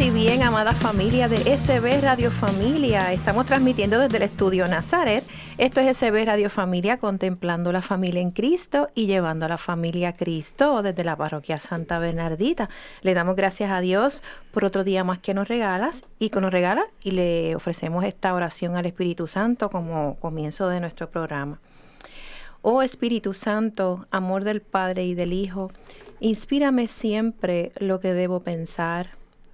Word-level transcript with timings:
Y 0.00 0.10
bien, 0.10 0.44
amada 0.44 0.74
familia 0.74 1.28
de 1.28 1.38
SB 1.38 2.00
Radio 2.02 2.30
Familia. 2.30 3.12
Estamos 3.12 3.46
transmitiendo 3.46 3.98
desde 3.98 4.18
el 4.18 4.22
estudio 4.22 4.68
Nazaret. 4.68 5.24
Esto 5.58 5.80
es 5.80 5.98
SB 5.98 6.24
Radio 6.24 6.50
Familia, 6.50 6.98
contemplando 6.98 7.72
la 7.72 7.82
familia 7.82 8.20
en 8.20 8.30
Cristo 8.30 8.90
y 8.94 9.08
llevando 9.08 9.46
a 9.46 9.48
la 9.48 9.58
familia 9.58 10.10
a 10.10 10.12
Cristo 10.12 10.82
desde 10.82 11.02
la 11.02 11.16
parroquia 11.16 11.58
Santa 11.58 11.98
Bernardita. 11.98 12.70
Le 13.02 13.12
damos 13.12 13.34
gracias 13.34 13.72
a 13.72 13.80
Dios 13.80 14.22
por 14.52 14.64
otro 14.64 14.84
día 14.84 15.02
más 15.02 15.18
que 15.18 15.34
nos 15.34 15.48
regalas 15.48 16.04
y 16.20 16.30
que 16.30 16.40
nos 16.40 16.52
regala 16.52 16.86
y 17.02 17.10
le 17.10 17.56
ofrecemos 17.56 18.04
esta 18.04 18.32
oración 18.34 18.76
al 18.76 18.86
Espíritu 18.86 19.26
Santo 19.26 19.68
como 19.68 20.14
comienzo 20.20 20.68
de 20.68 20.78
nuestro 20.78 21.10
programa. 21.10 21.58
Oh 22.62 22.82
Espíritu 22.82 23.34
Santo, 23.34 24.06
amor 24.12 24.44
del 24.44 24.60
Padre 24.60 25.06
y 25.06 25.14
del 25.14 25.32
Hijo, 25.32 25.72
inspírame 26.20 26.86
siempre 26.86 27.72
lo 27.80 27.98
que 27.98 28.12
debo 28.12 28.40
pensar 28.40 29.17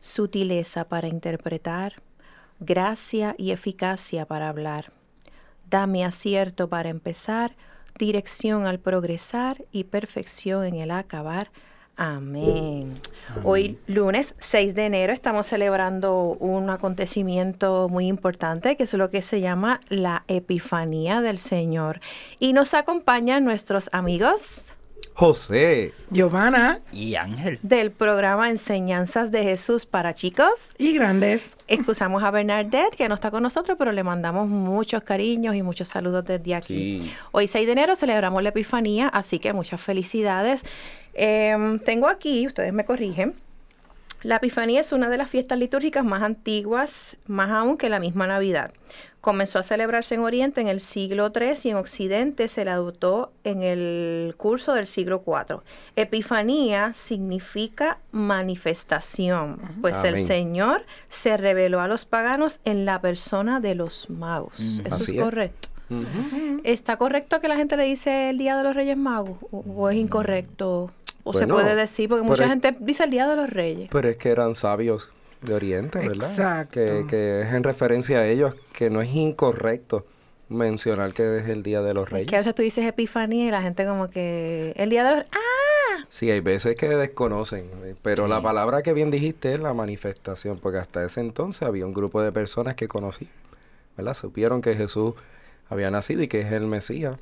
sutileza 0.00 0.84
para 0.84 1.08
interpretar, 1.08 1.94
gracia 2.60 3.34
y 3.38 3.50
eficacia 3.50 4.26
para 4.26 4.48
hablar. 4.48 4.92
Dame 5.68 6.04
acierto 6.04 6.68
para 6.68 6.88
empezar, 6.88 7.56
dirección 7.98 8.66
al 8.66 8.78
progresar 8.78 9.64
y 9.72 9.84
perfección 9.84 10.64
en 10.64 10.76
el 10.76 10.90
acabar. 10.90 11.50
Amén. 11.96 13.00
Hoy 13.42 13.78
lunes 13.86 14.34
6 14.38 14.74
de 14.74 14.84
enero 14.84 15.14
estamos 15.14 15.46
celebrando 15.46 16.36
un 16.38 16.68
acontecimiento 16.68 17.88
muy 17.88 18.06
importante 18.06 18.76
que 18.76 18.82
es 18.82 18.92
lo 18.92 19.10
que 19.10 19.22
se 19.22 19.40
llama 19.40 19.80
la 19.88 20.24
Epifanía 20.28 21.22
del 21.22 21.38
Señor. 21.38 22.00
Y 22.38 22.52
nos 22.52 22.74
acompañan 22.74 23.44
nuestros 23.44 23.88
amigos 23.92 24.74
José, 25.16 25.94
Giovanna 26.10 26.78
y 26.92 27.14
Ángel 27.14 27.58
del 27.62 27.90
programa 27.90 28.50
Enseñanzas 28.50 29.32
de 29.32 29.44
Jesús 29.44 29.86
para 29.86 30.14
chicos 30.14 30.74
y 30.76 30.92
grandes. 30.92 31.56
Excusamos 31.68 32.22
a 32.22 32.30
Bernadette 32.30 32.94
que 32.94 33.08
no 33.08 33.14
está 33.14 33.30
con 33.30 33.42
nosotros, 33.42 33.78
pero 33.78 33.92
le 33.92 34.02
mandamos 34.02 34.46
muchos 34.46 35.02
cariños 35.04 35.54
y 35.54 35.62
muchos 35.62 35.88
saludos 35.88 36.26
desde 36.26 36.54
aquí. 36.54 37.10
Hoy 37.32 37.48
6 37.48 37.64
de 37.64 37.72
enero 37.72 37.96
celebramos 37.96 38.42
la 38.42 38.50
Epifanía, 38.50 39.08
así 39.08 39.38
que 39.38 39.54
muchas 39.54 39.80
felicidades. 39.80 40.64
Em, 41.14 41.78
tengo 41.78 42.08
aquí, 42.08 42.46
ustedes 42.46 42.74
me 42.74 42.84
corrigen, 42.84 43.36
la 44.26 44.36
Epifanía 44.36 44.80
es 44.80 44.92
una 44.92 45.08
de 45.08 45.18
las 45.18 45.30
fiestas 45.30 45.56
litúrgicas 45.56 46.04
más 46.04 46.22
antiguas, 46.22 47.16
más 47.26 47.48
aún 47.50 47.78
que 47.78 47.88
la 47.88 48.00
misma 48.00 48.26
Navidad. 48.26 48.72
Comenzó 49.20 49.60
a 49.60 49.62
celebrarse 49.62 50.16
en 50.16 50.22
Oriente 50.22 50.60
en 50.60 50.66
el 50.66 50.80
siglo 50.80 51.32
III 51.32 51.54
y 51.62 51.68
en 51.70 51.76
Occidente 51.76 52.48
se 52.48 52.64
la 52.64 52.74
adoptó 52.74 53.32
en 53.44 53.62
el 53.62 54.34
curso 54.36 54.74
del 54.74 54.88
siglo 54.88 55.22
IV. 55.24 55.60
Epifanía 55.94 56.92
significa 56.92 57.98
manifestación, 58.10 59.60
pues 59.80 60.02
el 60.02 60.18
Señor 60.18 60.84
se 61.08 61.36
reveló 61.36 61.80
a 61.80 61.86
los 61.86 62.04
paganos 62.04 62.60
en 62.64 62.84
la 62.84 63.00
persona 63.00 63.60
de 63.60 63.76
los 63.76 64.10
magos. 64.10 64.54
Eso 64.84 65.12
es 65.12 65.20
correcto. 65.20 65.68
¿Está 66.64 66.96
correcto 66.96 67.40
que 67.40 67.46
la 67.46 67.54
gente 67.54 67.76
le 67.76 67.84
dice 67.84 68.30
el 68.30 68.38
Día 68.38 68.56
de 68.56 68.64
los 68.64 68.74
Reyes 68.74 68.96
Magos 68.96 69.38
o 69.52 69.88
es 69.88 69.96
incorrecto? 69.96 70.90
O 71.28 71.32
se 71.32 71.46
puede 71.48 71.74
decir, 71.74 72.08
porque 72.08 72.24
mucha 72.24 72.46
gente 72.46 72.76
dice 72.78 73.02
el 73.02 73.10
Día 73.10 73.26
de 73.26 73.34
los 73.34 73.50
Reyes. 73.50 73.88
Pero 73.90 74.08
es 74.08 74.16
que 74.16 74.28
eran 74.28 74.54
sabios 74.54 75.10
de 75.42 75.54
Oriente, 75.54 75.98
¿verdad? 75.98 76.30
Exacto. 76.30 76.74
Que, 76.74 77.04
que 77.08 77.40
es 77.42 77.52
en 77.52 77.64
referencia 77.64 78.20
a 78.20 78.26
ellos 78.28 78.54
que 78.72 78.90
no 78.90 79.02
es 79.02 79.12
incorrecto 79.12 80.06
mencionar 80.48 81.12
que 81.12 81.38
es 81.38 81.48
el 81.48 81.64
Día 81.64 81.82
de 81.82 81.94
los 81.94 82.08
Reyes. 82.10 82.30
que 82.30 82.36
a 82.36 82.38
veces 82.38 82.54
tú 82.54 82.62
dices 82.62 82.86
Epifanía 82.86 83.46
y 83.46 83.50
la 83.50 83.60
gente 83.60 83.84
como 83.84 84.08
que... 84.08 84.72
El 84.76 84.88
Día 84.88 85.02
de 85.02 85.16
los... 85.16 85.26
¡Ah! 85.32 86.06
Sí, 86.08 86.30
hay 86.30 86.38
veces 86.38 86.76
que 86.76 86.88
desconocen, 86.88 87.68
pero 88.02 88.28
la 88.28 88.40
palabra 88.40 88.82
que 88.82 88.92
bien 88.92 89.10
dijiste 89.10 89.52
es 89.52 89.58
la 89.58 89.74
manifestación, 89.74 90.60
porque 90.60 90.78
hasta 90.78 91.04
ese 91.04 91.20
entonces 91.20 91.62
había 91.62 91.86
un 91.86 91.92
grupo 91.92 92.22
de 92.22 92.30
personas 92.30 92.76
que 92.76 92.86
conocían, 92.86 93.32
¿verdad? 93.96 94.14
Supieron 94.14 94.60
que 94.60 94.76
Jesús 94.76 95.14
había 95.68 95.90
nacido 95.90 96.22
y 96.22 96.28
que 96.28 96.42
es 96.42 96.52
el 96.52 96.68
Mesías, 96.68 97.18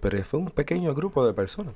pero 0.00 0.22
fue 0.22 0.38
un 0.38 0.50
pequeño 0.50 0.94
grupo 0.94 1.26
de 1.26 1.34
personas 1.34 1.74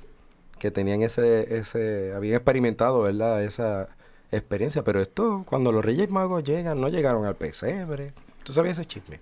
que 0.59 0.71
tenían 0.71 1.01
ese, 1.01 1.57
ese, 1.57 2.13
habían 2.13 2.35
experimentado, 2.35 3.01
¿verdad? 3.01 3.43
Esa 3.43 3.89
experiencia. 4.31 4.83
Pero 4.83 5.01
esto, 5.01 5.43
cuando 5.47 5.71
los 5.71 5.83
Reyes 5.83 6.09
Magos 6.09 6.43
llegan, 6.43 6.81
no 6.81 6.89
llegaron 6.89 7.25
al 7.25 7.35
pesebre. 7.35 8.13
¿Tú 8.43 8.53
sabías 8.53 8.77
ese 8.77 8.85
chisme? 8.85 9.19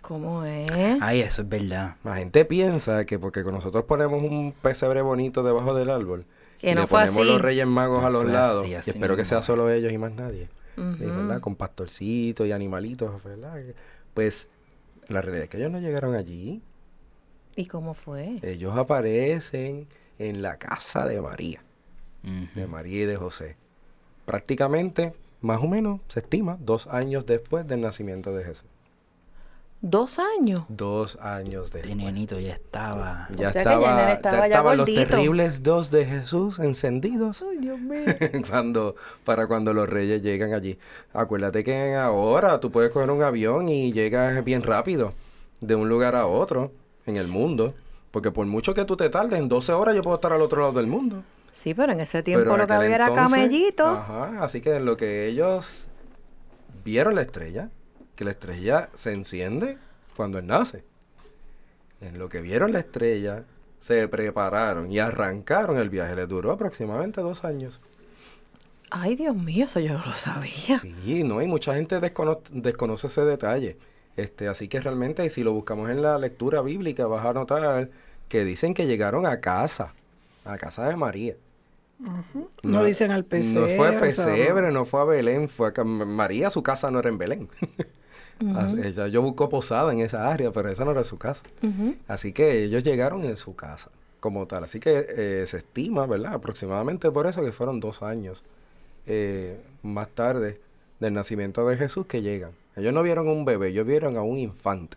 ¿Cómo 0.00 0.44
es? 0.44 0.70
Ay, 1.00 1.20
eso 1.20 1.42
es 1.42 1.48
verdad. 1.48 1.96
La 2.04 2.16
gente 2.16 2.44
piensa 2.44 3.04
que 3.04 3.18
porque 3.18 3.42
nosotros 3.44 3.84
ponemos 3.84 4.22
un 4.22 4.52
pesebre 4.60 5.00
bonito 5.00 5.42
debajo 5.42 5.74
del 5.74 5.90
árbol, 5.90 6.24
que 6.58 6.72
y 6.72 6.74
le 6.74 6.86
ponemos 6.86 7.24
los 7.24 7.40
Reyes 7.40 7.66
Magos 7.66 8.04
a 8.04 8.10
los 8.10 8.24
lados, 8.24 8.66
y 8.66 8.74
espero 8.74 9.16
que 9.16 9.24
sea 9.24 9.42
solo 9.42 9.70
ellos 9.70 9.92
y 9.92 9.98
más 9.98 10.12
nadie, 10.12 10.48
¿verdad? 10.76 11.40
Con 11.40 11.54
pastorcitos 11.54 12.46
y 12.48 12.52
animalitos, 12.52 13.22
¿verdad? 13.22 13.62
Pues 14.12 14.48
la 15.08 15.22
realidad 15.22 15.44
es 15.44 15.50
que 15.50 15.56
ellos 15.58 15.70
no 15.70 15.80
llegaron 15.80 16.14
allí. 16.14 16.62
¿Y 17.54 17.66
cómo 17.66 17.94
fue? 17.94 18.38
Ellos 18.42 18.76
aparecen 18.76 19.86
en 20.28 20.42
la 20.42 20.56
casa 20.56 21.06
de 21.06 21.20
María, 21.20 21.62
de 22.54 22.66
María 22.66 23.02
y 23.02 23.06
de 23.06 23.16
José. 23.16 23.56
Prácticamente, 24.24 25.14
más 25.40 25.60
o 25.62 25.66
menos, 25.66 26.00
se 26.08 26.20
estima, 26.20 26.56
dos 26.60 26.86
años 26.86 27.26
después 27.26 27.66
del 27.66 27.80
nacimiento 27.80 28.32
de 28.32 28.44
Jesús. 28.44 28.66
¿Dos 29.84 30.20
años? 30.20 30.60
Dos 30.68 31.18
años 31.20 31.72
después. 31.72 31.90
El 31.90 32.26
ya 32.26 32.52
estaba... 32.52 33.26
Ya 33.36 33.48
estaba, 33.48 34.20
ya 34.20 34.44
estaban 34.46 34.76
los 34.76 34.86
terribles 34.86 35.64
dos 35.64 35.90
de 35.90 36.04
Jesús 36.06 36.60
encendidos. 36.60 37.42
Ay, 37.42 37.58
Dios 37.58 37.80
mío. 37.80 38.04
cuando, 38.48 38.94
para 39.24 39.48
cuando 39.48 39.74
los 39.74 39.88
reyes 39.88 40.22
llegan 40.22 40.54
allí. 40.54 40.78
Acuérdate 41.12 41.64
que 41.64 41.96
ahora 41.96 42.60
tú 42.60 42.70
puedes 42.70 42.92
coger 42.92 43.10
un 43.10 43.24
avión 43.24 43.68
y 43.68 43.92
llegas 43.92 44.44
bien 44.44 44.62
rápido 44.62 45.14
de 45.60 45.74
un 45.74 45.88
lugar 45.88 46.14
a 46.14 46.28
otro 46.28 46.70
en 47.06 47.16
el 47.16 47.26
mundo. 47.26 47.74
Porque 48.12 48.30
por 48.30 48.46
mucho 48.46 48.74
que 48.74 48.84
tú 48.84 48.96
te 48.96 49.10
tardes, 49.10 49.40
en 49.40 49.48
12 49.48 49.72
horas 49.72 49.96
yo 49.96 50.02
puedo 50.02 50.14
estar 50.14 50.32
al 50.32 50.42
otro 50.42 50.60
lado 50.60 50.74
del 50.74 50.86
mundo. 50.86 51.24
Sí, 51.50 51.74
pero 51.74 51.92
en 51.92 52.00
ese 52.00 52.22
tiempo 52.22 52.56
lo 52.56 52.66
que 52.66 52.72
había 52.72 52.94
era 52.94 53.12
camellito. 53.12 53.86
Ajá, 53.86 54.44
así 54.44 54.60
que 54.60 54.76
en 54.76 54.84
lo 54.84 54.96
que 54.96 55.26
ellos 55.26 55.88
vieron 56.84 57.14
la 57.14 57.22
estrella, 57.22 57.70
que 58.14 58.24
la 58.24 58.30
estrella 58.30 58.90
se 58.94 59.12
enciende 59.12 59.78
cuando 60.14 60.38
él 60.38 60.46
nace. 60.46 60.84
En 62.00 62.18
lo 62.18 62.28
que 62.28 62.40
vieron 62.40 62.72
la 62.72 62.80
estrella, 62.80 63.44
se 63.78 64.06
prepararon 64.08 64.92
y 64.92 64.98
arrancaron 64.98 65.78
el 65.78 65.90
viaje. 65.90 66.14
Les 66.14 66.28
duró 66.28 66.52
aproximadamente 66.52 67.20
dos 67.20 67.44
años. 67.44 67.80
Ay, 68.90 69.16
Dios 69.16 69.34
mío, 69.34 69.64
eso 69.64 69.80
yo 69.80 69.94
no 69.94 70.04
lo 70.04 70.12
sabía. 70.12 70.78
Sí, 70.80 71.24
no, 71.24 71.40
y 71.40 71.46
mucha 71.46 71.74
gente 71.74 71.98
desconoce 71.98 73.06
ese 73.06 73.24
detalle. 73.24 73.78
Este, 74.16 74.48
así 74.48 74.68
que 74.68 74.80
realmente 74.80 75.28
si 75.30 75.42
lo 75.42 75.52
buscamos 75.52 75.90
en 75.90 76.02
la 76.02 76.18
lectura 76.18 76.60
bíblica 76.60 77.06
vas 77.06 77.24
a 77.24 77.32
notar 77.32 77.90
que 78.28 78.44
dicen 78.44 78.74
que 78.74 78.86
llegaron 78.86 79.26
a 79.26 79.40
casa, 79.40 79.94
a 80.44 80.58
casa 80.58 80.88
de 80.88 80.96
María. 80.96 81.36
no, 82.62 82.84
dicen 82.84 83.10
al 83.10 83.24
pesebre. 83.24 83.76
No 83.76 83.76
fue 83.76 83.96
a 83.96 84.00
pesebre, 84.00 84.72
no 84.72 84.84
fue 84.84 85.00
a 85.00 85.04
Belén, 85.04 85.48
fue 85.48 85.72
a 85.76 85.84
María, 85.84 86.50
su 86.50 86.62
casa 86.62 86.90
no 86.90 86.98
era 86.98 87.08
en 87.08 87.18
Belén. 87.18 87.48
Ella, 88.82 89.06
yo 89.06 89.22
busco 89.22 89.48
posada 89.48 89.92
en 89.92 90.00
esa 90.00 90.32
área, 90.32 90.50
pero 90.50 90.68
esa 90.68 90.84
no 90.84 90.90
era 90.90 91.04
su 91.04 91.16
casa. 91.18 91.42
Así 92.08 92.32
que 92.32 92.64
ellos 92.64 92.82
llegaron 92.82 93.24
en 93.24 93.36
su 93.36 93.54
casa 93.54 93.90
como 94.20 94.46
tal. 94.46 94.64
Así 94.64 94.80
que 94.80 95.06
eh, 95.08 95.44
se 95.46 95.58
estima, 95.58 96.06
¿verdad? 96.06 96.34
Aproximadamente 96.34 97.10
por 97.10 97.26
eso 97.26 97.42
que 97.42 97.52
fueron 97.52 97.80
dos 97.80 98.02
años 98.02 98.42
eh, 99.06 99.60
más 99.82 100.08
tarde 100.08 100.60
del 101.00 101.14
nacimiento 101.14 101.66
de 101.66 101.76
Jesús 101.76 102.06
que 102.06 102.22
llegan. 102.22 102.52
Ellos 102.76 102.94
no 102.94 103.02
vieron 103.02 103.28
un 103.28 103.44
bebé, 103.44 103.68
ellos 103.68 103.86
vieron 103.86 104.16
a 104.16 104.22
un 104.22 104.38
infante. 104.38 104.96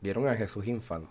Vieron 0.00 0.28
a 0.28 0.34
Jesús 0.34 0.66
infante. 0.66 1.08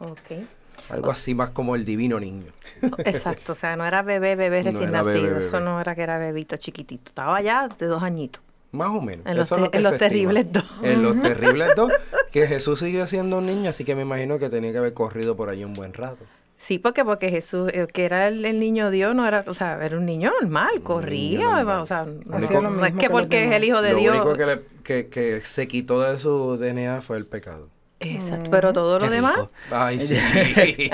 Algo 0.90 1.12
así 1.12 1.34
más 1.36 1.52
como 1.52 1.76
el 1.76 1.86
divino 1.86 2.20
niño. 2.20 2.52
Exacto, 3.06 3.54
o 3.54 3.56
sea, 3.56 3.76
no 3.76 3.86
era 3.86 4.02
bebé, 4.02 4.36
bebé 4.36 4.64
No 4.64 4.72
recién 4.72 4.92
bebé, 4.92 5.14
nacido, 5.14 5.40
eso 5.40 5.60
no 5.60 5.80
era 5.82 5.96
que 5.96 6.02
era 6.04 6.18
bebito 6.18 6.58
chiquitito, 6.58 7.10
estaba 7.10 7.42
ya 7.42 7.68
de 7.68 7.86
dos 7.86 8.04
añitos. 8.04 8.42
Más 8.72 8.90
o 8.90 9.02
menos. 9.02 9.26
En 9.26 9.36
los 9.36 9.50
lo 9.50 9.70
en 9.74 9.98
terribles 9.98 10.52
dos. 10.52 10.64
En 10.84 11.02
los 11.02 11.20
terribles 11.22 11.72
dos, 11.76 11.92
que 12.32 12.46
Jesús 12.48 12.80
siguió 12.80 13.08
siendo 13.08 13.40
un 13.40 13.48
niño, 13.48 13.72
así 13.72 13.84
que 13.84 13.96
me 13.96 14.04
imagino 14.04 14.38
que 14.38 14.50
tenía 14.50 14.72
que 14.72 14.78
haber 14.78 14.94
corrido 14.94 15.36
por 15.36 15.50
ahí 15.50 15.64
un 15.64 15.74
buen 15.74 15.94
rato. 15.94 16.24
Sí, 16.60 16.78
porque 16.78 17.06
porque 17.06 17.30
Jesús, 17.30 17.72
eh, 17.74 17.88
que 17.92 18.04
era 18.04 18.28
el, 18.28 18.44
el 18.46 18.60
niño 18.60 18.92
Dios, 18.92 19.16
no 19.16 19.26
era, 19.26 19.46
o 19.48 19.54
sea, 19.54 19.84
era 19.84 19.98
un 19.98 20.06
niño 20.06 20.32
normal, 20.42 20.82
corría, 20.84 21.40
normal. 21.64 21.80
o 21.80 21.86
sea, 21.86 22.04
no, 22.06 22.38
lo 22.38 22.70
no 22.70 22.86
es 22.86 22.94
que 22.96 23.10
porque 23.10 23.46
es 23.46 23.52
el 23.54 23.64
hijo 23.64 23.82
de 23.82 23.94
lo 23.94 24.00
Dios. 24.00 24.16
único 24.18 24.36
que, 24.36 24.46
le- 24.46 24.62
que, 24.84 25.08
que 25.08 25.42
se 25.42 25.68
quitó 25.70 26.02
de 26.02 26.20
su 26.20 26.58
DNA 26.58 27.00
fue 27.02 27.18
el 27.18 27.26
pecado. 27.26 27.70
Exacto, 28.00 28.50
pero 28.50 28.72
todo 28.72 28.98
lo 28.98 29.06
Qué 29.06 29.12
demás, 29.12 29.38
rico. 29.38 29.52
Ay, 29.72 30.00
sí. 30.00 30.16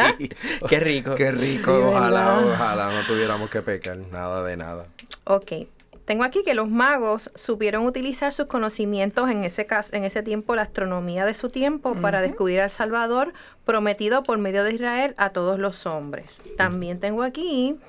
Qué 0.69 0.79
rico. 0.79 1.15
Qué 1.15 1.31
rico. 1.31 1.71
Sí, 1.71 1.83
ojalá, 1.83 2.37
¿verdad? 2.37 2.53
ojalá 2.53 2.91
no 2.91 3.05
tuviéramos 3.05 3.49
que 3.49 3.61
pecar. 3.61 3.97
Nada 3.97 4.43
de 4.43 4.57
nada. 4.57 4.87
ok. 5.25 5.51
Tengo 6.05 6.23
aquí 6.23 6.43
que 6.43 6.53
los 6.53 6.69
magos 6.69 7.31
supieron 7.33 7.83
utilizar 7.87 8.31
sus 8.31 8.45
conocimientos 8.45 9.27
en 9.31 9.43
ese 9.43 9.65
caso, 9.65 9.95
en 9.95 10.03
ese 10.03 10.21
tiempo, 10.21 10.55
la 10.55 10.61
astronomía 10.61 11.25
de 11.25 11.33
su 11.33 11.49
tiempo, 11.49 11.95
para 11.95 12.21
descubrir 12.21 12.61
al 12.61 12.69
Salvador 12.69 13.33
prometido 13.65 14.21
por 14.21 14.37
medio 14.37 14.63
de 14.63 14.73
Israel 14.73 15.15
a 15.17 15.31
todos 15.31 15.57
los 15.57 15.87
hombres. 15.87 16.43
También 16.57 16.99
tengo 16.99 17.23
aquí 17.23 17.79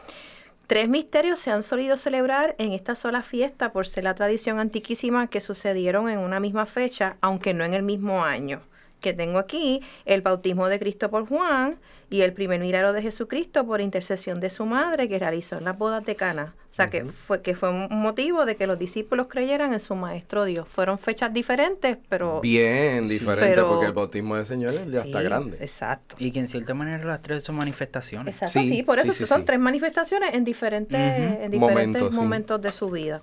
Tres 0.66 0.88
misterios 0.88 1.38
se 1.38 1.52
han 1.52 1.62
solido 1.62 1.96
celebrar 1.96 2.56
en 2.58 2.72
esta 2.72 2.96
sola 2.96 3.22
fiesta 3.22 3.70
por 3.70 3.86
ser 3.86 4.02
la 4.02 4.16
tradición 4.16 4.58
antiquísima 4.58 5.28
que 5.28 5.40
sucedieron 5.40 6.08
en 6.08 6.18
una 6.18 6.40
misma 6.40 6.66
fecha, 6.66 7.18
aunque 7.20 7.54
no 7.54 7.62
en 7.62 7.72
el 7.72 7.84
mismo 7.84 8.24
año. 8.24 8.62
Que 9.00 9.12
tengo 9.12 9.38
aquí 9.38 9.82
el 10.04 10.22
bautismo 10.22 10.69
de 10.69 10.78
Cristo 10.78 11.10
por 11.10 11.28
Juan 11.28 11.76
y 12.08 12.22
el 12.22 12.32
primer 12.32 12.60
milagro 12.60 12.93
de 12.93 13.02
Jesucristo 13.02 13.66
por 13.66 13.81
intercesión 13.81 14.40
de 14.40 14.48
su 14.50 14.64
madre 14.64 15.08
que 15.08 15.19
realizó 15.19 15.58
en 15.58 15.64
las 15.64 15.76
bodas 15.76 16.04
de 16.06 16.14
Cana. 16.16 16.54
O 16.70 16.75
sea, 16.76 16.88
que 16.90 17.04
fue 17.04 17.40
que 17.40 17.54
fue 17.54 17.70
un 17.70 17.88
motivo 17.90 18.44
de 18.44 18.56
que 18.56 18.66
los 18.66 18.78
discípulos 18.78 19.26
creyeran 19.28 19.72
en 19.72 19.81
su 19.81 19.94
maestro 19.94 20.44
Dios. 20.44 20.66
Fueron 20.69 20.98
fechas 20.98 21.32
diferentes, 21.32 21.96
pero 22.08 22.40
Bien 22.43 23.06
diferente, 23.08 23.48
Pero- 23.54 23.69
porque 23.69 23.87
el 23.87 23.93
bautismo 23.93 24.37
del 24.37 24.44
Señor 24.46 24.72
ya 24.90 25.02
está 25.04 25.19
Sí, 25.20 25.25
grande. 25.25 25.56
Exacto. 25.60 26.16
Y 26.19 26.32
que 26.32 26.40
en 26.40 26.49
cierta 26.49 26.75
manera 26.75 27.02
las 27.04 27.22
tres 27.22 27.44
son 27.44 27.56
manifestaciones. 27.56 28.34
Exacto, 28.34 28.60
sí, 28.60 28.69
Sí, 28.69 28.82
por 28.82 28.99
eso 28.99 29.12
sí, 29.12 29.19
sí, 29.19 29.26
son 29.26 29.40
sí. 29.40 29.46
tres 29.46 29.58
manifestaciones 29.58 30.34
en 30.34 30.44
diferentes, 30.44 30.99
en 31.00 31.50
diferentes 31.50 32.02
Momentos, 32.02 32.12
momentos, 32.14 32.60
sí. 32.60 32.66
de 32.66 32.72
su 32.72 32.88
vida. 32.90 33.22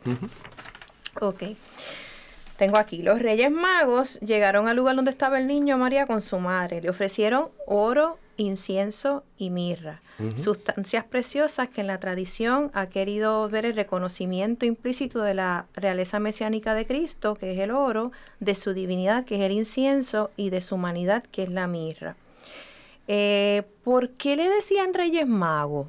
Ok. 1.21 1.43
Tengo 2.63 2.77
aquí, 2.77 3.01
los 3.01 3.21
Reyes 3.21 3.51
Magos 3.51 4.21
llegaron 4.21 4.69
al 4.69 4.77
lugar 4.77 4.95
donde 4.95 5.12
estaba 5.12 5.38
el 5.38 5.48
niño 5.48 5.77
María 5.77 6.07
con 6.07 6.21
su 6.21 6.39
madre. 6.39 6.81
Le 6.81 6.89
ofrecieron 6.89 7.50
oro, 7.68 8.18
incienso 8.38 9.25
y 9.38 9.50
mirra, 9.50 10.00
sustancias 10.36 11.04
preciosas 11.04 11.68
que 11.68 11.81
en 11.81 11.88
la 11.88 12.00
tradición 12.00 12.71
ha 12.74 12.86
querido 12.86 13.50
ver 13.50 13.65
el 13.65 13.75
reconocimiento 13.75 14.65
implícito 14.65 15.21
de 15.24 15.33
la 15.33 15.65
realeza 15.74 16.19
mesiánica 16.19 16.74
de 16.74 16.86
Cristo, 16.86 17.36
que 17.36 17.51
es 17.51 17.60
el 17.60 17.71
oro, 17.71 18.13
de 18.39 18.56
su 18.56 18.74
divinidad, 18.74 19.25
que 19.25 19.36
es 19.36 19.42
el 19.42 19.51
incienso, 19.51 20.31
y 20.38 20.50
de 20.50 20.62
su 20.62 20.75
humanidad, 20.75 21.25
que 21.33 21.44
es 21.44 21.50
la 21.50 21.68
mirra. 21.68 22.15
Eh, 23.10 23.63
¿Por 23.83 24.12
qué 24.12 24.38
le 24.38 24.48
decían 24.48 24.94
Reyes 24.94 25.27
Magos? 25.27 25.88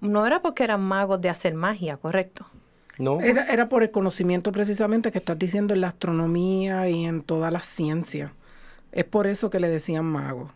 No 0.00 0.26
era 0.26 0.40
porque 0.40 0.64
eran 0.64 0.80
magos 0.80 1.20
de 1.20 1.28
hacer 1.28 1.52
magia, 1.52 1.98
¿correcto? 1.98 2.46
No, 2.98 3.20
Era, 3.20 3.46
era 3.46 3.68
por 3.68 3.82
el 3.82 3.90
conocimiento 3.90 4.52
precisamente 4.52 5.10
que 5.10 5.18
estás 5.18 5.38
diciendo 5.38 5.74
en 5.74 5.80
la 5.80 5.88
astronomía 5.88 6.88
y 6.88 7.04
en 7.04 7.22
toda 7.22 7.50
la 7.50 7.60
ciencia. 7.60 8.32
Es 8.92 9.04
por 9.04 9.26
eso 9.26 9.50
que 9.50 9.58
le 9.58 9.68
decían 9.68 10.04
magos. 10.04 10.50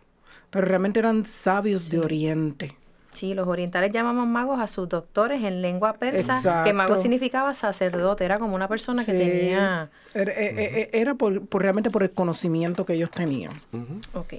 Pero 0.50 0.66
realmente 0.66 1.00
eran 1.00 1.26
sabios 1.26 1.90
de 1.90 1.98
Oriente. 1.98 2.76
Sí, 3.12 3.34
los 3.34 3.48
orientales 3.48 3.90
llamaban 3.90 4.30
magos 4.30 4.60
a 4.60 4.68
sus 4.68 4.88
doctores 4.88 5.42
en 5.42 5.60
lengua 5.60 5.94
persa, 5.94 6.62
que 6.62 6.72
mago 6.72 6.96
significaba 6.96 7.52
sacerdote, 7.52 8.24
era 8.24 8.38
como 8.38 8.54
una 8.54 8.68
persona 8.68 9.04
que 9.04 9.12
tenía... 9.12 9.90
Era, 10.14 10.32
eh, 10.32 10.54
eh, 10.56 10.90
era 10.92 11.14
por, 11.14 11.44
por 11.46 11.62
realmente 11.62 11.90
por 11.90 12.04
el 12.04 12.12
conocimiento 12.12 12.86
que 12.86 12.92
ellos 12.92 13.10
tenían. 13.10 13.52
Ok. 14.14 14.34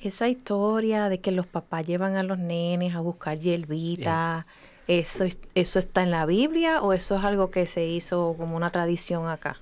Esa 0.00 0.28
historia 0.28 1.08
de 1.08 1.20
que 1.20 1.30
los 1.30 1.46
papás 1.46 1.86
llevan 1.86 2.16
a 2.16 2.24
los 2.24 2.38
nenes 2.38 2.96
a 2.96 3.00
buscar 3.00 3.38
hierbita, 3.38 4.46
¿eso, 4.88 5.24
es- 5.24 5.38
¿eso 5.54 5.78
está 5.78 6.02
en 6.02 6.10
la 6.10 6.26
Biblia 6.26 6.80
o 6.82 6.92
eso 6.92 7.16
es 7.16 7.24
algo 7.24 7.50
que 7.50 7.66
se 7.66 7.84
hizo 7.86 8.34
como 8.38 8.56
una 8.56 8.70
tradición 8.70 9.28
acá? 9.28 9.56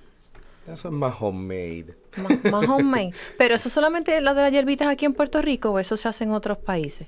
eso 0.71 0.87
es 0.87 0.93
más 0.95 1.15
homemade. 1.21 1.93
Más, 2.17 2.51
más 2.51 2.67
homemade. 2.69 3.11
Pero 3.37 3.53
eso 3.55 3.69
solamente 3.69 4.19
lo 4.21 4.33
de 4.33 4.41
las 4.41 4.51
hierbitas 4.51 4.87
aquí 4.87 5.05
en 5.05 5.13
Puerto 5.13 5.39
Rico 5.41 5.69
o 5.71 5.77
eso 5.79 5.95
se 5.95 6.07
hace 6.07 6.23
en 6.23 6.31
otros 6.31 6.57
países. 6.57 7.07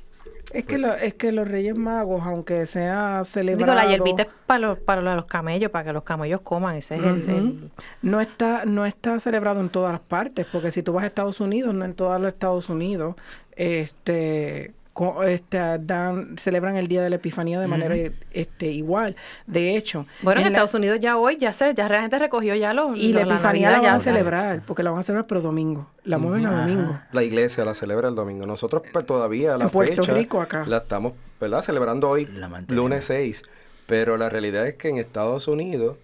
Es 0.54 0.64
que, 0.64 0.78
lo- 0.78 0.94
es 0.94 1.16
que 1.16 1.32
los 1.34 1.46
Reyes 1.48 1.76
Magos, 1.78 2.22
aunque 2.24 2.66
sea 2.68 3.22
celebrado... 3.26 3.74
Digo, 3.74 3.84
la 3.84 3.90
hierbita 3.90 4.22
es 4.22 4.30
para 4.46 4.60
los, 4.60 4.80
para 4.80 5.02
los 5.16 5.26
camellos, 5.26 5.72
para 5.72 5.86
que 5.86 5.92
los 5.94 6.04
camellos 6.04 6.40
coman. 6.42 6.76
Ese 6.76 6.96
es 6.96 7.04
el- 7.04 7.30
el, 7.30 7.72
No 8.04 8.22
está, 8.22 8.64
no 8.66 8.86
está 8.86 9.20
celebrado 9.20 9.60
en 9.60 9.68
todas 9.70 9.92
las 9.92 10.02
partes, 10.02 10.46
porque 10.52 10.70
si 10.72 10.84
tú 10.84 10.94
vas 10.94 11.04
a 11.04 11.08
Estados 11.08 11.42
Unidos, 11.42 11.74
no 11.74 11.84
en 11.84 11.96
todos 11.96 12.22
los 12.22 12.32
Estados 12.32 12.70
Unidos, 12.70 13.16
este, 13.58 14.72
co- 14.98 15.22
este, 15.22 15.60
dan, 15.80 16.36
celebran 16.40 16.76
el 16.76 16.88
Día 16.88 17.04
de 17.04 17.12
la 17.12 17.18
Epifanía 17.18 17.60
de 17.60 17.68
manera 17.68 17.96
este, 18.32 18.66
igual. 18.72 19.16
De 19.46 19.78
hecho, 19.78 20.08
Bueno, 20.24 20.42
en, 20.42 20.48
en 20.48 20.54
la- 20.54 20.58
Estados 20.58 20.74
Unidos 20.74 21.00
ya 21.00 21.18
hoy, 21.18 21.38
ya 21.38 21.54
sé, 21.54 21.76
ya 21.76 21.88
la 21.88 22.02
gente 22.02 22.18
recogió 22.18 22.56
ya 22.56 22.74
los... 22.74 22.98
y 22.98 23.14
la 23.14 23.22
Epifanía 23.22 23.70
la 23.70 23.78
Navidad 23.78 23.92
van 23.92 23.96
a 23.96 23.98
ya- 24.00 24.04
celebrar, 24.04 24.62
porque 24.66 24.82
la 24.82 24.90
van 24.90 25.02
a 25.02 25.04
celebrar 25.04 25.28
pero 25.28 25.42
domingo, 25.42 25.88
la 26.04 26.18
mueven 26.18 26.48
a 26.48 26.62
domingo. 26.62 27.00
La 27.12 27.24
iglesia 27.24 27.64
la 27.64 27.76
celebra 27.76 28.10
el 28.10 28.16
domingo. 28.16 28.48
Nosotros 28.48 28.82
pues, 28.92 29.06
todavía 29.06 29.56
la 29.58 29.66
En 29.66 29.70
Puerto 29.70 30.02
fecha 30.02 30.14
Rico, 30.16 30.42
acá. 30.42 30.66
la 30.66 30.78
estamos 30.78 31.14
¿verdad? 31.40 31.62
celebrando 31.62 32.10
hoy, 32.10 32.26
La 32.26 32.50
lunes 32.68 33.06
6. 33.06 33.44
Pero 33.86 34.18
la 34.18 34.30
realidad 34.30 34.66
es 34.68 34.74
que 34.76 34.90
en 34.90 34.98
Estados 34.98 35.48
Unidos 35.48 35.98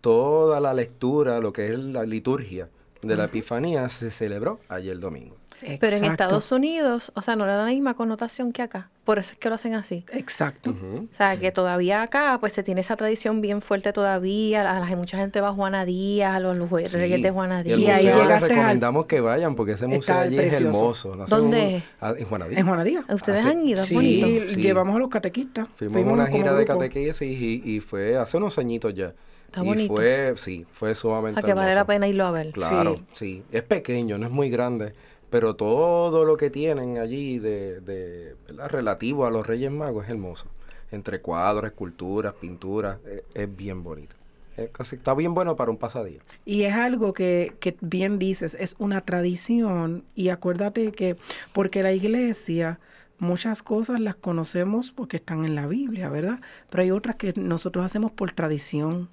toda 0.00 0.60
la 0.60 0.72
lectura, 0.74 1.40
lo 1.40 1.52
que 1.52 1.66
es 1.72 1.78
la 1.78 2.04
liturgia 2.04 2.68
de 3.02 3.16
la 3.16 3.24
Epifanía, 3.24 3.88
se 3.90 4.10
celebró 4.10 4.60
ayer 4.68 4.98
domingo. 4.98 5.36
Pero 5.78 5.96
en. 5.96 6.04
Estados 6.04 6.50
Unidos, 6.52 7.12
o 7.14 7.22
sea, 7.22 7.36
no 7.36 7.46
le 7.46 7.52
dan 7.52 7.66
la 7.66 7.72
misma 7.72 7.94
connotación 7.94 8.52
que 8.52 8.62
acá. 8.62 8.88
Por 9.04 9.18
eso 9.18 9.32
es 9.32 9.38
que 9.38 9.48
lo 9.48 9.56
hacen 9.56 9.74
así. 9.74 10.04
Exacto. 10.12 10.70
O 10.70 11.14
sea, 11.16 11.36
que 11.38 11.50
todavía 11.52 12.02
acá, 12.02 12.36
pues 12.40 12.52
se 12.52 12.62
tiene 12.62 12.80
esa 12.82 12.96
tradición 12.96 13.40
bien 13.40 13.60
fuerte 13.60 13.92
todavía. 13.92 14.62
La, 14.62 14.78
la- 14.78 14.96
mucha 14.96 15.16
gente 15.18 15.40
va 15.40 15.48
a 15.48 15.52
Juana 15.52 15.84
Díaz, 15.84 16.34
a 16.36 16.40
los, 16.40 16.56
los 16.56 16.68
Sí. 16.70 16.96
reyes 16.96 17.20
de 17.22 17.30
Juana 17.30 17.62
Y 17.64 17.72
el 17.72 17.78
Díaz. 17.78 17.80
Y 17.80 17.90
ahí 17.90 18.06
museo 18.06 18.14
les 18.18 18.24
llegaste 18.24 18.44
al- 18.44 18.50
recomendamos 18.50 19.06
que 19.06 19.20
vayan 19.20 19.54
porque 19.56 19.72
ese 19.72 19.86
museo 19.86 20.18
allí 20.18 20.38
es 20.38 20.48
precioso. 20.48 20.78
hermoso. 20.78 21.14
Lo 21.16 21.22
hacen 21.24 21.38
¿Dónde 21.38 21.58
un- 21.58 21.64
es? 21.74 21.82
ah, 22.00 22.10
en. 22.16 22.58
En 22.58 22.66
Juanadía. 22.66 23.04
Ustedes 23.08 23.40
hace- 23.40 23.48
han 23.48 23.66
ido, 23.66 23.82
es 23.82 23.88
Sí, 23.88 23.94
bonito. 23.94 24.26
Sí. 24.54 24.60
llevamos 24.60 24.96
a 24.96 24.98
los 24.98 25.08
catequistas. 25.08 25.68
Fuimos 25.74 26.12
una 26.12 26.26
gira 26.26 26.54
de 26.54 26.64
catequesis 26.64 27.22
y, 27.40 27.62
y 27.64 27.80
fue 27.80 28.16
hace 28.16 28.36
unos 28.36 28.58
añitos 28.58 28.94
ya. 28.94 29.12
Está 29.46 29.64
y 29.64 29.66
bonito. 29.66 29.92
fue, 29.96 30.34
sí, 30.36 30.64
fue 30.70 30.94
sumamente 30.94 31.40
A 31.40 31.42
que 31.42 31.54
vale 31.54 31.68
la 31.74 31.80
hermoso. 31.80 31.86
pena 31.88 32.06
irlo 32.06 32.24
a 32.26 32.30
ver. 32.30 32.50
Claro, 32.52 32.94
Sí. 32.94 33.02
sí. 33.12 33.42
Es 33.50 33.62
pequeño, 33.64 34.16
no 34.16 34.26
es 34.26 34.30
muy 34.32 34.48
grande, 34.48 34.92
pero 35.30 35.54
todo 35.54 36.24
lo 36.24 36.36
que 36.36 36.50
tienen 36.50 36.98
allí 36.98 37.38
de, 37.38 37.80
de 37.80 38.34
relativo 38.68 39.26
a 39.26 39.30
los 39.30 39.46
Reyes 39.46 39.70
Magos 39.70 40.04
es 40.04 40.10
hermoso. 40.10 40.46
Entre 40.92 41.20
cuadros, 41.20 41.70
esculturas, 41.70 42.34
pinturas, 42.34 42.98
es, 43.06 43.22
es 43.34 43.56
bien 43.56 43.82
bonito. 43.84 44.16
Está 44.56 45.14
bien 45.14 45.34
bueno 45.34 45.56
para 45.56 45.70
un 45.70 45.76
pasadía. 45.76 46.20
Y 46.44 46.62
es 46.62 46.74
algo 46.74 47.12
que, 47.12 47.54
que 47.60 47.76
bien 47.80 48.18
dices, 48.18 48.56
es 48.58 48.74
una 48.78 49.00
tradición 49.02 50.04
y 50.14 50.28
acuérdate 50.28 50.92
que 50.92 51.16
porque 51.54 51.82
la 51.82 51.92
iglesia 51.92 52.78
muchas 53.20 53.62
cosas 53.62 54.00
las 54.00 54.16
conocemos 54.16 54.90
porque 54.92 55.18
están 55.18 55.44
en 55.44 55.54
la 55.54 55.66
Biblia, 55.66 56.08
¿verdad? 56.08 56.40
Pero 56.70 56.82
hay 56.82 56.90
otras 56.90 57.16
que 57.16 57.32
nosotros 57.36 57.84
hacemos 57.84 58.10
por 58.10 58.32
tradición 58.32 59.08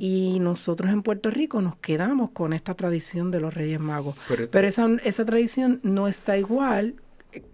y 0.00 0.38
nosotros 0.40 0.90
en 0.90 1.02
Puerto 1.02 1.30
Rico 1.30 1.62
nos 1.62 1.76
quedamos 1.76 2.30
con 2.30 2.52
esta 2.52 2.74
tradición 2.74 3.30
de 3.30 3.40
los 3.40 3.54
Reyes 3.54 3.78
Magos. 3.80 4.20
Pero- 4.28 4.48
Pero, 4.50 4.66
esa, 4.66 4.88
esa 5.04 5.24
tradición 5.24 5.80
no 5.82 6.08
está 6.08 6.36
igual 6.36 6.94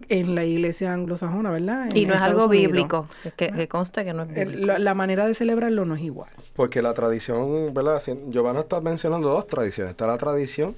en 0.09 0.33
la 0.33 0.43
iglesia 0.43 0.91
anglosajona, 0.91 1.51
¿verdad? 1.51 1.89
En 1.91 1.97
Y 1.97 2.05
no 2.07 2.15
es 2.15 2.19
algo 2.21 2.39
Estados 2.45 2.51
bíblico, 2.51 3.07
que, 3.35 3.49
que 3.51 3.67
conste 3.67 4.03
que 4.03 4.13
no 4.13 4.23
es 4.23 4.29
bíblico. 4.33 4.65
la, 4.65 4.79
la 4.79 4.93
manera 4.95 5.27
de 5.27 5.35
celebrarlo 5.35 5.85
no 5.85 5.93
es 5.95 6.01
igual. 6.01 6.31
Porque 6.55 6.81
la 6.81 6.95
tradición, 6.95 7.73
¿verdad? 7.75 8.01
Giovanna 8.29 8.61
está 8.61 8.81
mencionando 8.81 9.29
dos 9.29 9.45
tradiciones. 9.45 9.91
Está 9.91 10.07
la 10.07 10.17
tradición 10.17 10.73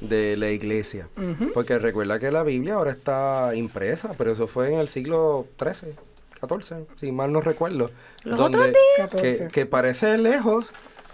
de 0.00 0.36
la 0.36 0.50
iglesia. 0.50 1.08
Porque 1.52 1.78
recuerda 1.78 2.18
que 2.18 2.30
la 2.30 2.42
Biblia 2.42 2.74
ahora 2.74 2.92
está 2.92 3.54
impresa, 3.54 4.14
pero 4.16 4.32
eso 4.32 4.46
fue 4.46 4.72
en 4.72 4.80
el 4.80 4.88
siglo 4.88 5.46
XIII, 5.58 5.94
XIV, 6.40 6.86
si 6.96 7.12
mal 7.12 7.32
no 7.32 7.40
recuerdo. 7.40 7.90
Los 8.24 8.38
donde 8.38 8.58
otros 8.58 8.72
días. 8.72 9.10
que, 9.10 9.16
14. 9.18 9.48
que 9.48 9.66
parece 9.66 10.18
lejos, 10.18 10.66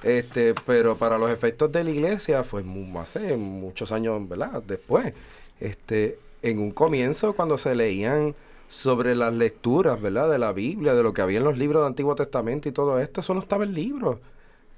este, 0.02 0.54
pero 0.66 0.96
para 0.96 1.18
los 1.18 1.30
efectos 1.30 1.70
de 1.72 1.84
la 1.84 1.90
iglesia 1.90 2.42
fue 2.42 2.64
hace 2.98 3.36
muchos 3.36 3.92
años, 3.92 4.28
¿verdad? 4.28 4.62
Después, 4.66 5.12
este, 5.60 6.18
en 6.42 6.58
un 6.58 6.72
comienzo 6.72 7.34
cuando 7.34 7.58
se 7.58 7.74
leían 7.74 8.34
sobre 8.68 9.14
las 9.14 9.34
lecturas, 9.34 10.00
¿verdad? 10.00 10.30
De 10.30 10.38
la 10.38 10.52
Biblia, 10.52 10.94
de 10.94 11.02
lo 11.02 11.12
que 11.12 11.22
había 11.22 11.38
en 11.38 11.44
los 11.44 11.58
libros 11.58 11.82
del 11.82 11.88
Antiguo 11.88 12.14
Testamento 12.14 12.68
y 12.68 12.72
todo 12.72 12.98
esto, 13.00 13.20
eso 13.20 13.34
no 13.34 13.40
estaba 13.40 13.64
en 13.64 13.74
libros. 13.74 14.18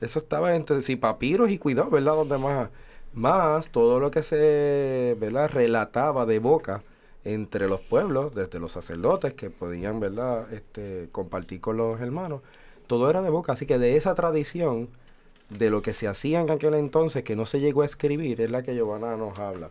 Eso 0.00 0.18
estaba 0.18 0.56
entre 0.56 0.82
sí, 0.82 0.96
papiros 0.96 1.50
y 1.50 1.58
cuidados, 1.58 1.92
¿verdad? 1.92 2.14
Donde 2.14 2.38
más, 2.38 2.70
más 3.14 3.68
todo 3.70 4.00
lo 4.00 4.10
que 4.10 4.22
se, 4.22 5.16
¿verdad? 5.20 5.50
Relataba 5.50 6.26
de 6.26 6.38
boca 6.38 6.82
entre 7.24 7.68
los 7.68 7.80
pueblos, 7.80 8.34
desde 8.34 8.58
los 8.58 8.72
sacerdotes 8.72 9.34
que 9.34 9.50
podían, 9.50 10.00
¿verdad?, 10.00 10.52
este, 10.52 11.08
compartir 11.12 11.60
con 11.60 11.76
los 11.76 12.00
hermanos. 12.00 12.40
Todo 12.86 13.08
era 13.10 13.22
de 13.22 13.30
boca, 13.30 13.52
así 13.52 13.66
que 13.66 13.78
de 13.78 13.96
esa 13.96 14.14
tradición, 14.14 14.88
de 15.50 15.70
lo 15.70 15.82
que 15.82 15.92
se 15.92 16.08
hacía 16.08 16.40
en 16.40 16.50
aquel 16.50 16.74
entonces, 16.74 17.22
que 17.22 17.36
no 17.36 17.46
se 17.46 17.60
llegó 17.60 17.82
a 17.82 17.86
escribir, 17.86 18.40
es 18.40 18.50
la 18.50 18.62
que 18.62 18.74
Giovanna 18.74 19.16
nos 19.16 19.38
habla. 19.38 19.70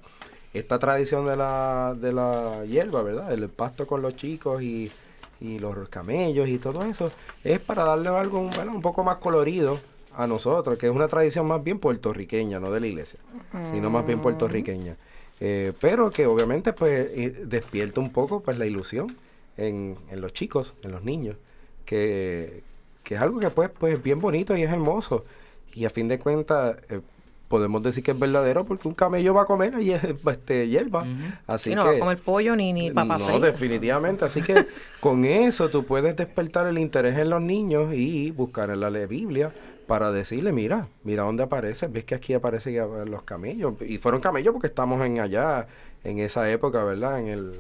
Esta 0.54 0.80
tradición 0.80 1.26
de 1.26 1.36
la, 1.36 1.96
de 2.00 2.14
la 2.14 2.66
hierba, 2.66 3.02
¿verdad?, 3.04 3.34
el 3.34 3.50
pasto 3.50 3.88
con 3.88 4.02
los 4.02 4.16
chicos 4.16 4.62
y, 4.62 4.92
y 5.40 5.60
los 5.60 5.90
camellos 5.90 6.48
y 6.48 6.58
todo 6.58 6.84
eso, 6.84 7.12
es 7.44 7.60
para 7.60 7.84
darle 7.84 8.10
algo 8.10 8.40
un 8.40 8.82
poco 8.82 9.04
más 9.04 9.18
colorido 9.18 9.80
a 10.16 10.28
nosotros, 10.28 10.78
que 10.78 10.88
es 10.88 10.92
una 10.92 11.08
tradición 11.08 11.48
más 11.48 11.64
bien 11.64 11.80
puertorriqueña, 11.80 12.60
no 12.60 12.72
de 12.72 12.80
la 12.80 12.88
iglesia, 12.88 13.20
sino 13.72 13.90
más 13.90 14.06
bien 14.06 14.20
puertorriqueña. 14.20 14.96
Eh, 15.40 15.74
pero 15.80 16.12
que 16.12 16.28
obviamente 16.28 16.72
pues 16.74 17.50
despierta 17.50 18.00
un 18.00 18.12
poco 18.12 18.42
pues 18.42 18.60
la 18.60 18.68
ilusión 18.68 19.16
en, 19.58 19.98
en 20.12 20.22
los 20.22 20.34
chicos, 20.34 20.76
en 20.84 20.92
los 20.92 21.04
niños, 21.04 21.36
que, 21.86 22.62
que, 23.04 23.16
es 23.16 23.22
algo 23.22 23.40
que 23.40 23.50
pues, 23.50 23.70
pues 23.70 23.96
es 23.96 24.04
bien 24.04 24.20
bonito 24.22 24.56
y 24.56 24.64
es 24.64 24.72
hermoso. 24.72 25.26
Y 25.74 25.86
a 25.86 25.90
fin 25.90 26.08
de 26.08 26.20
cuentas, 26.20 26.78
eh, 26.90 27.02
podemos 27.52 27.84
decir 27.84 28.04
que 28.04 28.12
es 28.12 28.20
verdadero 28.20 28.66
porque 28.66 28.88
un 28.88 28.94
camello 28.94 29.34
va 29.34 29.42
a 29.42 29.46
comer 29.46 29.74
y 29.82 29.92
es 29.92 30.02
este, 30.04 30.70
hierba. 30.70 31.06
Así 31.48 31.76
no 31.76 31.86
va 31.86 31.92
a 31.92 32.00
comer 32.00 32.18
pollo 32.20 32.56
ni, 32.56 32.72
ni 32.72 32.92
papá 32.92 33.18
No, 33.18 33.40
definitivamente. 33.40 34.24
Así 34.26 34.42
que 34.42 34.68
con 35.00 35.26
eso 35.26 35.70
tú 35.70 35.86
puedes 35.86 36.16
despertar 36.16 36.68
el 36.68 36.78
interés 36.78 37.18
en 37.18 37.30
los 37.30 37.42
niños 37.42 37.94
y 37.94 38.32
buscar 38.32 38.70
en 38.70 38.80
la 38.80 38.90
Biblia 38.90 39.52
para 39.92 40.14
decirle, 40.14 40.54
mira, 40.54 40.88
mira 41.04 41.24
dónde 41.24 41.44
aparece, 41.44 41.88
ves 41.88 42.06
que 42.06 42.16
aquí 42.16 42.34
aparecen 42.34 42.78
los 43.12 43.24
camellos. 43.24 43.74
Y 43.82 43.98
fueron 43.98 44.22
camellos 44.22 44.54
porque 44.54 44.68
estamos 44.68 45.06
en 45.06 45.20
allá, 45.20 45.68
en 46.06 46.20
esa 46.20 46.50
época, 46.50 46.82
¿verdad? 46.86 47.20
En 47.20 47.28
el, 47.28 47.52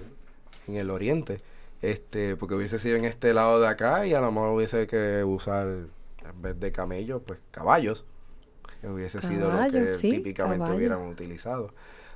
en 0.69 0.75
el 0.75 0.91
oriente. 0.91 1.41
Este, 1.81 2.37
porque 2.37 2.55
hubiese 2.55 2.79
sido 2.79 2.95
en 2.95 3.03
este 3.03 3.33
lado 3.33 3.59
de 3.59 3.67
acá 3.67 4.07
y 4.07 4.13
a 4.13 4.21
lo 4.21 4.31
mejor 4.31 4.51
hubiese 4.51 4.87
que 4.87 5.25
usar, 5.25 5.67
en 5.67 6.41
vez 6.41 6.57
de 6.57 6.71
camellos, 6.71 7.21
pues 7.27 7.41
caballos. 7.51 8.05
Hubiese 8.81 9.21
sido 9.21 9.51
lo 9.51 9.69
que 9.69 9.97
típicamente 9.99 10.71
hubieran 10.71 11.01
utilizado. 11.01 11.73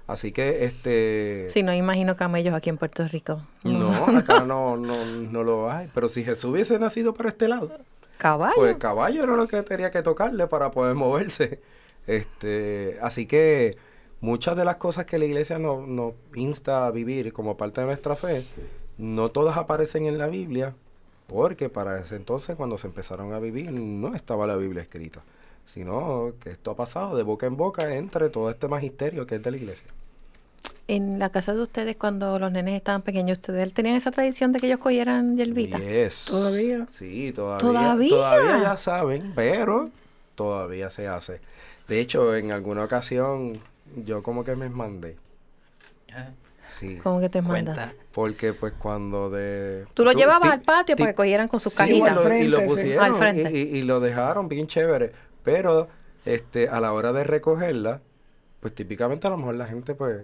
Así 0.08 0.32
que, 0.32 0.64
este... 0.64 1.50
Sí, 1.52 1.62
no 1.62 1.74
imagino 1.74 2.16
camellos 2.16 2.54
aquí 2.54 2.70
en 2.70 2.78
Puerto 2.78 3.06
Rico. 3.06 3.42
No, 3.64 3.92
acá 4.18 4.40
no, 4.46 4.78
no, 4.78 5.04
no 5.04 5.44
lo 5.44 5.70
hay. 5.70 5.90
Pero 5.94 6.08
si 6.08 6.24
Jesús 6.24 6.46
hubiese 6.46 6.80
nacido 6.80 7.14
para 7.14 7.28
este 7.28 7.50
lado, 7.50 7.70
Caballo. 8.18 8.54
Pues 8.56 8.74
el 8.74 8.78
caballo 8.78 9.24
era 9.24 9.36
lo 9.36 9.48
que 9.48 9.62
tenía 9.64 9.92
que 9.92 10.02
tocarle 10.02 10.48
para 10.48 10.72
poder 10.72 10.96
moverse. 10.96 11.62
Este, 12.08 12.98
así 13.02 13.26
que 13.26 13.78
muchas 14.22 14.56
de 14.56 14.66
las 14.66 14.78
cosas 14.78 15.06
que 15.06 15.18
la 15.18 15.26
iglesia 15.26 15.60
nos 15.60 15.88
no 15.88 16.14
insta 16.36 16.86
a 16.86 16.92
vivir 16.92 17.34
como 17.34 17.58
parte 17.58 17.82
de 17.82 17.88
nuestra 17.88 18.16
fe, 18.16 18.46
no 18.98 19.30
todas 19.30 19.58
aparecen 19.58 20.06
en 20.06 20.18
la 20.18 20.28
Biblia, 20.28 20.76
porque 21.28 21.70
para 21.70 22.00
ese 22.00 22.16
entonces 22.16 22.56
cuando 22.56 22.78
se 22.78 22.88
empezaron 22.88 23.34
a 23.34 23.40
vivir 23.40 23.72
no 23.72 24.16
estaba 24.16 24.48
la 24.48 24.56
Biblia 24.56 24.84
escrita, 24.84 25.22
sino 25.66 26.34
que 26.40 26.52
esto 26.52 26.72
ha 26.72 26.76
pasado 26.76 27.18
de 27.18 27.24
boca 27.24 27.48
en 27.48 27.58
boca 27.58 27.96
entre 27.96 28.30
todo 28.30 28.50
este 28.50 28.68
magisterio 28.68 29.26
que 29.26 29.36
es 29.36 29.44
de 29.44 29.52
la 29.52 29.58
iglesia. 29.58 29.88
En 30.88 31.18
la 31.18 31.30
casa 31.30 31.54
de 31.54 31.62
ustedes, 31.62 31.96
cuando 31.96 32.38
los 32.38 32.52
nenes 32.52 32.76
estaban 32.76 33.02
pequeños, 33.02 33.40
¿ustedes 33.40 33.74
tenían 33.74 33.96
esa 33.96 34.12
tradición 34.12 34.52
de 34.52 34.60
que 34.60 34.68
ellos 34.68 34.80
cogieran 34.80 35.36
hierbita? 35.36 35.80
¿Todavía? 36.28 36.86
Sí, 36.92 37.32
todavía. 37.34 38.08
¿Todavía? 38.10 38.62
ya 38.62 38.78
saben, 38.78 39.34
pero 39.36 39.90
todavía 40.36 40.92
se 40.92 41.08
hace. 41.08 41.42
De 41.88 42.00
hecho, 42.00 42.36
en 42.36 42.52
alguna 42.52 42.84
ocasión, 42.84 43.60
yo 44.06 44.22
como 44.22 44.44
que 44.44 44.56
me 44.56 44.70
mandé. 44.70 45.18
Sí. 46.68 46.98
¿Cómo 47.02 47.20
que 47.20 47.30
te 47.30 47.42
mandas? 47.42 47.94
Porque 48.12 48.54
pues 48.54 48.74
cuando 48.74 49.30
de... 49.30 49.86
Tú 49.94 50.04
lo 50.04 50.12
llevabas 50.12 50.52
al 50.52 50.62
patio 50.62 50.96
para 50.96 51.12
que 51.12 51.16
cogieran 51.16 51.48
con 51.48 51.60
sus 51.60 51.74
cajitas. 51.74 52.18
y 52.40 52.48
lo 52.48 52.66
pusieron 52.66 53.04
al 53.04 53.16
frente. 53.16 53.52
Y, 53.52 53.78
y, 53.78 53.82
lo 53.84 54.00
dejaron 54.00 54.48
bien 54.48 54.68
chévere. 54.68 55.12
Pero 55.44 55.88
este 56.26 56.70
a 56.70 56.80
la 56.80 56.92
hora 56.94 57.14
de 57.14 57.24
recogerla, 57.24 58.02
pues 58.60 58.74
típicamente 58.74 59.28
a 59.28 59.30
lo 59.30 59.38
mejor 59.38 59.56
la 59.56 59.68
gente 59.68 59.96
pues 59.96 60.24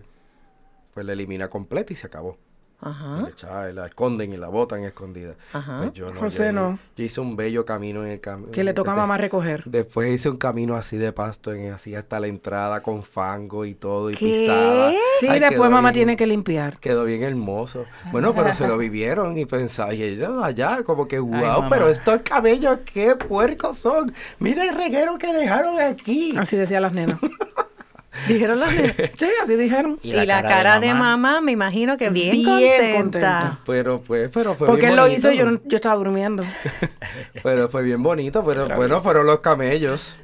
pues 0.93 1.05
la 1.05 1.13
elimina 1.13 1.49
completa 1.49 1.93
y 1.93 1.95
se 1.95 2.07
acabó. 2.07 2.37
Ajá. 2.81 3.19
Y 3.69 3.73
la 3.73 3.85
esconden 3.85 4.33
y 4.33 4.37
la 4.37 4.47
botan 4.47 4.83
escondida. 4.83 5.35
Ajá. 5.53 5.81
Pues 5.81 5.93
yo 5.93 6.11
no, 6.11 6.19
José 6.19 6.51
no. 6.51 6.79
Yo 6.97 7.03
hice 7.03 7.21
un 7.21 7.35
bello 7.35 7.63
camino 7.63 8.03
en 8.03 8.13
el 8.13 8.19
camino. 8.19 8.51
Que 8.51 8.63
le 8.63 8.73
toca 8.73 8.93
a 8.93 8.95
mamá 8.95 9.17
recoger. 9.17 9.63
Después 9.65 10.11
hice 10.11 10.29
un 10.29 10.37
camino 10.37 10.75
así 10.75 10.97
de 10.97 11.11
pasto, 11.11 11.53
en, 11.53 11.71
así 11.71 11.93
hasta 11.93 12.19
la 12.19 12.25
entrada 12.25 12.81
con 12.81 13.03
fango 13.03 13.65
y 13.65 13.75
todo 13.75 14.09
y 14.09 14.15
pisada. 14.15 14.93
Sí, 15.19 15.27
después 15.27 15.69
mamá 15.69 15.91
tiene 15.91 16.17
que 16.17 16.25
limpiar. 16.25 16.79
Quedó 16.79 17.05
bien 17.05 17.21
hermoso. 17.21 17.85
Bueno, 18.11 18.33
pero 18.33 18.53
se 18.55 18.67
lo 18.67 18.77
vivieron 18.77 19.37
y 19.37 19.45
pensaba, 19.45 19.93
y 19.93 20.01
ellos 20.01 20.43
allá 20.43 20.83
como 20.83 21.07
que, 21.07 21.19
wow, 21.19 21.69
pero 21.69 21.87
estos 21.87 22.21
cabellos 22.23 22.79
qué 22.91 23.15
puercos 23.15 23.77
son. 23.77 24.11
Mira 24.39 24.67
el 24.67 24.75
reguero 24.75 25.19
que 25.19 25.31
dejaron 25.31 25.79
aquí. 25.79 26.35
Así 26.35 26.57
decían 26.57 26.81
las 26.81 26.93
nenas. 26.93 27.19
Dijeron 28.27 28.59
las 28.59 28.69
Sí, 29.15 29.27
así 29.41 29.55
dijeron. 29.55 29.99
Y 30.03 30.13
la, 30.13 30.43
cara, 30.43 30.79
de, 30.79 30.93
mamá? 30.93 31.41
me 31.41 31.51
imagino 31.51 31.97
que 31.97 32.09
bien, 32.09 32.43
contenta. 32.43 33.59
Pero 33.65 33.99
pues, 33.99 34.29
pero 34.33 34.55
fue 34.55 34.67
Porque 34.67 34.87
él 34.87 34.95
lo 34.95 35.07
hizo 35.07 35.31
y 35.31 35.37
yo, 35.37 35.45
yo 35.65 35.75
estaba 35.77 35.95
durmiendo. 35.95 36.43
pero 37.43 37.69
fue 37.69 37.83
bien 37.83 38.03
bonito, 38.03 38.43
pero 38.43 38.67
bueno, 38.75 39.01
fueron 39.01 39.25
los 39.25 39.39
camellos. 39.39 40.17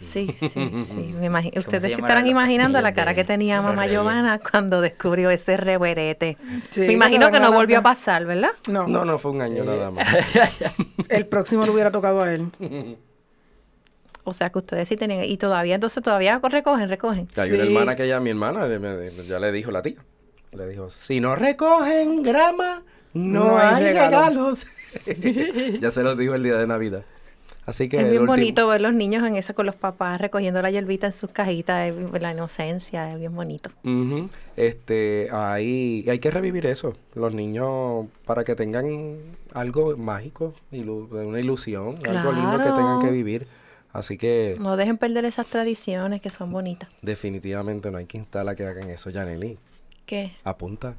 Sí, 0.00 0.32
sí, 0.38 0.48
sí. 0.48 1.14
Me 1.18 1.26
imagino, 1.26 1.58
ustedes 1.58 1.94
se 1.94 2.00
estarán 2.00 2.26
imaginando 2.26 2.80
la 2.80 2.94
cara 2.94 3.14
que 3.14 3.24
tenía 3.24 3.60
mamá 3.60 3.86
Giovanna 3.88 4.38
cuando 4.38 4.80
descubrió 4.80 5.30
ese 5.30 5.56
reverete. 5.56 6.36
me 6.76 6.92
imagino 6.92 7.32
que 7.32 7.40
no 7.40 7.50
volvió 7.50 7.78
a 7.78 7.82
pasar, 7.82 8.24
¿verdad? 8.24 8.50
No. 8.68 8.86
No, 8.86 9.04
no 9.04 9.18
fue 9.18 9.32
un 9.32 9.40
año 9.40 9.64
nada 9.64 9.90
más. 9.90 10.06
El 11.08 11.26
próximo 11.26 11.64
le 11.64 11.72
hubiera 11.72 11.90
tocado 11.90 12.22
a 12.22 12.32
él. 12.32 12.48
O 14.28 14.34
sea 14.34 14.50
que 14.50 14.58
ustedes 14.58 14.88
sí 14.88 14.96
tenían, 14.96 15.24
y 15.24 15.36
todavía, 15.36 15.74
entonces 15.74 16.02
todavía 16.02 16.40
recogen, 16.42 16.88
recogen. 16.88 17.28
Hay 17.36 17.52
una 17.52 17.64
hermana 17.64 17.96
que 17.96 18.06
ya, 18.06 18.20
mi 18.20 18.30
hermana, 18.30 18.68
ya 19.26 19.38
le 19.40 19.52
dijo 19.52 19.70
la 19.70 19.82
tía. 19.82 20.04
Le 20.52 20.66
dijo, 20.66 20.90
si 20.90 21.20
no 21.20 21.36
recogen 21.36 22.22
grama, 22.22 22.82
no, 23.12 23.58
hay 23.58 23.84
regalos. 23.84 24.66
ya 25.80 25.90
se 25.90 26.02
los 26.02 26.16
dijo 26.16 26.34
el 26.34 26.42
día 26.42 26.56
de 26.56 26.66
Navidad. 26.66 27.04
Así 27.68 27.90
que 27.90 28.00
es 28.00 28.10
bien 28.10 28.24
bonito 28.24 28.66
ver 28.66 28.80
los 28.80 28.94
niños 28.94 29.22
en 29.26 29.36
esa 29.36 29.52
con 29.52 29.66
los 29.66 29.74
papás 29.74 30.18
recogiendo 30.18 30.62
la 30.62 30.70
hierbita 30.70 31.04
en 31.04 31.12
sus 31.12 31.28
cajitas, 31.28 31.94
la 32.18 32.32
inocencia, 32.32 33.12
es 33.12 33.18
bien 33.18 33.36
bonito. 33.36 33.68
Este, 34.56 35.28
ahí 35.30 36.02
hay 36.08 36.18
que 36.18 36.30
revivir 36.30 36.64
eso, 36.64 36.96
los 37.14 37.34
niños 37.34 38.06
para 38.24 38.42
que 38.44 38.54
tengan 38.54 39.18
algo 39.52 39.94
mágico, 39.98 40.54
una 40.72 41.40
ilusión, 41.40 41.96
algo 42.08 42.32
lindo 42.32 42.56
que 42.56 42.70
tengan 42.70 43.00
que 43.00 43.10
vivir. 43.10 43.46
Así 43.92 44.18
que... 44.18 44.56
No 44.60 44.76
dejen 44.76 44.98
perder 44.98 45.24
esas 45.24 45.46
tradiciones 45.46 46.20
que 46.20 46.30
son 46.30 46.52
bonitas. 46.52 46.88
Definitivamente 47.02 47.90
no 47.90 47.98
hay 47.98 48.06
que 48.06 48.18
instalar 48.18 48.54
que 48.56 48.64
hagan 48.64 48.90
eso, 48.90 49.10
Janely. 49.12 49.58
¿Qué? 50.06 50.34
Apunta. 50.44 50.94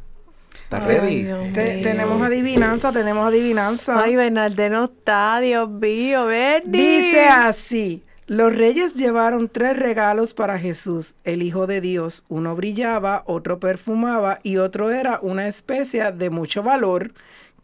¿Estás 0.63 0.83
ready? 0.83 1.23
tenemos 1.53 2.21
adivinanza, 2.21 2.91
tenemos 2.91 3.27
adivinanza. 3.27 4.03
Ay, 4.03 4.15
Bernardo 4.15 4.69
no 4.69 4.85
está, 4.85 5.39
Dios 5.39 5.69
mío, 5.69 6.25
Verdi. 6.25 6.69
Dice 6.69 7.27
así. 7.27 8.03
Los 8.27 8.55
reyes 8.55 8.93
llevaron 8.93 9.49
tres 9.49 9.75
regalos 9.75 10.35
para 10.35 10.59
Jesús, 10.59 11.15
el 11.23 11.41
Hijo 11.41 11.65
de 11.65 11.81
Dios. 11.81 12.23
Uno 12.29 12.55
brillaba, 12.55 13.23
otro 13.25 13.59
perfumaba 13.59 14.39
y 14.43 14.57
otro 14.57 14.91
era 14.91 15.19
una 15.23 15.47
especie 15.47 16.11
de 16.11 16.29
mucho 16.29 16.61
valor. 16.61 17.11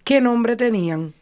¿Qué 0.03 0.21
nombre 0.21 0.55
tenían? 0.55 1.13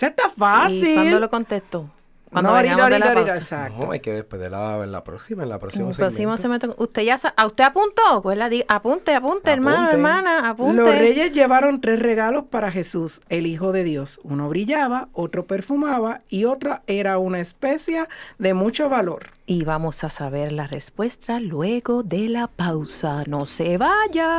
O 0.00 0.06
está 0.06 0.30
fácil. 0.30 0.88
¿Y 0.88 0.94
cuándo 0.94 1.20
lo 1.20 1.28
contestó? 1.28 1.90
Cuando 2.34 2.50
no, 2.50 2.56
ahorita, 2.56 2.82
ahorita, 2.82 3.12
ahorita, 3.12 3.34
exacto. 3.36 3.86
No, 3.86 3.92
hay 3.92 4.00
que 4.00 4.12
después 4.12 4.42
de 4.42 4.50
la, 4.50 4.82
en 4.82 4.90
la 4.90 5.04
próxima, 5.04 5.44
en 5.44 5.48
la 5.48 5.60
próxima. 5.60 5.88
En 5.88 5.94
próximo 5.94 6.34
Usted 6.78 7.02
ya 7.02 7.20
¿a 7.36 7.46
usted 7.46 7.62
apuntó? 7.62 8.22
Pues 8.24 8.36
la 8.36 8.50
apunte, 8.66 9.14
apunte, 9.14 9.52
hermano, 9.52 9.88
hermana, 9.88 10.48
apunte. 10.48 10.82
Los 10.82 10.98
reyes 10.98 11.30
llevaron 11.30 11.80
tres 11.80 12.00
regalos 12.00 12.46
para 12.50 12.72
Jesús, 12.72 13.20
el 13.28 13.46
Hijo 13.46 13.70
de 13.70 13.84
Dios. 13.84 14.20
Uno 14.24 14.48
brillaba, 14.48 15.10
otro 15.12 15.46
perfumaba 15.46 16.22
y 16.28 16.44
otra 16.46 16.82
era 16.88 17.18
una 17.18 17.38
especia 17.38 18.08
de 18.38 18.52
mucho 18.52 18.88
valor. 18.88 19.28
Y 19.46 19.64
vamos 19.64 20.02
a 20.02 20.10
saber 20.10 20.50
la 20.50 20.66
respuesta 20.66 21.38
luego 21.38 22.02
de 22.02 22.28
la 22.28 22.48
pausa. 22.48 23.22
No 23.28 23.46
se 23.46 23.78
vaya. 23.78 24.38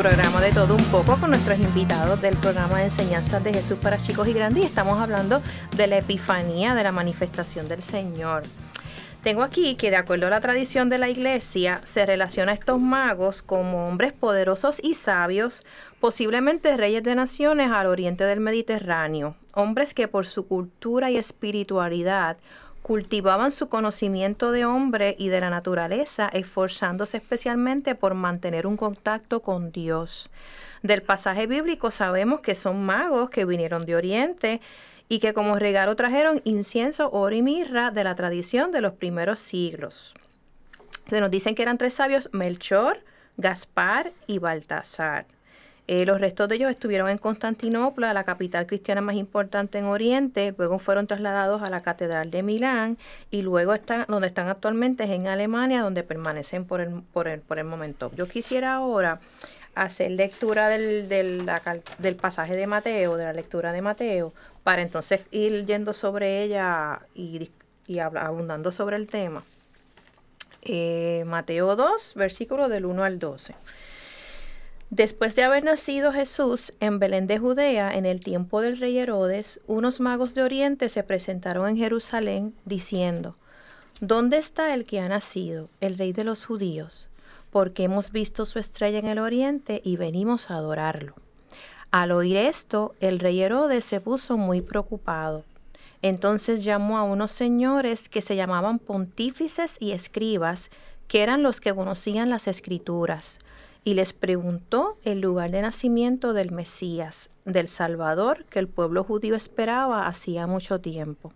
Programa 0.00 0.40
de 0.40 0.50
todo 0.50 0.76
un 0.76 0.84
poco 0.84 1.18
con 1.20 1.28
nuestros 1.28 1.58
invitados 1.58 2.22
del 2.22 2.34
programa 2.34 2.78
de 2.78 2.84
enseñanzas 2.84 3.44
de 3.44 3.52
Jesús 3.52 3.78
para 3.78 3.98
chicos 3.98 4.26
y 4.28 4.32
grandes 4.32 4.64
y 4.64 4.66
estamos 4.66 4.98
hablando 4.98 5.42
de 5.76 5.86
la 5.88 5.98
epifanía, 5.98 6.74
de 6.74 6.82
la 6.82 6.90
manifestación 6.90 7.68
del 7.68 7.82
Señor. 7.82 8.44
Tengo 9.22 9.42
aquí 9.42 9.74
que 9.74 9.90
de 9.90 9.96
acuerdo 9.96 10.28
a 10.28 10.30
la 10.30 10.40
tradición 10.40 10.88
de 10.88 10.96
la 10.96 11.10
iglesia 11.10 11.82
se 11.84 12.06
relaciona 12.06 12.52
a 12.52 12.54
estos 12.54 12.80
magos 12.80 13.42
como 13.42 13.88
hombres 13.88 14.14
poderosos 14.14 14.80
y 14.82 14.94
sabios, 14.94 15.66
posiblemente 16.00 16.78
reyes 16.78 17.02
de 17.02 17.14
naciones 17.14 17.70
al 17.70 17.86
oriente 17.86 18.24
del 18.24 18.40
Mediterráneo, 18.40 19.36
hombres 19.52 19.92
que 19.92 20.08
por 20.08 20.26
su 20.26 20.46
cultura 20.46 21.10
y 21.10 21.18
espiritualidad 21.18 22.38
cultivaban 22.90 23.52
su 23.52 23.68
conocimiento 23.68 24.50
de 24.50 24.64
hombre 24.64 25.14
y 25.16 25.28
de 25.28 25.38
la 25.38 25.48
naturaleza, 25.48 26.28
esforzándose 26.32 27.18
especialmente 27.18 27.94
por 27.94 28.14
mantener 28.14 28.66
un 28.66 28.76
contacto 28.76 29.42
con 29.42 29.70
Dios. 29.70 30.28
Del 30.82 31.00
pasaje 31.00 31.46
bíblico 31.46 31.92
sabemos 31.92 32.40
que 32.40 32.56
son 32.56 32.84
magos 32.84 33.30
que 33.30 33.44
vinieron 33.44 33.86
de 33.86 33.94
Oriente 33.94 34.60
y 35.08 35.20
que 35.20 35.32
como 35.32 35.54
regalo 35.54 35.94
trajeron 35.94 36.42
incienso, 36.42 37.12
oro 37.12 37.36
y 37.36 37.42
mirra 37.42 37.92
de 37.92 38.02
la 38.02 38.16
tradición 38.16 38.72
de 38.72 38.80
los 38.80 38.94
primeros 38.94 39.38
siglos. 39.38 40.16
Se 41.06 41.20
nos 41.20 41.30
dicen 41.30 41.54
que 41.54 41.62
eran 41.62 41.78
tres 41.78 41.94
sabios, 41.94 42.28
Melchor, 42.32 43.04
Gaspar 43.36 44.10
y 44.26 44.40
Baltasar. 44.40 45.26
Eh, 45.92 46.06
los 46.06 46.20
restos 46.20 46.48
de 46.48 46.54
ellos 46.54 46.70
estuvieron 46.70 47.08
en 47.08 47.18
Constantinopla, 47.18 48.14
la 48.14 48.22
capital 48.22 48.64
cristiana 48.64 49.00
más 49.00 49.16
importante 49.16 49.76
en 49.76 49.86
Oriente, 49.86 50.54
luego 50.56 50.78
fueron 50.78 51.08
trasladados 51.08 51.62
a 51.62 51.68
la 51.68 51.80
Catedral 51.80 52.30
de 52.30 52.44
Milán 52.44 52.96
y 53.32 53.42
luego 53.42 53.74
están, 53.74 54.04
donde 54.06 54.28
están 54.28 54.46
actualmente 54.46 55.02
es 55.02 55.10
en 55.10 55.26
Alemania, 55.26 55.82
donde 55.82 56.04
permanecen 56.04 56.64
por 56.64 56.80
el, 56.80 57.02
por 57.12 57.26
el, 57.26 57.40
por 57.40 57.58
el 57.58 57.64
momento. 57.64 58.12
Yo 58.14 58.28
quisiera 58.28 58.74
ahora 58.74 59.18
hacer 59.74 60.12
lectura 60.12 60.68
del, 60.68 61.08
del, 61.08 61.50
del 61.98 62.14
pasaje 62.14 62.54
de 62.54 62.68
Mateo, 62.68 63.16
de 63.16 63.24
la 63.24 63.32
lectura 63.32 63.72
de 63.72 63.82
Mateo, 63.82 64.32
para 64.62 64.82
entonces 64.82 65.22
ir 65.32 65.66
yendo 65.66 65.92
sobre 65.92 66.44
ella 66.44 67.00
y, 67.16 67.50
y 67.88 67.98
abundando 67.98 68.70
sobre 68.70 68.94
el 68.94 69.08
tema. 69.08 69.42
Eh, 70.62 71.24
Mateo 71.26 71.74
2, 71.74 72.12
versículo 72.14 72.68
del 72.68 72.84
1 72.84 73.02
al 73.02 73.18
12. 73.18 73.56
Después 74.90 75.36
de 75.36 75.44
haber 75.44 75.62
nacido 75.62 76.12
Jesús 76.12 76.72
en 76.80 76.98
Belén 76.98 77.28
de 77.28 77.38
Judea 77.38 77.96
en 77.96 78.06
el 78.06 78.18
tiempo 78.18 78.60
del 78.60 78.76
rey 78.76 78.98
Herodes, 78.98 79.60
unos 79.68 80.00
magos 80.00 80.34
de 80.34 80.42
Oriente 80.42 80.88
se 80.88 81.04
presentaron 81.04 81.68
en 81.68 81.76
Jerusalén 81.76 82.54
diciendo, 82.64 83.36
¿Dónde 84.00 84.38
está 84.38 84.74
el 84.74 84.84
que 84.84 84.98
ha 84.98 85.08
nacido, 85.08 85.68
el 85.80 85.96
rey 85.96 86.12
de 86.12 86.24
los 86.24 86.44
judíos? 86.44 87.06
Porque 87.52 87.84
hemos 87.84 88.10
visto 88.10 88.44
su 88.44 88.58
estrella 88.58 88.98
en 88.98 89.06
el 89.06 89.20
oriente 89.20 89.80
y 89.84 89.96
venimos 89.96 90.50
a 90.50 90.56
adorarlo. 90.56 91.14
Al 91.92 92.10
oír 92.10 92.36
esto, 92.36 92.96
el 92.98 93.20
rey 93.20 93.42
Herodes 93.42 93.84
se 93.84 94.00
puso 94.00 94.36
muy 94.38 94.60
preocupado. 94.60 95.44
Entonces 96.02 96.64
llamó 96.64 96.98
a 96.98 97.04
unos 97.04 97.30
señores 97.30 98.08
que 98.08 98.22
se 98.22 98.34
llamaban 98.34 98.80
pontífices 98.80 99.76
y 99.78 99.92
escribas, 99.92 100.68
que 101.06 101.22
eran 101.22 101.44
los 101.44 101.60
que 101.60 101.72
conocían 101.72 102.28
las 102.28 102.48
escrituras 102.48 103.38
y 103.84 103.94
les 103.94 104.12
preguntó 104.12 104.98
el 105.04 105.20
lugar 105.20 105.50
de 105.50 105.62
nacimiento 105.62 106.32
del 106.32 106.50
Mesías, 106.50 107.30
del 107.44 107.68
Salvador 107.68 108.44
que 108.46 108.58
el 108.58 108.68
pueblo 108.68 109.04
judío 109.04 109.34
esperaba 109.34 110.06
hacía 110.06 110.46
mucho 110.46 110.80
tiempo. 110.80 111.32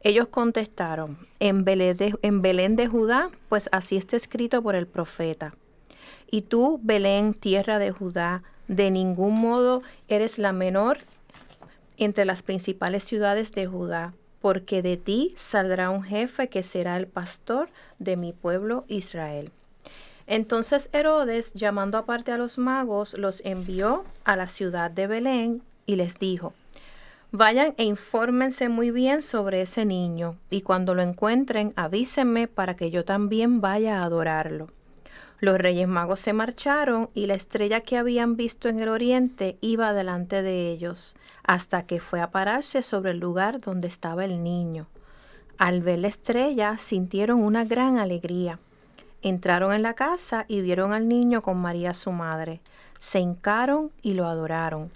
Ellos 0.00 0.28
contestaron, 0.28 1.18
en 1.40 1.64
Belén, 1.64 1.96
de, 1.96 2.14
en 2.22 2.76
de 2.76 2.86
Judá, 2.86 3.30
pues 3.48 3.68
así 3.72 3.96
está 3.96 4.16
escrito 4.16 4.62
por 4.62 4.74
el 4.76 4.86
profeta. 4.86 5.54
Y 6.30 6.42
tú, 6.42 6.80
Belén, 6.82 7.34
tierra 7.34 7.78
de 7.78 7.90
Judá, 7.90 8.42
de 8.68 8.90
ningún 8.90 9.34
modo 9.34 9.82
eres 10.08 10.38
la 10.38 10.52
menor 10.52 10.98
entre 11.96 12.24
las 12.24 12.42
principales 12.42 13.04
ciudades 13.04 13.52
de 13.52 13.66
Judá, 13.66 14.14
porque 14.40 14.82
de 14.82 14.96
ti 14.96 15.34
saldrá 15.36 15.90
un 15.90 16.02
jefe 16.02 16.48
que 16.48 16.62
será 16.62 16.96
el 16.96 17.06
pastor 17.06 17.68
de 17.98 18.16
mi 18.16 18.32
pueblo 18.32 18.84
Israel. 18.88 19.50
Entonces 20.26 20.90
Herodes, 20.92 21.54
llamando 21.54 21.98
aparte 21.98 22.32
a 22.32 22.38
los 22.38 22.58
magos, 22.58 23.14
los 23.14 23.40
envió 23.44 24.04
a 24.24 24.36
la 24.36 24.48
ciudad 24.48 24.90
de 24.90 25.06
Belén 25.06 25.62
y 25.86 25.96
les 25.96 26.18
dijo, 26.18 26.52
Vayan 27.32 27.74
e 27.76 27.84
infórmense 27.84 28.68
muy 28.68 28.90
bien 28.90 29.20
sobre 29.20 29.60
ese 29.60 29.84
niño, 29.84 30.36
y 30.48 30.62
cuando 30.62 30.94
lo 30.94 31.02
encuentren 31.02 31.72
avísenme 31.76 32.48
para 32.48 32.76
que 32.76 32.90
yo 32.90 33.04
también 33.04 33.60
vaya 33.60 34.00
a 34.00 34.04
adorarlo. 34.04 34.68
Los 35.38 35.58
reyes 35.58 35.86
magos 35.86 36.20
se 36.20 36.32
marcharon 36.32 37.10
y 37.12 37.26
la 37.26 37.34
estrella 37.34 37.80
que 37.80 37.98
habían 37.98 38.36
visto 38.36 38.68
en 38.68 38.80
el 38.80 38.88
oriente 38.88 39.58
iba 39.60 39.92
delante 39.92 40.42
de 40.42 40.70
ellos, 40.70 41.14
hasta 41.44 41.84
que 41.84 42.00
fue 42.00 42.20
a 42.20 42.30
pararse 42.30 42.80
sobre 42.80 43.10
el 43.10 43.18
lugar 43.18 43.60
donde 43.60 43.86
estaba 43.86 44.24
el 44.24 44.42
niño. 44.42 44.86
Al 45.58 45.82
ver 45.82 45.98
la 45.98 46.08
estrella 46.08 46.78
sintieron 46.78 47.42
una 47.42 47.64
gran 47.64 47.98
alegría. 47.98 48.58
Entraron 49.22 49.72
en 49.72 49.82
la 49.82 49.94
casa 49.94 50.44
y 50.48 50.60
vieron 50.60 50.92
al 50.92 51.08
niño 51.08 51.42
con 51.42 51.58
María 51.58 51.94
su 51.94 52.12
madre. 52.12 52.60
Se 53.00 53.20
hincaron 53.20 53.90
y 54.02 54.14
lo 54.14 54.26
adoraron. 54.26 54.90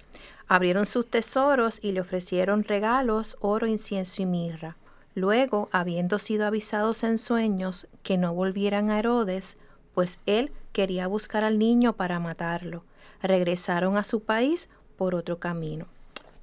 Abrieron 0.48 0.87
sus 0.87 1.06
tesoros 1.06 1.78
y 1.83 1.92
le 1.92 2.00
ofrecieron 2.00 2.64
regalos, 2.64 3.37
oro, 3.40 3.66
incienso 3.66 4.22
y 4.22 4.26
mirra. 4.26 4.76
Luego, 5.14 5.68
habiendo 5.72 6.18
sido 6.18 6.46
avisados 6.46 7.02
en 7.04 7.18
sueños 7.18 7.87
que 8.02 8.16
no 8.16 8.33
volvieran 8.33 8.90
a 8.90 8.98
Herodes, 8.98 9.59
pues 9.94 10.18
él 10.26 10.52
quería 10.72 11.06
buscar 11.06 11.44
al 11.44 11.59
niño 11.59 11.92
para 11.92 12.18
matarlo, 12.20 12.85
regresaron 13.22 13.96
a 13.96 14.04
su 14.04 14.20
país 14.20 14.68
por 14.96 15.14
otro 15.14 15.38
camino. 15.38 15.87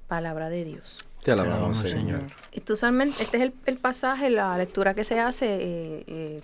Palabra 0.06 0.48
de 0.48 0.64
Dios. 0.64 0.98
Te 1.22 1.32
alabamos, 1.32 1.78
Señor. 1.78 2.22
este 2.52 2.72
es 3.36 3.52
el, 3.66 3.76
pasaje, 3.78 4.30
la 4.30 4.56
lectura 4.56 4.94
que 4.94 5.04
se 5.04 5.20
hace 5.20 5.46
eh, 5.46 6.04
eh, 6.06 6.40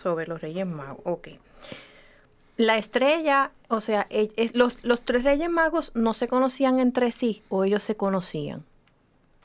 sobre 0.00 0.26
los 0.26 0.40
Reyes 0.40 0.66
Magos. 0.66 1.00
Ok. 1.04 1.28
La 2.56 2.76
estrella, 2.76 3.52
o 3.68 3.80
sea, 3.80 4.06
e, 4.10 4.50
los, 4.54 4.76
tres 5.04 5.24
Reyes 5.24 5.48
Magos 5.48 5.92
no 5.94 6.12
se 6.12 6.28
conocían 6.28 6.78
entre 6.78 7.10
sí 7.10 7.42
o 7.48 7.64
ellos 7.64 7.82
se 7.82 7.94
conocían. 7.94 8.64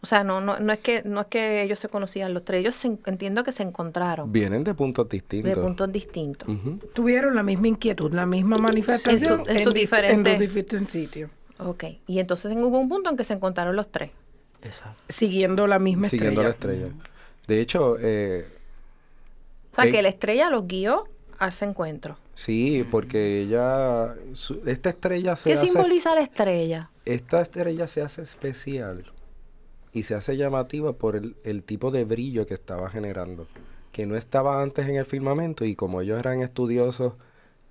O 0.01 0.07
sea, 0.07 0.23
no, 0.23 0.41
no, 0.41 0.59
no, 0.59 0.73
es 0.73 0.79
que, 0.79 1.01
no 1.03 1.21
es 1.21 1.27
que 1.27 1.63
ellos 1.63 1.79
se 1.79 1.89
conocían 1.89 2.33
los 2.33 2.43
tres, 2.43 2.59
ellos 2.59 2.83
entiendo 3.05 3.43
que 3.43 3.51
se 3.51 3.63
encontraron. 3.63 4.31
Vienen 4.31 4.63
de 4.63 4.73
puntos 4.73 5.09
distintos. 5.09 5.55
De 5.55 5.61
puntos 5.61 5.91
distintos. 5.91 6.47
Tuvieron 6.93 7.35
la 7.35 7.41
misma 7.41 7.69
inquietud, 7.69 8.13
la 8.13 8.25
misma 8.25 8.57
manifestación 8.57 9.43
en, 9.47 9.59
su, 9.59 9.71
diferente... 9.71 10.37
diferentes 10.37 10.89
sitios. 10.89 11.31
Ok, 11.57 11.85
y 12.07 12.19
entonces 12.19 12.55
hubo 12.55 12.77
un 12.77 12.89
punto 12.89 13.09
en 13.09 13.17
que 13.17 13.23
se 13.23 13.33
encontraron 13.33 13.75
los 13.75 13.89
tres. 13.91 14.11
Exacto. 14.61 15.01
Siguiendo 15.09 15.67
la 15.67 15.79
misma 15.79 16.07
estrella. 16.07 16.21
Siguiendo 16.21 16.43
la 16.43 16.49
estrella. 16.49 16.87
De 17.47 17.61
hecho, 17.61 17.97
eh, 17.99 18.45
o 19.77 19.81
sea, 19.81 19.91
que 19.91 20.01
la 20.01 20.09
estrella 20.09 20.49
los 20.49 20.67
guió 20.67 21.05
a 21.39 21.49
ese 21.49 21.65
encuentro. 21.65 22.17
Sí, 22.33 22.85
porque 22.89 23.41
ella, 23.41 24.15
esta 24.65 24.89
estrella 24.89 25.35
se 25.35 25.51
¿Qué 25.51 25.57
simboliza 25.57 26.15
la 26.15 26.21
estrella? 26.21 26.89
Esta 27.05 27.41
estrella 27.41 27.87
se 27.87 28.01
hace 28.01 28.21
especial 28.21 29.11
y 29.93 30.03
se 30.03 30.15
hace 30.15 30.35
llamativa 30.35 30.93
por 30.93 31.15
el, 31.15 31.35
el, 31.43 31.63
tipo 31.63 31.91
de 31.91 32.03
brillo 32.03 32.45
que 32.45 32.53
estaba 32.53 32.89
generando, 32.89 33.47
que 33.91 34.05
no 34.05 34.17
estaba 34.17 34.61
antes 34.61 34.87
en 34.87 34.95
el 34.95 35.05
firmamento 35.05 35.65
y 35.65 35.75
como 35.75 36.01
ellos 36.01 36.19
eran 36.19 36.41
estudiosos 36.41 37.13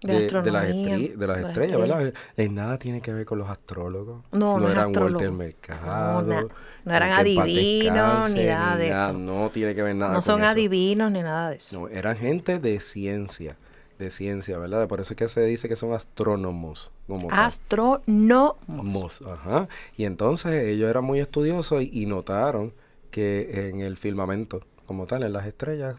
de, 0.05 0.27
de, 0.27 0.51
las, 0.51 0.67
de 0.67 1.27
las 1.27 1.39
estrellas, 1.39 1.79
¿verdad? 1.79 2.13
En 2.37 2.55
nada 2.55 2.79
tiene 2.79 3.01
que 3.01 3.13
ver 3.13 3.25
con 3.25 3.39
los 3.39 3.49
astrólogos. 3.49 4.23
No, 4.33 4.59
no, 4.59 4.71
eran 4.71 4.95
Walter 4.97 5.33
Mercado. 5.33 6.23
No, 6.23 6.49
no 6.85 6.95
eran 6.95 7.13
adivinos 7.13 8.31
ni 8.33 8.45
nada 8.45 8.77
de 8.77 8.91
eso. 8.91 9.13
No 9.15 9.51
tiene 9.51 9.75
que 9.75 9.83
ver 9.83 9.97
nada 9.97 10.15
No 10.15 10.23
son 10.23 10.43
adivinos 10.43 11.11
ni 11.11 11.23
nada 11.23 11.51
de 11.51 11.57
eso. 11.57 11.81
No, 11.81 11.89
eran 11.89 12.17
gente 12.17 12.59
de 12.59 12.81
ciencia, 12.81 13.57
de 13.99 14.11
ciencia, 14.11 14.59
¿verdad? 14.59 14.87
Por 14.89 15.01
eso 15.01 15.15
es 15.15 15.17
que 15.17 15.29
se 15.29 15.45
dice 15.45 15.69
que 15.69 15.77
son 15.77 15.93
astrónomos. 15.95 16.93
Como 17.07 17.29
tal. 17.29 17.39
Astrónomos. 17.39 19.23
Ajá. 19.23 19.69
Y 19.97 20.05
entonces 20.05 20.67
ellos 20.67 20.91
eran 20.91 21.05
muy 21.05 21.21
estudiosos 21.21 21.83
y, 21.83 21.91
y 21.93 22.07
notaron 22.07 22.75
que 23.11 23.69
en 23.69 23.81
el 23.81 23.97
firmamento, 23.97 24.61
como 24.87 25.07
tal, 25.07 25.23
en 25.23 25.33
las 25.33 25.47
estrellas, 25.47 25.97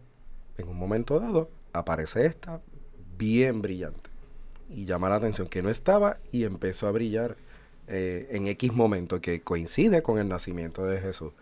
en 0.57 0.67
un 0.67 0.77
momento 0.77 1.19
dado, 1.19 1.49
aparece 1.73 2.25
esta 2.25 2.61
bien 3.17 3.61
brillante. 3.61 4.09
Y 4.69 4.85
llama 4.85 5.09
la 5.09 5.15
atención 5.15 5.47
que 5.47 5.61
no 5.61 5.69
estaba 5.69 6.17
y 6.31 6.43
empezó 6.43 6.87
a 6.87 6.91
brillar 6.91 7.37
eh, 7.87 8.27
en 8.31 8.47
X 8.47 8.73
momento, 8.73 9.21
que 9.21 9.41
coincide 9.41 10.01
con 10.01 10.17
el 10.17 10.27
nacimiento 10.27 10.85
de 10.85 10.99
Jesús. 10.99 11.33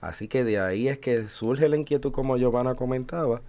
Así 0.00 0.28
que 0.28 0.44
de 0.44 0.58
ahí 0.58 0.88
es 0.88 0.98
que 0.98 1.28
surge 1.28 1.68
la 1.68 1.76
inquietud, 1.76 2.12
como 2.12 2.36
Giovanna 2.36 2.74
comentaba, 2.74 3.42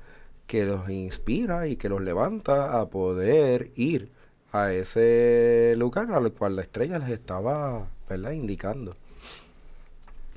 que 0.48 0.66
los 0.66 0.90
inspira 0.90 1.68
y 1.68 1.76
que 1.76 1.90
los 1.90 2.02
levanta 2.02 2.80
a 2.80 2.88
poder 2.88 3.72
ir 3.76 4.10
a 4.52 4.72
ese 4.72 5.74
lugar 5.76 6.12
al 6.12 6.32
cual 6.32 6.56
la 6.56 6.62
estrella 6.62 7.00
les 7.00 7.10
estaba 7.10 7.88
¿verdad? 8.08 8.32
indicando. 8.32 8.96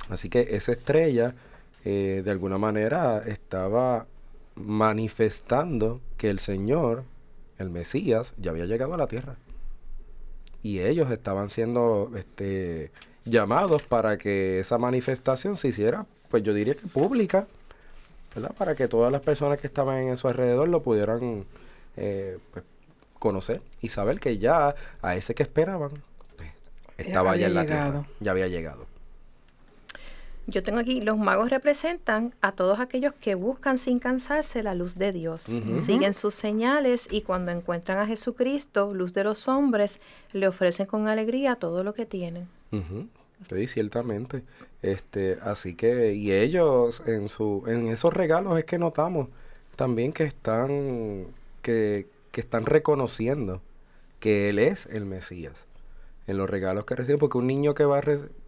Así 0.08 0.28
que 0.28 0.40
esa 0.50 0.72
estrella, 0.72 1.34
eh, 1.84 2.22
de 2.24 2.30
alguna 2.30 2.58
manera, 2.58 3.18
estaba 3.18 4.06
manifestando 4.56 6.00
que 6.16 6.30
el 6.30 6.38
Señor, 6.38 7.04
el 7.58 7.70
Mesías, 7.70 8.34
ya 8.38 8.50
había 8.50 8.66
llegado 8.66 8.94
a 8.94 8.96
la 8.96 9.06
tierra. 9.06 9.36
Y 10.62 10.80
ellos 10.80 11.10
estaban 11.10 11.50
siendo 11.50 12.10
este, 12.16 12.90
llamados 13.24 13.82
para 13.82 14.18
que 14.18 14.60
esa 14.60 14.78
manifestación 14.78 15.56
se 15.56 15.68
hiciera, 15.68 16.06
pues 16.30 16.42
yo 16.42 16.52
diría 16.52 16.74
que 16.74 16.86
pública, 16.86 17.46
¿verdad? 18.34 18.54
Para 18.56 18.74
que 18.74 18.88
todas 18.88 19.12
las 19.12 19.22
personas 19.22 19.60
que 19.60 19.66
estaban 19.66 20.08
en 20.08 20.16
su 20.16 20.28
alrededor 20.28 20.68
lo 20.68 20.82
pudieran 20.82 21.44
eh, 21.96 22.38
pues, 22.52 22.64
conocer 23.18 23.62
y 23.80 23.88
saber 23.88 24.20
que 24.20 24.38
ya 24.38 24.74
a 25.02 25.16
ese 25.16 25.34
que 25.34 25.42
esperaban 25.42 25.90
pues, 26.36 26.50
estaba 26.96 27.36
ya 27.36 27.46
en 27.46 27.54
la 27.54 27.62
llegado. 27.62 27.90
tierra, 27.90 28.08
ya 28.20 28.30
había 28.32 28.48
llegado. 28.48 28.86
Yo 30.50 30.62
tengo 30.62 30.78
aquí, 30.78 31.02
los 31.02 31.18
magos 31.18 31.50
representan 31.50 32.34
a 32.40 32.52
todos 32.52 32.80
aquellos 32.80 33.12
que 33.12 33.34
buscan 33.34 33.76
sin 33.76 33.98
cansarse 33.98 34.62
la 34.62 34.74
luz 34.74 34.96
de 34.96 35.12
Dios, 35.12 35.42
siguen 35.78 36.14
sus 36.14 36.34
señales 36.34 37.06
y 37.10 37.20
cuando 37.20 37.52
encuentran 37.52 37.98
a 37.98 38.06
Jesucristo, 38.06 38.94
luz 38.94 39.12
de 39.12 39.24
los 39.24 39.46
hombres, 39.46 40.00
le 40.32 40.48
ofrecen 40.48 40.86
con 40.86 41.06
alegría 41.06 41.56
todo 41.56 41.84
lo 41.84 41.92
que 41.92 42.06
tienen. 42.06 42.48
Ujú, 42.72 43.08
Sí, 43.50 43.66
ciertamente. 43.66 44.42
Este, 44.80 45.38
así 45.42 45.74
que, 45.74 46.14
y 46.14 46.32
ellos 46.32 47.02
en 47.06 47.28
su, 47.28 47.64
en 47.66 47.88
esos 47.88 48.14
regalos 48.14 48.58
es 48.58 48.64
que 48.64 48.78
notamos 48.78 49.28
también 49.76 50.14
que 50.14 50.24
están, 50.24 51.26
que, 51.60 52.06
que 52.32 52.40
están 52.40 52.64
reconociendo 52.64 53.60
que 54.18 54.48
él 54.48 54.58
es 54.58 54.86
el 54.86 55.04
Mesías. 55.04 55.67
En 56.28 56.36
los 56.38 56.48
regalos 56.48 56.84
que 56.84 56.94
reciben, 56.94 57.18
porque 57.18 57.38
un 57.38 57.46
niño 57.48 57.74
que 57.74 57.84
va 57.84 57.98
a 57.98 58.02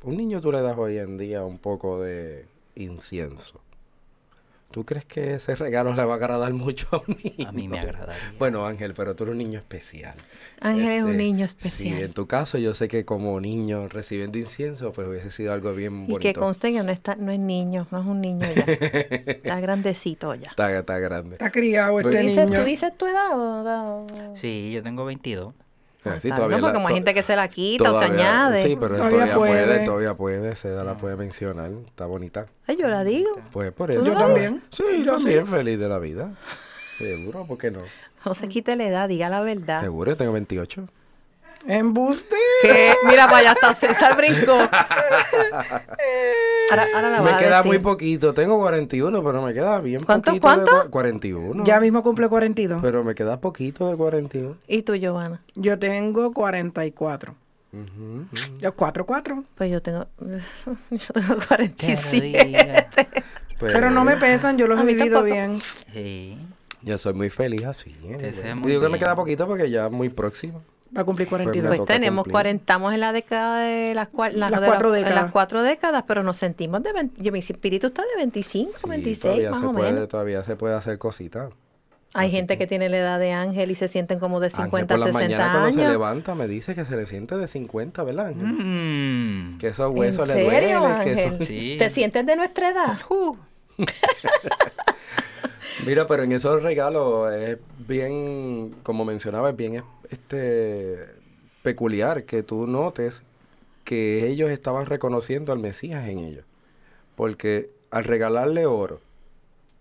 un 0.05 0.17
niño 0.17 0.41
tú 0.41 0.53
le 0.53 0.61
das 0.63 0.77
hoy 0.79 0.99
en 0.99 1.17
día 1.17 1.43
un 1.45 1.59
poco 1.59 2.01
de 2.01 2.45
incienso. 2.75 3.61
¿Tú 4.71 4.85
crees 4.85 5.05
que 5.05 5.35
ese 5.35 5.57
regalo 5.57 5.93
le 5.95 6.05
va 6.05 6.13
a 6.13 6.17
agradar 6.17 6.53
mucho 6.53 6.87
a 6.93 6.99
un 6.99 7.17
niño? 7.25 7.49
A 7.49 7.51
mí 7.51 7.67
me 7.67 7.81
agradaría. 7.81 8.15
Bueno, 8.39 8.65
Ángel, 8.67 8.95
pero 8.95 9.17
tú 9.17 9.25
eres 9.25 9.33
un 9.33 9.39
niño 9.39 9.59
especial. 9.59 10.15
Ángel 10.61 10.93
es 10.93 11.03
un 11.03 11.11
Este, 11.11 11.23
niño 11.25 11.39
Sí, 11.49 11.57
especial. 11.57 12.03
en 12.03 12.13
tu 12.13 12.27
caso 12.29 12.57
yo 12.57 12.73
sé 12.75 12.87
que 12.87 13.05
como 13.05 13.41
niño 13.41 13.89
recibiendo 13.89 14.39
incienso, 14.39 14.93
pues 14.93 15.09
hubiese 15.09 15.33
sido 15.33 15.53
algo 15.53 15.73
bien 15.73 16.05
y 16.05 16.07
que 16.07 16.13
bonito. 16.13 16.41
conste 16.41 16.71
que 16.71 16.83
no, 16.85 16.93
está, 16.93 17.17
no 17.17 17.33
es 17.33 17.41
niño, 17.41 17.89
no 17.91 18.01
es 18.01 18.07
un 18.07 18.21
niño 18.21 18.47
ya, 18.55 18.63
está 18.73 19.59
grandecito 19.59 20.35
ya. 20.37 20.51
Está, 20.51 20.79
está 20.79 20.99
grande. 21.01 21.35
Está 21.35 21.51
criado 21.51 21.93
Pues- 21.95 22.07
este 22.07 22.19
¿Tú 22.21 22.27
dices, 22.29 22.47
niño. 22.49 22.61
¿Tú 22.61 22.65
dices 22.67 22.97
tu 22.97 23.07
edad 23.07 23.37
o 23.37 24.05
o- 24.05 24.37
Sí, 24.37 24.71
yo 24.73 24.85
tengo 24.85 25.05
22. 25.05 25.53
Ah, 26.05 26.13
Así 26.17 26.29
todavía 26.31 26.57
bien, 26.57 26.61
porque 26.61 26.67
la- 26.69 26.73
como 26.75 26.89
hay 26.89 26.95
gente 26.95 27.13
que 27.13 27.23
se 27.23 27.37
la 27.37 27.49
quita 27.49 27.91
o 27.91 27.93
se 27.93 28.07
todavía- 28.07 28.31
añade. 28.45 28.63
Sí, 28.63 28.77
pero 28.81 28.97
Todavía 28.97 29.11
todavía 29.11 29.35
puede, 29.37 29.65
puede. 29.67 29.85
todavía 29.85 30.15
puede, 30.15 30.57
se 30.57 30.69
la 30.71 30.95
puede 30.95 31.17
mencionar. 31.17 31.71
Está 31.87 32.07
bonita. 32.07 32.47
Ay, 32.67 32.77
yo 32.81 32.89
la 32.89 33.05
digo. 33.05 33.31
Pues 33.53 33.71
por 33.73 33.93
¿Tú 33.93 34.01
eso. 34.01 34.07
Yo 34.07 34.15
no? 34.15 34.21
también. 34.21 34.63
Sí, 34.71 34.83
Yo 35.05 35.17
también 35.17 35.47
feliz 35.47 35.79
de 35.79 35.89
la 35.89 35.99
vida. 35.99 36.33
Seguro, 36.99 37.45
¿por 37.47 37.59
qué 37.59 37.71
no? 37.71 37.81
No 38.25 38.35
se 38.35 38.49
quite 38.49 38.77
la 38.77 38.85
edad, 38.87 39.09
diga 39.09 39.29
la 39.31 39.41
verdad. 39.41 39.81
Seguro, 39.83 40.11
yo 40.11 40.17
tengo 40.17 40.33
28. 40.33 40.87
Embuste. 41.67 42.37
¿Qué? 42.63 42.95
Mira, 43.07 43.27
para 43.27 43.39
allá 43.39 43.53
está 43.53 43.75
César 43.75 44.17
brincó. 44.17 44.59
Ahora, 46.71 46.87
ahora 46.95 47.11
la 47.11 47.23
Me 47.23 47.37
queda 47.37 47.57
decir. 47.59 47.67
muy 47.67 47.79
poquito. 47.79 48.35
Tengo 48.35 48.59
41, 48.59 49.23
pero 49.23 49.43
me 49.43 49.53
queda 49.53 49.81
bien 49.81 50.05
¿Cuánto, 50.05 50.31
poquito. 50.31 50.49
de 50.49 50.55
cuánto? 50.57 50.73
cua- 50.73 50.91
41. 50.91 51.65
Ya 51.65 51.81
mismo 51.81 52.03
cumple 52.03 52.29
42. 52.29 52.81
Pero 52.83 53.05
me 53.05 53.15
queda 53.15 53.41
poquito 53.41 53.89
de 53.91 53.97
41. 53.97 54.57
¿Y 54.69 54.83
tú, 54.83 54.95
Giovanna? 54.95 55.41
Yo 55.55 55.79
tengo 55.79 56.33
44. 56.33 57.35
Ujú, 57.73 57.83
ujú. 58.33 58.59
Yo 58.59 58.75
4, 58.75 59.07
4. 59.07 59.45
Pues 59.57 59.71
yo 59.71 59.81
tengo, 59.83 60.07
yo 60.91 61.13
tengo 61.15 61.37
Que 61.39 61.47
47. 61.47 62.17
lo 62.39 62.45
diga. 62.45 62.87
Pues, 63.59 63.73
Pero 63.75 63.91
no 63.91 64.05
me 64.05 64.17
pesan, 64.17 64.57
yo 64.59 64.67
los 64.67 64.81
he 64.81 64.85
vivido 64.85 65.05
tampoco. 65.23 65.25
bien. 65.25 65.59
Sí. 65.93 66.39
Yo 66.83 66.97
soy 66.97 67.13
muy 67.13 67.29
feliz 67.29 67.65
así. 67.67 67.95
¿eh? 68.05 68.55
muy 68.55 68.71
Digo 68.71 68.81
que 68.81 68.87
me 68.89 68.93
bien. 68.95 69.01
queda 69.01 69.15
poquito 69.15 69.47
porque 69.47 69.71
ya 69.71 69.89
muy 69.91 70.09
próximo. 70.09 70.63
Va 70.97 71.03
a 71.03 71.05
cumplir 71.05 71.29
42. 71.29 71.63
me 71.71 71.77
Pues 71.77 71.87
toca 71.87 71.95
tenemos 71.95 72.25
cumplir. 72.25 72.33
40, 72.33 72.63
estamos 72.63 72.93
en 72.95 73.01
la 73.01 73.13
década 73.13 73.61
de 73.61 73.95
las, 73.95 74.09
cua- 74.11 74.33
la- 74.33 74.51
Las 74.51 74.61
de 74.61 74.67
cuatro 74.67 74.89
las- 74.91 74.99
décadas. 74.99 75.23
las 75.23 75.31
cuatro 75.33 75.63
décadas, 75.63 76.05
pero 76.07 76.23
nos 76.25 76.37
sentimos 76.37 76.83
de 76.83 76.93
20, 76.93 77.23
yo, 77.23 77.31
mi 77.33 77.39
espíritu 77.39 77.87
está 77.87 78.03
de 78.03 78.17
25, 78.17 78.73
Sí, 78.77 78.89
26 78.89 79.21
todavía 79.23 79.51
más 79.53 79.61
se 79.61 79.67
o 79.67 79.73
puede, 79.73 79.93
menos. 79.93 80.09
Todavía 80.09 80.43
se 80.43 80.57
puede 80.57 80.75
hacer 80.75 80.99
cositas. 80.99 81.51
Hay 82.13 82.27
así 82.27 82.35
gente 82.37 82.55
que- 82.55 82.65
que 82.65 82.67
tiene 82.67 82.89
la 82.89 82.99
edad 82.99 83.19
de 83.21 83.31
Ángel 83.31 83.71
y 83.71 83.77
se 83.77 83.87
sienten 83.87 84.19
como 84.19 84.41
de 84.41 84.47
Ángel 84.47 84.65
50, 84.65 84.97
por 84.97 85.07
la 85.07 85.13
60 85.13 85.23
mañana 85.39 85.53
cuando 85.53 85.71
se 85.71 85.79
años. 85.81 85.93
levanta 85.93 86.35
me 86.35 86.49
dice 86.49 86.75
que 86.75 86.85
se 86.85 86.97
le 86.97 87.07
siente 87.07 87.37
de 87.39 87.47
50, 87.47 88.03
¿verdad, 88.03 88.27
Ángel? 88.27 88.47
Mm. 88.49 89.59
Que 89.59 89.69
esos 89.69 89.93
¿En 89.93 89.97
huesos 89.99 90.27
le 90.27 90.35
serio, 90.35 90.81
duelen. 90.81 91.01
Que 91.05 91.11
Ángel? 91.11 91.19
eso- 91.35 91.45
Sí. 91.45 91.77
¿Te 91.79 91.89
sientes 91.89 92.27
de 92.27 92.35
nuestra 92.35 92.71
edad? 92.71 92.99
Uh, 93.09 93.37
Mira, 95.87 96.07
pero 96.07 96.23
en 96.23 96.33
esos 96.33 96.63
regalos 96.63 97.33
es 97.33 97.59
bien, 97.79 98.77
como 98.83 99.05
mencionaba, 99.05 99.51
es 99.51 99.57
bien 99.57 99.83
este 100.11 101.07
peculiar 101.63 102.25
que 102.25 102.43
tú 102.43 102.67
notes 102.67 103.23
que 103.85 104.27
ellos 104.29 104.51
estaban 104.51 104.87
reconociendo 104.87 105.53
al 105.53 105.59
Mesías 105.59 106.07
en 106.09 106.19
ellos. 106.19 106.45
Porque 107.17 107.71
al 107.91 108.05
regalarle 108.05 108.67
oro, 108.67 109.01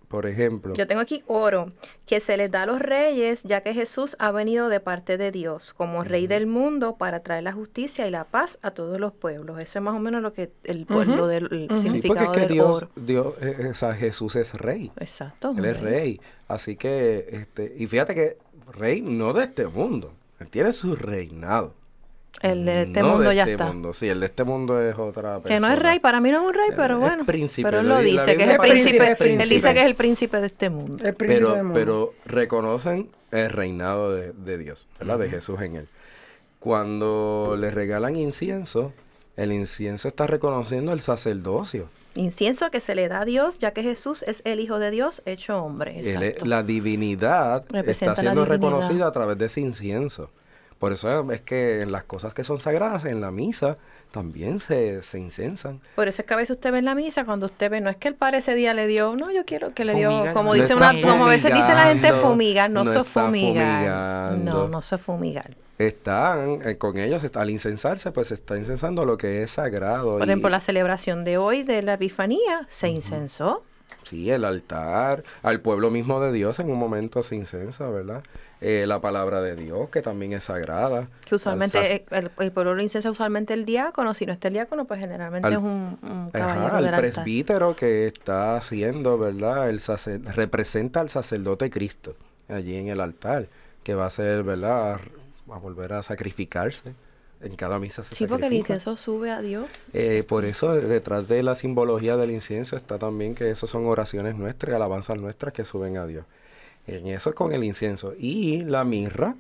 por 0.10 0.26
ejemplo, 0.26 0.74
Yo 0.74 0.88
tengo 0.88 1.02
aquí 1.02 1.24
oro, 1.28 1.72
que 2.08 2.20
se 2.20 2.36
les 2.36 2.50
da 2.50 2.64
a 2.64 2.66
los 2.66 2.80
reyes, 2.80 3.44
ya 3.44 3.62
que 3.62 3.76
Jesús 3.76 4.16
ha 4.20 4.32
venido 4.32 4.68
de 4.68 4.80
parte 4.80 5.18
de 5.18 5.32
Dios 5.32 5.72
como 5.74 6.04
rey 6.04 6.26
del 6.26 6.48
mundo 6.48 6.98
para 6.98 7.20
traer 7.22 7.44
la 7.44 7.54
justicia 7.54 8.08
y 8.08 8.12
la 8.12 8.24
paz 8.24 8.58
a 8.64 8.72
todos 8.72 9.00
los 9.00 9.14
pueblos. 9.14 9.60
Eso 9.60 9.80
es 9.80 9.84
más 9.86 9.96
o 9.96 10.00
menos 10.00 10.24
lo 10.24 10.34
que 10.34 10.52
el, 10.64 10.88
lo 10.90 11.28
del 11.28 11.48
el 11.52 11.68
Ujú. 11.70 11.70
sí, 11.70 11.70
porque 11.70 11.86
es 11.86 11.92
significado 11.92 12.32
que 12.32 12.40
del 12.42 12.50
Dios, 12.50 12.78
oro. 12.78 12.90
Dios, 12.96 13.36
eh, 13.40 13.56
eh, 13.60 13.68
o 13.68 13.74
sea, 13.76 13.94
Jesús 13.94 14.36
es 14.36 14.56
rey. 14.56 14.92
Exacto. 15.00 15.54
Él 15.56 15.66
es 15.66 15.80
rey. 15.80 16.20
Así 16.48 16.76
que, 16.76 17.28
este, 17.30 17.76
y 17.78 17.86
fíjate 17.86 18.16
que 18.16 18.38
rey 18.72 19.02
no 19.02 19.34
de 19.34 19.44
este 19.44 19.68
mundo. 19.68 20.14
Él 20.40 20.48
tiene 20.50 20.74
su 20.74 20.96
reinado. 20.96 21.76
El 22.42 22.64
de 22.66 22.84
este 22.84 23.02
No 23.02 23.10
mundo 23.16 23.32
ya 23.34 23.42
este 23.44 23.52
está. 23.54 23.66
mundo. 23.66 23.92
Sí, 23.94 24.08
el 24.08 24.20
de 24.22 24.26
este 24.28 24.44
mundo 24.44 24.82
es 24.82 24.98
otra 24.98 25.40
persona. 25.40 25.56
Que 25.56 25.60
no 25.60 25.68
es 25.74 25.80
rey, 25.80 26.00
para 26.00 26.22
mí 26.22 26.32
no 26.32 26.42
es 26.42 26.48
un 26.48 26.54
rey, 26.54 26.70
pero 26.76 26.94
es 26.96 27.00
bueno. 27.02 27.26
príncipe, 27.26 27.68
pero 27.68 27.82
él 27.82 27.90
lo 27.90 28.00
dice, 28.00 28.38
que 28.38 28.44
es 28.44 28.50
el 28.52 28.58
príncipe. 28.58 29.18
Él 29.20 29.50
dice 29.50 29.74
que 29.74 29.80
es 29.80 29.86
el 29.86 29.96
príncipe 29.96 30.40
de 30.40 30.48
este 30.48 30.70
mundo. 30.70 31.04
El 31.06 31.16
príncipe 31.16 31.40
Pero, 31.42 31.54
del 31.56 31.64
mundo. 31.64 31.80
pero 31.80 32.14
reconocen 32.26 33.10
el 33.32 33.50
reinado 33.50 34.14
de, 34.14 34.32
de 34.32 34.58
Dios, 34.58 34.88
¿verdad? 35.00 35.20
De 35.20 35.30
Jesús 35.30 35.60
en 35.62 35.76
él. 35.76 35.88
Cuando 36.60 37.56
le 37.58 37.72
regalan 37.72 38.16
incienso, 38.16 38.92
el 39.38 39.52
incienso 39.52 40.08
está 40.08 40.28
reconociendo 40.28 40.92
el 40.94 41.00
sacerdocio. 41.00 41.88
Incienso 42.16 42.70
que 42.70 42.82
se 42.82 42.96
le 42.96 43.08
da 43.08 43.22
a 43.22 43.26
Dios, 43.26 43.60
ya 43.60 43.72
que 43.72 43.82
Jesús 43.84 44.24
es 44.24 44.42
el 44.44 44.60
Hijo 44.60 44.78
de 44.80 44.92
Dios 44.92 45.22
hecho 45.26 45.64
hombre. 45.64 46.00
Él 46.00 46.36
la 46.44 46.64
divinidad 46.64 47.64
Representa 47.70 48.12
está 48.14 48.22
siendo 48.22 48.44
divinidad. 48.44 48.70
reconocida 48.70 49.08
a 49.08 49.12
través 49.12 49.38
de 49.38 49.46
ese 49.46 49.62
incienso. 49.62 50.30
Por 50.80 50.94
eso 50.94 51.30
es 51.32 51.42
que 51.42 51.82
en 51.82 51.92
las 51.92 52.06
cosas 52.06 52.34
que 52.34 52.44
son 52.44 52.58
sagradas, 52.58 53.04
en 53.06 53.20
la 53.20 53.32
misa, 53.32 53.78
también 54.12 54.60
se, 54.60 55.04
se 55.04 55.20
incensan. 55.20 55.82
Por 55.96 56.08
eso 56.08 56.22
es 56.22 56.26
que 56.28 56.34
a 56.34 56.38
veces 56.38 56.56
usted 56.56 56.72
ve 56.72 56.80
en 56.80 56.86
la 56.86 56.96
misa, 56.96 57.26
cuando 57.26 57.48
usted 57.48 57.70
ve, 57.70 57.82
no 57.82 57.90
es 57.90 57.98
que 57.98 58.08
el 58.08 58.16
padre 58.16 58.38
ese 58.38 58.56
día 58.56 58.74
le 58.74 58.88
dio, 58.88 59.16
no, 59.16 59.30
yo 59.32 59.44
quiero 59.46 59.74
que 59.74 59.84
le 59.86 59.94
dio, 59.94 60.10
como 60.34 60.56
no 60.56 60.62
dice 60.62 60.74
una, 60.74 60.94
como 61.02 61.26
a 61.26 61.30
veces 61.30 61.54
dice 61.54 61.74
la 61.74 61.84
gente 61.84 62.14
fumigar, 62.14 62.70
no, 62.72 62.84
no 62.86 62.92
se 62.92 63.04
fumigar. 63.04 64.38
No, 64.38 64.68
no 64.68 64.82
se 64.82 64.98
fumigar. 64.98 65.56
Están 65.78 66.60
eh, 66.66 66.78
con 66.78 66.98
ellos, 66.98 67.24
está- 67.24 67.42
al 67.42 67.50
incensarse, 67.50 68.12
pues 68.12 68.28
se 68.30 68.34
está 68.34 68.58
incensando 68.58 69.06
lo 69.06 69.18
que 69.18 69.44
es 69.44 69.52
sagrado. 69.52 70.18
Por 70.18 70.28
y- 70.28 70.30
ejemplo, 70.30 70.50
la 70.50 70.60
celebración 70.60 71.24
de 71.24 71.38
hoy 71.38 71.64
de 71.64 71.82
la 71.82 71.94
Epifanía 71.94 72.66
se 72.68 72.90
incensó. 72.90 73.64
Sí, 74.04 74.32
el 74.32 74.44
altar, 74.46 75.24
al 75.44 75.62
pueblo 75.62 75.92
mismo 75.92 76.20
de 76.22 76.32
Dios 76.32 76.60
en 76.60 76.70
un 76.72 76.78
momento 76.80 77.22
se 77.24 77.36
incensa, 77.36 77.88
¿verdad? 77.90 78.24
Eh, 78.62 78.86
la 78.88 79.00
palabra 79.00 79.42
de 79.42 79.56
Dios, 79.56 79.90
que 79.90 80.02
también 80.02 80.34
es 80.34 80.46
sagrada. 80.46 81.08
Que 81.26 81.36
usualmente 81.36 82.06
el, 82.12 82.32
el 82.40 82.52
pueblo 82.52 82.74
lo 82.76 82.82
incensa 82.82 83.10
usualmente 83.12 83.54
el 83.54 83.66
diácono, 83.66 84.14
si 84.14 84.26
no 84.26 84.34
está 84.34 84.48
el 84.50 84.56
diácono, 84.56 84.86
pues 84.86 85.00
generalmente 85.00 85.48
Al- 85.48 85.54
es 85.54 85.60
un, 85.60 85.98
un 86.02 86.30
Ajá, 86.34 86.78
al 86.78 86.86
altar. 86.86 87.00
presbítero 87.02 87.76
que 87.76 88.08
está 88.08 88.58
haciendo, 88.58 89.18
¿verdad? 89.18 89.70
El 89.70 89.80
sacer- 89.80 90.22
representa 90.36 91.00
al 91.02 91.10
sacerdote 91.10 91.70
Cristo 91.70 92.16
allí 92.50 92.76
en 92.76 92.88
el 92.88 93.00
altar. 93.02 93.48
que 93.84 93.94
va 93.96 94.08
a 94.08 94.10
ser, 94.10 94.44
¿verdad? 94.44 95.00
A 95.52 95.58
volver 95.58 95.94
a 95.94 96.04
sacrificarse. 96.04 96.94
En 97.42 97.56
cada 97.56 97.80
misa 97.80 98.04
se 98.04 98.14
Sí, 98.16 98.26
porque 98.28 98.48
el 98.48 98.52
sacrifica. 98.52 98.74
incienso 98.74 98.98
sube 98.98 99.32
a 99.32 99.42
Dios. 99.42 99.68
Eh, 99.94 100.24
por 100.28 100.44
eso 100.46 100.74
detrás 100.76 101.28
de 101.28 101.42
la 101.42 101.56
simbología 101.56 102.18
del 102.18 102.32
incienso 102.32 102.76
está 102.76 103.00
también 103.00 103.34
que 103.36 103.50
eso 103.50 103.66
son 103.66 103.86
oraciones 103.86 104.36
nuestras 104.36 104.72
y 104.74 104.76
alabanzas 104.76 105.18
nuestras 105.18 105.54
que 105.54 105.64
suben 105.64 105.98
a 105.98 106.06
Dios. 106.06 106.26
En 106.88 107.08
eso 107.08 107.30
es 107.30 107.36
con 107.36 107.54
el 107.54 107.64
incienso. 107.64 108.14
Y 108.18 108.62
la 108.66 108.84
mirra 108.84 109.36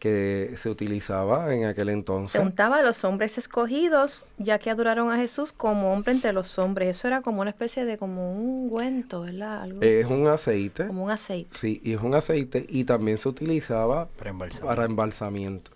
que 0.00 0.52
se 0.56 0.68
utilizaba 0.68 1.54
en 1.54 1.64
aquel 1.64 1.86
Se 1.86 1.92
entonces. 1.92 2.42
untaba 2.42 2.78
a 2.78 2.82
los 2.82 3.04
hombres 3.04 3.38
escogidos, 3.38 4.26
ya 4.38 4.58
que 4.58 4.68
adoraron 4.70 5.10
a 5.12 5.16
Jesús 5.16 5.52
como 5.52 5.92
hombre 5.94 6.12
entre 6.12 6.32
los 6.32 6.58
hombres. 6.58 6.98
Eso 6.98 7.06
era 7.08 7.22
como 7.22 7.40
una 7.40 7.50
especie 7.50 7.84
de 7.84 7.96
como 7.96 8.32
un 8.32 8.38
ungüento, 8.64 9.20
¿verdad? 9.22 9.62
Algo, 9.62 9.80
Es 9.80 10.06
un 10.06 10.26
aceite. 10.26 10.88
como 10.88 11.04
un 11.04 11.10
aceite, 11.10 11.48
Sí, 11.56 11.80
y 11.84 11.92
es 11.94 12.02
un 12.02 12.14
aceite 12.14 12.66
y 12.68 12.84
también 12.84 13.16
se 13.18 13.28
utilizaba 13.28 14.08
Para 14.18 14.30
embalsamar. 14.30 14.74
para 14.76 14.84
embalsamiento. 14.86 15.70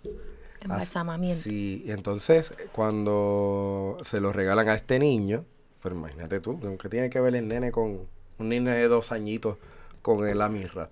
Embalsamamiento. 0.61 1.41
Sí, 1.41 1.83
y 1.85 1.91
entonces 1.91 2.53
cuando 2.71 3.97
se 4.03 4.19
lo 4.19 4.31
regalan 4.33 4.67
a 4.69 4.75
este 4.75 4.99
niño, 4.99 5.45
pero 5.81 5.95
imagínate 5.95 6.39
tú, 6.39 6.59
¿qué 6.81 6.89
tiene 6.89 7.09
que 7.09 7.19
ver 7.21 7.35
el 7.35 7.47
nene 7.47 7.71
con 7.71 8.01
un 8.37 8.49
niño 8.49 8.71
de 8.71 8.87
dos 8.87 9.11
añitos 9.11 9.57
con 10.01 10.27
el- 10.27 10.37
la 10.37 10.49
mirra? 10.49 10.89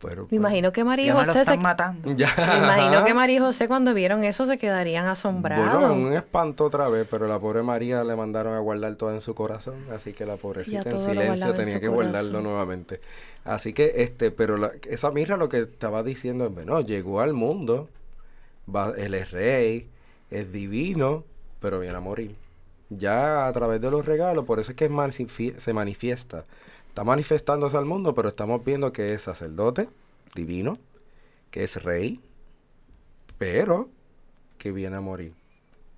Pero, 0.00 0.28
Me 0.30 0.36
imagino 0.36 0.70
que 0.70 0.84
María 0.84 1.06
y 1.06 1.08
me 1.08 1.14
José 1.18 1.32
se, 1.32 1.40
están 1.40 1.60
matando. 1.60 2.14
ya. 2.14 2.32
me 2.36 2.58
imagino 2.58 3.04
que 3.04 3.14
María 3.14 3.36
y 3.36 3.40
José 3.40 3.66
cuando 3.66 3.94
vieron 3.94 4.22
eso 4.22 4.46
se 4.46 4.56
quedarían 4.56 5.06
asombrados. 5.06 5.80
Bueno, 5.80 5.92
un 5.94 6.12
espanto 6.12 6.66
otra 6.66 6.88
vez, 6.88 7.04
pero 7.10 7.26
la 7.26 7.40
pobre 7.40 7.64
María 7.64 8.04
le 8.04 8.14
mandaron 8.14 8.54
a 8.54 8.60
guardar 8.60 8.94
todo 8.94 9.12
en 9.12 9.20
su 9.20 9.34
corazón, 9.34 9.74
así 9.92 10.12
que 10.12 10.24
la 10.24 10.36
pobrecita 10.36 10.88
en 10.90 11.00
silencio 11.00 11.50
en 11.50 11.56
tenía 11.56 11.80
que 11.80 11.88
guardarlo 11.88 12.40
nuevamente. 12.42 13.00
Así 13.44 13.72
que, 13.72 13.94
este, 13.96 14.30
pero 14.30 14.56
la- 14.56 14.70
esa 14.88 15.10
mirra 15.10 15.36
lo 15.36 15.48
que 15.48 15.58
estaba 15.62 16.04
diciendo 16.04 16.46
es, 16.46 16.54
bueno, 16.54 16.80
llegó 16.80 17.20
al 17.20 17.32
mundo, 17.32 17.88
él 18.96 19.14
es 19.14 19.30
rey, 19.30 19.88
es 20.30 20.52
divino, 20.52 21.24
pero 21.60 21.80
viene 21.80 21.96
a 21.96 22.00
morir. 22.00 22.36
Ya 22.90 23.46
a 23.46 23.52
través 23.52 23.80
de 23.80 23.90
los 23.90 24.06
regalos, 24.06 24.44
por 24.44 24.60
eso 24.60 24.72
es 24.72 24.76
que 24.76 24.88
se 25.58 25.72
manifiesta. 25.72 26.44
Está 26.88 27.04
manifestándose 27.04 27.76
al 27.76 27.86
mundo, 27.86 28.14
pero 28.14 28.28
estamos 28.28 28.64
viendo 28.64 28.92
que 28.92 29.12
es 29.12 29.22
sacerdote, 29.22 29.88
divino, 30.34 30.78
que 31.50 31.64
es 31.64 31.82
rey, 31.82 32.20
pero 33.36 33.88
que 34.56 34.72
viene 34.72 34.96
a 34.96 35.00
morir. 35.00 35.34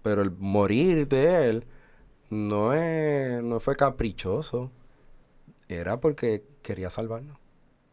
Pero 0.02 0.22
el 0.22 0.30
morir 0.30 1.08
de 1.08 1.48
él 1.48 1.64
no, 2.28 2.72
es, 2.74 3.42
no 3.42 3.60
fue 3.60 3.76
caprichoso, 3.76 4.70
era 5.68 6.00
porque 6.00 6.44
quería 6.62 6.90
salvarnos. 6.90 7.38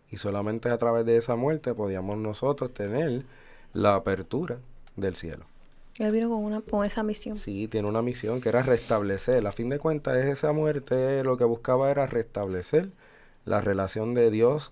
Y 0.09 0.17
solamente 0.17 0.69
a 0.69 0.77
través 0.77 1.05
de 1.05 1.17
esa 1.17 1.35
muerte 1.35 1.73
podíamos 1.73 2.17
nosotros 2.17 2.73
tener 2.73 3.25
la 3.73 3.95
apertura 3.95 4.59
del 4.95 5.15
cielo. 5.15 5.45
Él 5.99 6.11
vino 6.11 6.29
con, 6.29 6.43
una, 6.43 6.61
con 6.61 6.85
esa 6.85 7.01
misión. 7.01 7.37
Sí, 7.37 7.67
tiene 7.67 7.87
una 7.87 8.01
misión 8.01 8.39
que 8.39 8.49
era 8.49 8.61
restablecer. 8.61 9.45
A 9.47 9.51
fin 9.51 9.69
de 9.69 9.79
cuentas, 9.79 10.17
esa 10.17 10.51
muerte 10.51 11.23
lo 11.23 11.37
que 11.37 11.43
buscaba 11.43 11.89
era 11.89 12.05
restablecer 12.05 12.89
la 13.45 13.61
relación 13.61 14.13
de 14.13 14.29
Dios 14.29 14.71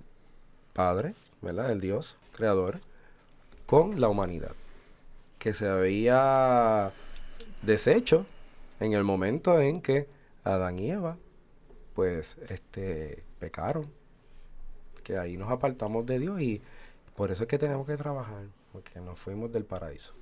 Padre, 0.74 1.16
¿verdad? 1.42 1.72
El 1.72 1.80
Dios 1.80 2.18
creador, 2.34 2.80
con 3.66 4.02
la 4.02 4.10
humanidad. 4.10 4.52
Que 5.40 5.54
se 5.54 5.68
había 5.68 6.92
deshecho 7.62 8.26
en 8.80 8.94
el 8.94 9.04
momento 9.04 9.60
en 9.60 9.82
que 9.82 10.08
Adán 10.44 10.78
y 10.80 10.92
Eva, 10.92 11.18
pues, 11.96 12.38
este, 12.50 13.24
pecaron. 13.40 13.90
Que 15.04 15.18
ahí 15.18 15.38
nos 15.38 15.50
apartamos 15.50 16.06
de 16.06 16.20
Dios 16.20 16.42
y 16.42 16.62
por 17.16 17.32
eso 17.32 17.44
es 17.44 17.50
que 17.50 17.58
tenemos 17.58 17.88
que 17.88 17.96
trabajar, 17.96 18.44
porque 18.76 19.00
nos 19.00 19.18
fuimos 19.18 19.54
del 19.54 19.64
paraíso. 19.64 20.14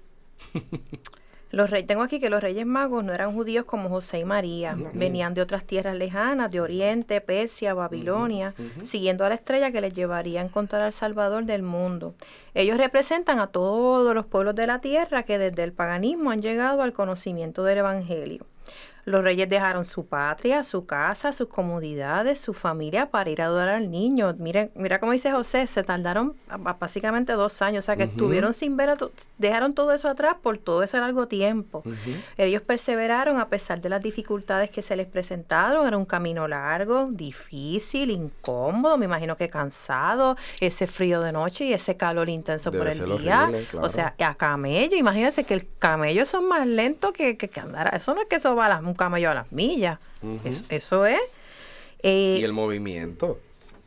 Los 1.50 1.72
reyes, 1.72 1.88
tengo 1.88 2.04
aquí 2.04 2.20
que 2.20 2.30
los 2.30 2.42
reyes 2.42 2.68
magos 2.68 3.04
no 3.04 3.12
eran 3.12 3.34
judíos 3.34 3.66
como 3.66 3.90
José 3.90 4.20
y 4.20 4.26
María, 4.26 4.76
venían 4.94 5.34
de 5.34 5.42
otras 5.42 5.66
tierras 5.66 5.96
lejanas, 5.96 6.52
de 6.52 6.62
Oriente, 6.62 7.20
Persia, 7.22 7.74
Babilonia, 7.74 8.54
siguiendo 8.84 9.26
a 9.26 9.30
la 9.30 9.36
estrella 9.36 9.72
que 9.72 9.82
les 9.82 9.94
llevaría 9.94 10.42
a 10.42 10.46
encontrar 10.46 10.84
al 10.84 10.94
Salvador 10.94 11.46
del 11.46 11.64
mundo. 11.64 12.14
Ellos 12.54 12.78
representan 12.78 13.40
a 13.40 13.48
todos 13.48 14.14
los 14.14 14.26
pueblos 14.28 14.54
de 14.56 14.68
la 14.68 14.82
tierra 14.82 15.24
que 15.24 15.40
desde 15.40 15.64
el 15.64 15.74
paganismo 15.74 16.30
han 16.30 16.42
llegado 16.42 16.84
al 16.84 16.94
conocimiento 16.94 17.64
del 17.64 17.80
Evangelio. 17.80 18.46
Los 19.06 19.24
reyes 19.24 19.50
dejaron 19.50 19.84
su 19.86 20.06
patria, 20.06 20.64
su 20.64 20.86
casa, 20.86 21.34
sus 21.34 21.48
comodidades, 21.50 22.40
su 22.40 22.54
familia 22.54 23.08
para 23.12 23.30
ir 23.30 23.42
a 23.42 23.46
adorar 23.46 23.76
al 23.76 23.92
niño. 23.92 24.34
Miren, 24.40 24.72
mira 24.76 25.00
cómo 25.00 25.12
dice 25.12 25.32
José, 25.32 25.68
se 25.68 25.84
tardaron 25.84 26.36
básicamente 26.80 27.34
dos 27.34 27.62
años, 27.62 27.84
o 27.84 27.86
sea 27.86 27.96
que 27.96 28.04
estuvieron 28.04 28.54
sin 28.54 28.78
ver, 28.78 28.90
a 28.92 28.96
to- 28.96 29.12
dejaron 29.38 29.74
todo 29.74 29.92
eso 29.92 30.08
atrás 30.08 30.38
por 30.42 30.58
todo 30.58 30.84
ese 30.84 30.98
largo 31.00 31.28
tiempo. 31.28 31.84
Ellos 32.38 32.62
perseveraron 32.62 33.40
a 33.40 33.50
pesar 33.50 33.82
de 33.82 33.90
las 33.90 34.02
dificultades 34.02 34.70
que 34.70 34.82
se 34.82 34.96
les 34.96 35.08
presentaron. 35.08 35.86
Era 35.88 35.98
un 35.98 36.06
camino 36.06 36.48
largo, 36.48 37.08
difícil, 37.12 38.10
incómodo, 38.12 38.98
me 38.98 39.06
imagino 39.06 39.36
que 39.36 39.50
cansado, 39.50 40.38
ese 40.60 40.88
frío 40.88 41.22
de 41.22 41.32
noche 41.32 41.66
y 41.66 41.74
ese 41.74 41.98
calor 41.98 42.30
intenso 42.30 42.72
Debe 42.72 42.84
por 42.86 42.94
el 42.94 43.18
día. 43.22 43.44
horrible, 43.44 43.66
claro. 43.70 43.86
O 43.86 43.90
sea, 43.90 44.16
a 44.20 44.36
camello, 44.36 44.96
imagínense 44.96 45.44
que 45.44 45.54
el 45.56 45.68
camello 45.78 46.26
son 46.26 46.48
más 46.48 46.66
lentos 46.68 47.12
que, 47.12 47.38
que, 47.38 47.50
que 47.50 47.60
andar. 47.60 47.94
Eso 47.96 48.14
no 48.14 48.22
es 48.22 48.28
que 48.28 48.38
eso 48.38 48.56
va 48.56 48.68
a 48.68 48.70
las, 48.70 48.93
un 48.94 48.96
camello 48.96 49.32
a 49.32 49.34
las 49.34 49.52
millas. 49.52 50.00
Es- 50.46 50.66
eso 50.70 51.06
es. 51.06 51.20
eh, 52.04 52.38
Y 52.40 52.44
el 52.44 52.54
movimiento. 52.54 53.40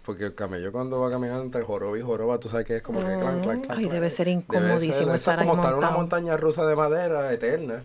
Porque 0.04 0.26
el 0.26 0.34
camello 0.34 0.70
cuando 0.70 1.00
va 1.00 1.10
caminando 1.10 1.42
entre 1.42 1.62
joroba 1.62 1.98
y 1.98 2.02
joroba, 2.02 2.38
tú 2.38 2.48
sabes 2.48 2.64
que 2.64 2.76
es 2.76 2.82
como 2.82 3.00
que 3.00 3.06
clan, 3.06 3.40
clan, 3.40 3.60
clan, 3.60 3.76
Ay, 3.78 3.84
clan. 3.86 3.94
debe 3.94 4.08
ser 4.10 4.26
Debe 4.26 4.38
incomodísimo 4.38 5.08
eso 5.08 5.14
estar 5.14 5.34
es 5.40 5.40
como 5.40 5.52
ahí 5.54 5.58
estar 5.58 5.72
en 5.72 5.78
una 5.78 5.90
montaña 5.90 6.36
rusa 6.36 6.64
de 6.64 6.76
madera 6.76 7.32
eterna. 7.32 7.82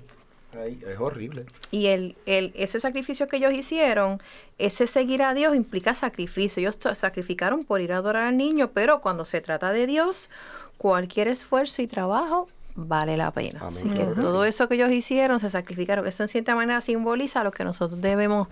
Ay, 0.54 0.80
es 0.86 1.00
horrible. 1.00 1.46
Y 1.72 1.88
el, 1.88 2.16
el, 2.28 2.52
ese 2.56 2.80
sacrificio 2.80 3.28
que 3.28 3.38
ellos 3.38 3.54
hicieron, 3.54 4.22
ese 4.60 4.86
seguir 4.86 5.24
a 5.24 5.34
Dios 5.34 5.56
implica 5.56 5.96
sacrificio. 5.96 6.60
Ellos 6.62 6.78
sa- 6.80 6.94
sacrificaron 6.94 7.64
por 7.64 7.82
ir 7.82 7.92
a 7.94 7.98
adorar 7.98 8.28
al 8.28 8.38
niño, 8.38 8.70
pero 8.72 9.02
cuando 9.02 9.26
se 9.26 9.42
trata 9.42 9.72
de 9.72 9.88
Dios, 9.88 10.30
cualquier 10.78 11.28
esfuerzo 11.28 11.82
y 11.82 11.88
trabajo 11.88 12.48
vale 12.76 13.18
la 13.18 13.32
pena. 13.32 13.62
Amén, 13.62 13.78
Así 13.78 13.90
que 13.90 14.06
todo 14.20 14.46
eso 14.46 14.68
que 14.68 14.76
ellos 14.76 14.92
hicieron, 14.92 15.40
se 15.40 15.50
sacrificaron. 15.50 16.06
Eso 16.08 16.24
en 16.24 16.30
cierta 16.30 16.56
manera 16.56 16.82
simboliza 16.82 17.44
lo 17.44 17.52
que 17.52 17.64
nosotros 17.64 18.02
debemos 18.02 18.48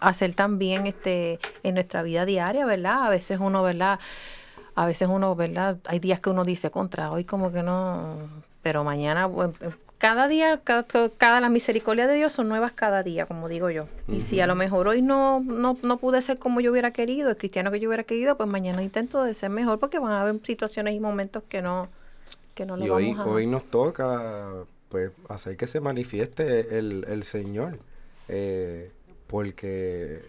hacer 0.00 0.34
también 0.34 0.86
este 0.86 1.38
en 1.62 1.74
nuestra 1.74 2.02
vida 2.02 2.24
diaria, 2.24 2.66
¿verdad? 2.66 3.06
A 3.06 3.10
veces 3.10 3.38
uno, 3.40 3.62
¿verdad? 3.62 3.98
A 4.74 4.86
veces 4.86 5.08
uno, 5.08 5.34
¿verdad? 5.34 5.78
Hay 5.86 5.98
días 5.98 6.20
que 6.20 6.30
uno 6.30 6.44
dice 6.44 6.70
contra, 6.70 7.12
hoy 7.12 7.24
como 7.24 7.52
que 7.52 7.62
no, 7.62 8.16
pero 8.62 8.84
mañana, 8.84 9.26
bueno, 9.26 9.52
cada 9.98 10.26
día, 10.26 10.58
cada, 10.64 10.84
cada 11.16 11.40
la 11.40 11.48
misericordia 11.48 12.08
de 12.08 12.16
Dios 12.16 12.32
son 12.32 12.48
nuevas 12.48 12.72
cada 12.72 13.04
día, 13.04 13.26
como 13.26 13.48
digo 13.48 13.70
yo. 13.70 13.86
Y 14.08 14.20
si 14.20 14.40
a 14.40 14.48
lo 14.48 14.56
mejor 14.56 14.88
hoy 14.88 15.00
no, 15.00 15.40
no, 15.40 15.76
no 15.84 15.96
pude 15.98 16.20
ser 16.22 16.38
como 16.38 16.60
yo 16.60 16.72
hubiera 16.72 16.90
querido, 16.90 17.30
el 17.30 17.36
cristiano 17.36 17.70
que 17.70 17.78
yo 17.78 17.88
hubiera 17.88 18.02
querido, 18.02 18.36
pues 18.36 18.48
mañana 18.48 18.82
intento 18.82 19.22
de 19.22 19.34
ser 19.34 19.50
mejor 19.50 19.78
porque 19.78 20.00
van 20.00 20.10
a 20.10 20.22
haber 20.22 20.40
situaciones 20.44 20.94
y 20.94 21.00
momentos 21.00 21.44
que 21.48 21.62
no, 21.62 21.88
que 22.54 22.66
no 22.66 22.76
lo 22.76 22.84
y 22.84 22.90
hoy, 22.90 23.10
a... 23.18 23.24
hoy 23.24 23.46
nos 23.46 23.64
toca 23.70 24.64
pues 24.88 25.10
hacer 25.28 25.56
que 25.56 25.66
se 25.66 25.80
manifieste 25.80 26.78
el, 26.78 27.04
el 27.08 27.22
Señor. 27.24 27.78
eh, 28.28 28.90
porque 29.26 30.20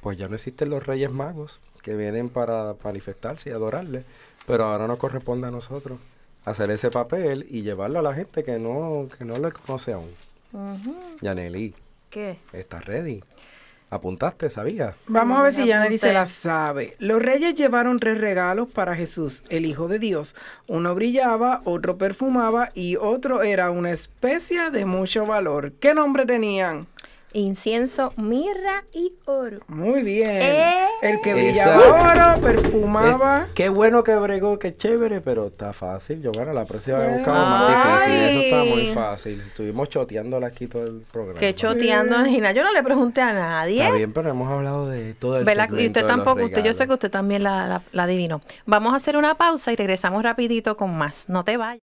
pues 0.00 0.16
ya 0.18 0.26
no 0.28 0.34
existen 0.36 0.70
los 0.70 0.86
reyes 0.86 1.10
magos 1.10 1.60
que 1.82 1.94
vienen 1.94 2.30
para 2.30 2.74
manifestarse 2.82 3.50
y 3.50 3.52
adorarle. 3.52 4.04
Pero 4.46 4.64
ahora 4.64 4.86
nos 4.86 4.98
corresponde 4.98 5.48
a 5.48 5.50
nosotros 5.50 5.98
hacer 6.44 6.70
ese 6.70 6.90
papel 6.90 7.46
y 7.50 7.62
llevarlo 7.62 7.98
a 7.98 8.02
la 8.02 8.14
gente 8.14 8.42
que 8.42 8.58
no, 8.58 9.06
que 9.16 9.24
no 9.24 9.38
le 9.38 9.52
conoce 9.52 9.92
aún. 9.92 10.10
Ujú. 10.52 10.96
Yaneli, 11.20 11.74
¿Qué? 12.10 12.38
¿estás 12.52 12.84
ready? 12.86 13.22
¿Apuntaste? 13.92 14.48
¿Sabías? 14.48 14.94
Vamos 15.08 15.38
a 15.38 15.42
ver 15.42 15.52
si 15.52 15.60
me 15.60 15.66
Yaneli 15.66 15.98
se 15.98 16.14
la 16.14 16.24
sabe. 16.24 16.96
Los 16.98 17.20
reyes 17.20 17.54
llevaron 17.54 17.98
tres 17.98 18.18
regalos 18.18 18.72
para 18.72 18.96
Jesús, 18.96 19.44
el 19.50 19.66
Hijo 19.66 19.86
de 19.86 19.98
Dios. 19.98 20.34
Uno 20.66 20.94
brillaba, 20.94 21.60
otro 21.64 21.98
perfumaba 21.98 22.70
y 22.72 22.96
otro 22.96 23.42
era 23.42 23.70
una 23.70 23.90
especia 23.90 24.70
de 24.70 24.86
mucho 24.86 25.26
valor. 25.26 25.72
¿Qué 25.72 25.92
nombre 25.92 26.24
tenían? 26.24 26.86
Incienso, 27.34 28.12
mirra 28.16 28.84
y 28.92 29.12
oro. 29.24 29.60
Muy 29.68 30.02
bien. 30.02 30.28
Eh. 30.30 30.86
El 31.00 31.20
que 31.20 31.34
brillaba 31.34 32.34
oro, 32.34 32.40
perfumaba. 32.42 33.46
Eh, 33.48 33.52
qué 33.54 33.68
bueno 33.68 34.04
que 34.04 34.14
bregó, 34.16 34.58
qué 34.58 34.76
chévere, 34.76 35.20
pero 35.20 35.46
está 35.46 35.72
fácil. 35.72 36.20
Yo, 36.22 36.30
bueno, 36.32 36.52
la 36.52 36.64
próxima 36.64 36.98
vez 36.98 37.16
buscamos 37.16 37.48
más 37.48 38.06
difícil. 38.06 38.24
Eso 38.24 38.40
está 38.40 38.64
muy 38.64 38.86
fácil. 38.94 39.40
Estuvimos 39.40 39.88
choteándola 39.88 40.48
aquí 40.48 40.66
todo 40.66 40.86
el 40.86 41.02
programa. 41.10 41.40
Que 41.40 41.54
choteando, 41.54 42.16
Angina. 42.16 42.52
Yo 42.52 42.62
no 42.64 42.72
le 42.72 42.82
pregunté 42.82 43.20
a 43.20 43.32
nadie. 43.32 43.82
Está 43.82 43.94
bien, 43.96 44.12
pero 44.12 44.30
hemos 44.30 44.50
hablado 44.50 44.88
de 44.88 45.14
todo 45.14 45.38
el 45.38 45.44
¿Verdad? 45.44 45.70
Y 45.72 45.86
usted 45.86 46.06
tampoco, 46.06 46.44
usted, 46.44 46.62
yo 46.62 46.72
sé 46.74 46.86
que 46.86 46.94
usted 46.94 47.10
también 47.10 47.42
la, 47.42 47.66
la, 47.66 47.82
la 47.92 48.02
adivinó. 48.04 48.42
Vamos 48.66 48.92
a 48.92 48.96
hacer 48.96 49.16
una 49.16 49.36
pausa 49.36 49.72
y 49.72 49.76
regresamos 49.76 50.22
rapidito 50.22 50.76
con 50.76 50.96
más. 50.96 51.28
No 51.28 51.44
te 51.44 51.56
vayas. 51.56 51.91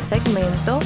Segmento. 0.00 0.79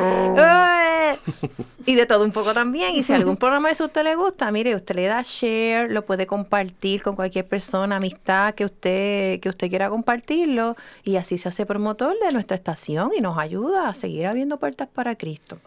Y 1.86 1.94
de 1.94 2.06
todo 2.06 2.24
un 2.24 2.32
poco 2.32 2.52
también. 2.52 2.94
Y 2.94 3.02
si 3.02 3.12
algún 3.12 3.36
programa 3.36 3.68
de 3.68 3.72
eso 3.72 3.84
a 3.84 3.86
usted 3.86 4.02
le 4.02 4.16
gusta, 4.16 4.50
mire, 4.50 4.74
usted 4.74 4.94
le 4.96 5.06
da 5.06 5.22
share, 5.22 5.90
lo 5.90 6.04
puede 6.04 6.26
compartir 6.26 7.02
con 7.02 7.14
cualquier 7.14 7.46
persona, 7.46 7.96
amistad 7.96 8.54
que 8.54 8.64
usted, 8.64 9.40
que 9.40 9.48
usted 9.48 9.68
quiera 9.68 9.88
compartirlo. 9.88 10.76
Y 11.04 11.16
así 11.16 11.38
se 11.38 11.48
hace 11.48 11.66
promotor 11.66 12.18
de 12.18 12.32
nuestra 12.32 12.56
estación 12.56 13.12
y 13.16 13.20
nos 13.20 13.38
ayuda 13.38 13.88
a 13.88 13.94
seguir 13.94 14.26
abriendo 14.26 14.58
puertas 14.58 14.88
para 14.88 15.16
Cristo. 15.16 15.58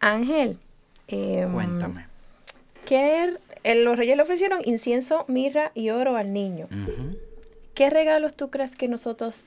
Ángel, 0.00 0.58
em, 1.06 1.52
Cuéntame. 1.52 2.11
¿Qué, 2.86 3.36
eh, 3.64 3.74
los 3.76 3.96
reyes 3.96 4.16
le 4.16 4.22
ofrecieron 4.22 4.60
incienso, 4.64 5.24
mirra 5.28 5.72
y 5.74 5.90
oro 5.90 6.16
al 6.16 6.32
niño. 6.32 6.68
¿Qué 7.74 7.88
regalos 7.90 8.36
tú 8.36 8.50
crees 8.50 8.76
que 8.76 8.86
nosotros, 8.88 9.46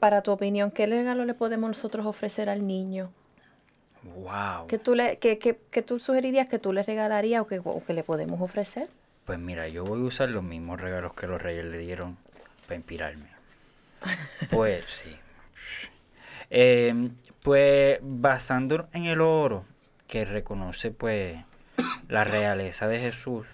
para 0.00 0.22
tu 0.22 0.32
opinión, 0.32 0.70
qué 0.72 0.86
regalo 0.86 1.24
le 1.24 1.34
podemos 1.34 1.68
nosotros 1.70 2.04
ofrecer 2.06 2.48
al 2.48 2.66
niño? 2.66 3.10
Wow. 4.02 4.66
¿Qué 4.66 4.78
tú, 4.78 4.94
le, 4.94 5.18
qué, 5.18 5.38
qué- 5.38 5.58
qué 5.70 5.82
tú 5.82 5.98
sugerirías 5.98 6.48
que 6.48 6.58
tú 6.58 6.72
le 6.72 6.82
regalarías 6.82 7.42
o 7.42 7.46
que, 7.46 7.60
o 7.62 7.84
que 7.84 7.92
le 7.92 8.02
podemos 8.02 8.40
ofrecer? 8.40 8.88
Pues 9.26 9.38
mira, 9.38 9.68
yo 9.68 9.84
voy 9.84 10.00
a 10.00 10.04
usar 10.04 10.30
los 10.30 10.42
mismos 10.42 10.80
regalos 10.80 11.12
que 11.12 11.26
los 11.26 11.40
reyes 11.40 11.64
le 11.66 11.78
dieron 11.78 12.16
para 12.66 12.76
inspirarme. 12.76 13.26
Pues 14.50 14.84
sí. 15.04 15.14
Eh, 16.50 17.10
pues 17.42 17.98
basándonos 18.02 18.86
en 18.92 19.04
el 19.06 19.20
oro, 19.20 19.64
que 20.08 20.24
reconoce 20.24 20.90
pues 20.90 21.36
la 22.08 22.24
realeza 22.24 22.88
de 22.88 23.00
Jesús, 23.00 23.46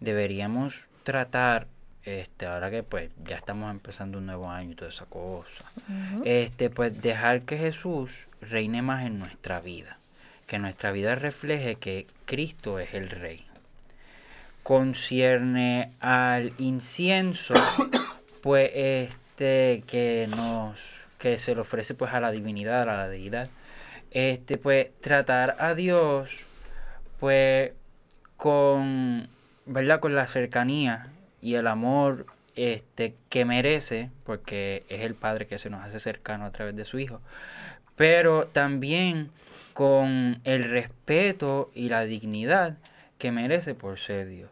deberíamos 0.00 0.86
tratar, 1.04 1.66
este, 2.04 2.46
ahora 2.46 2.70
que 2.70 2.82
pues 2.82 3.10
ya 3.24 3.36
estamos 3.36 3.70
empezando 3.70 4.18
un 4.18 4.26
nuevo 4.26 4.50
año 4.50 4.72
y 4.72 4.74
toda 4.74 4.90
esa 4.90 5.06
cosa, 5.06 5.64
este, 6.24 6.70
pues 6.70 7.00
dejar 7.00 7.42
que 7.42 7.58
Jesús 7.58 8.26
reine 8.40 8.82
más 8.82 9.04
en 9.04 9.18
nuestra 9.18 9.60
vida, 9.60 9.98
que 10.46 10.58
nuestra 10.58 10.92
vida 10.92 11.14
refleje 11.14 11.76
que 11.76 12.06
Cristo 12.24 12.78
es 12.78 12.94
el 12.94 13.10
Rey. 13.10 13.46
Concierne 14.62 15.90
al 16.00 16.52
incienso, 16.58 17.54
pues 18.42 18.70
este 18.74 19.82
que 19.86 20.28
nos 20.30 21.02
que 21.18 21.38
se 21.38 21.54
le 21.54 21.60
ofrece 21.60 21.94
pues 21.94 22.12
a 22.12 22.20
la 22.20 22.32
divinidad, 22.32 22.82
a 22.82 22.96
la 22.96 23.08
deidad, 23.08 23.48
este 24.10 24.58
pues 24.58 24.90
tratar 25.00 25.56
a 25.60 25.74
Dios 25.74 26.44
pues 27.22 27.70
con 28.36 29.28
verdad 29.64 30.00
con 30.00 30.16
la 30.16 30.26
cercanía 30.26 31.12
y 31.40 31.54
el 31.54 31.68
amor 31.68 32.26
este 32.56 33.14
que 33.28 33.44
merece, 33.44 34.10
porque 34.24 34.84
es 34.88 35.02
el 35.02 35.14
Padre 35.14 35.46
que 35.46 35.56
se 35.56 35.70
nos 35.70 35.84
hace 35.84 36.00
cercano 36.00 36.46
a 36.46 36.50
través 36.50 36.74
de 36.74 36.84
su 36.84 36.98
Hijo, 36.98 37.20
pero 37.94 38.48
también 38.48 39.30
con 39.72 40.40
el 40.42 40.64
respeto 40.64 41.70
y 41.76 41.90
la 41.90 42.02
dignidad 42.06 42.78
que 43.18 43.30
merece 43.30 43.76
por 43.76 44.00
ser 44.00 44.26
Dios. 44.26 44.50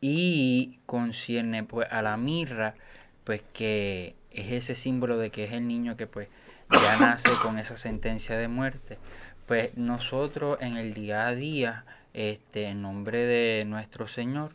Y 0.00 0.78
concierne 0.86 1.64
pues 1.64 1.88
a 1.90 2.02
la 2.02 2.16
mirra, 2.16 2.76
pues 3.24 3.42
que 3.52 4.14
es 4.30 4.52
ese 4.52 4.76
símbolo 4.76 5.18
de 5.18 5.30
que 5.30 5.42
es 5.42 5.52
el 5.54 5.66
niño 5.66 5.96
que 5.96 6.06
pues 6.06 6.28
ya 6.70 6.98
nace 7.00 7.30
con 7.42 7.58
esa 7.58 7.76
sentencia 7.76 8.36
de 8.36 8.46
muerte. 8.46 8.98
Pues 9.46 9.76
nosotros 9.76 10.58
en 10.60 10.76
el 10.76 10.92
día 10.94 11.26
a 11.28 11.34
día, 11.34 11.84
este, 12.12 12.66
en 12.66 12.82
nombre 12.82 13.18
de 13.26 13.64
nuestro 13.64 14.06
Señor, 14.08 14.52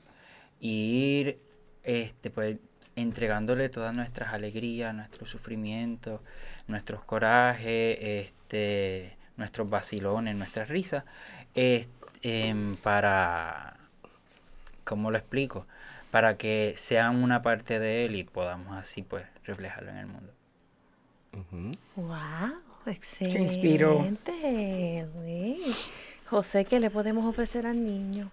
ir 0.60 1.40
este, 1.84 2.30
pues 2.30 2.58
entregándole 2.96 3.70
todas 3.70 3.96
nuestras 3.96 4.34
alegrías, 4.34 4.94
nuestros 4.94 5.30
sufrimientos, 5.30 6.20
nuestros 6.68 7.04
corajes, 7.06 7.98
este, 8.02 9.18
nuestros 9.38 9.70
vacilones, 9.70 10.36
nuestras 10.36 10.68
risas, 10.70 11.06
es- 11.56 11.88
em, 12.22 12.76
para, 12.76 13.78
¿cómo 14.84 15.10
lo 15.10 15.18
explico? 15.18 15.66
Para 16.12 16.38
que 16.38 16.74
sean 16.76 17.24
una 17.24 17.42
parte 17.42 17.80
de 17.80 18.06
Él 18.06 18.16
y 18.16 18.24
podamos 18.26 18.78
así 18.78 19.02
pues 19.02 19.26
reflejarlo 19.46 19.92
en 19.92 19.98
el 19.98 20.08
mundo. 20.08 20.34
¡Wow! 21.96 22.71
Inspiró. 23.40 24.04
Excelente. 24.04 25.08
Sí. 25.26 25.62
José, 26.30 26.66
¿qué 26.66 26.80
le 26.80 26.90
podemos 26.90 27.26
ofrecer 27.26 27.66
al 27.68 27.84
niño? 27.84 28.30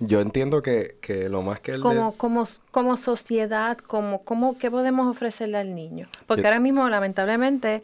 Yo 0.00 0.20
entiendo 0.20 0.62
que, 0.62 0.96
que 1.00 1.28
lo 1.28 1.42
más 1.42 1.60
que 1.60 1.72
él... 1.72 1.80
Como, 1.80 2.12
de- 2.12 2.16
como, 2.16 2.44
como 2.70 2.96
sociedad, 2.96 3.76
como, 3.78 4.22
como, 4.22 4.56
¿qué 4.58 4.70
podemos 4.70 5.08
ofrecerle 5.08 5.58
al 5.58 5.74
niño? 5.74 6.08
Porque 6.26 6.42
Yo- 6.42 6.48
ahora 6.48 6.60
mismo, 6.60 6.88
lamentablemente, 6.88 7.82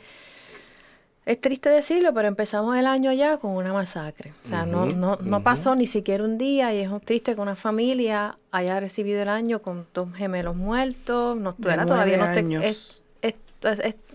es 1.26 1.40
triste 1.40 1.70
decirlo, 1.70 2.14
pero 2.14 2.28
empezamos 2.28 2.76
el 2.76 2.86
año 2.86 3.12
ya 3.12 3.38
con 3.38 3.52
una 3.52 3.72
masacre. 3.72 4.32
O 4.44 4.48
sea, 4.48 4.64
no, 4.64 4.86
no, 4.86 5.18
no 5.20 5.42
pasó 5.42 5.74
ni 5.74 5.86
siquiera 5.86 6.22
un 6.22 6.38
día 6.38 6.72
y 6.72 6.78
es 6.78 6.88
un 6.88 7.00
triste 7.00 7.34
que 7.34 7.40
una 7.40 7.56
familia 7.56 8.38
haya 8.52 8.78
recibido 8.78 9.20
el 9.22 9.28
año 9.28 9.60
con 9.60 9.86
dos 9.92 10.14
gemelos 10.14 10.54
muertos. 10.54 11.36
No. 11.36 11.52
Todavía 11.52 12.16
no 12.18 12.32
te- 12.32 12.68
es- 12.68 13.00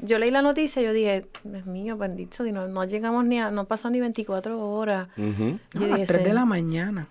yo 0.03 0.19
leí 0.19 0.29
la 0.31 0.41
noticia 0.41 0.81
y 0.81 0.85
yo 0.85 0.93
dije, 0.93 1.25
Dios 1.43 1.65
mío, 1.65 1.97
bendito, 1.97 2.43
si 2.43 2.51
no, 2.51 2.67
no 2.67 2.83
llegamos 2.85 3.25
ni 3.25 3.39
a, 3.39 3.49
no 3.51 3.65
pasó 3.65 3.89
ni 3.89 3.99
24 3.99 4.59
horas. 4.59 5.07
Yo 5.17 5.23
a 5.25 5.87
las 5.87 5.89
dije, 5.99 6.05
3 6.05 6.23
de 6.23 6.33
la 6.33 6.45
mañana. 6.45 7.07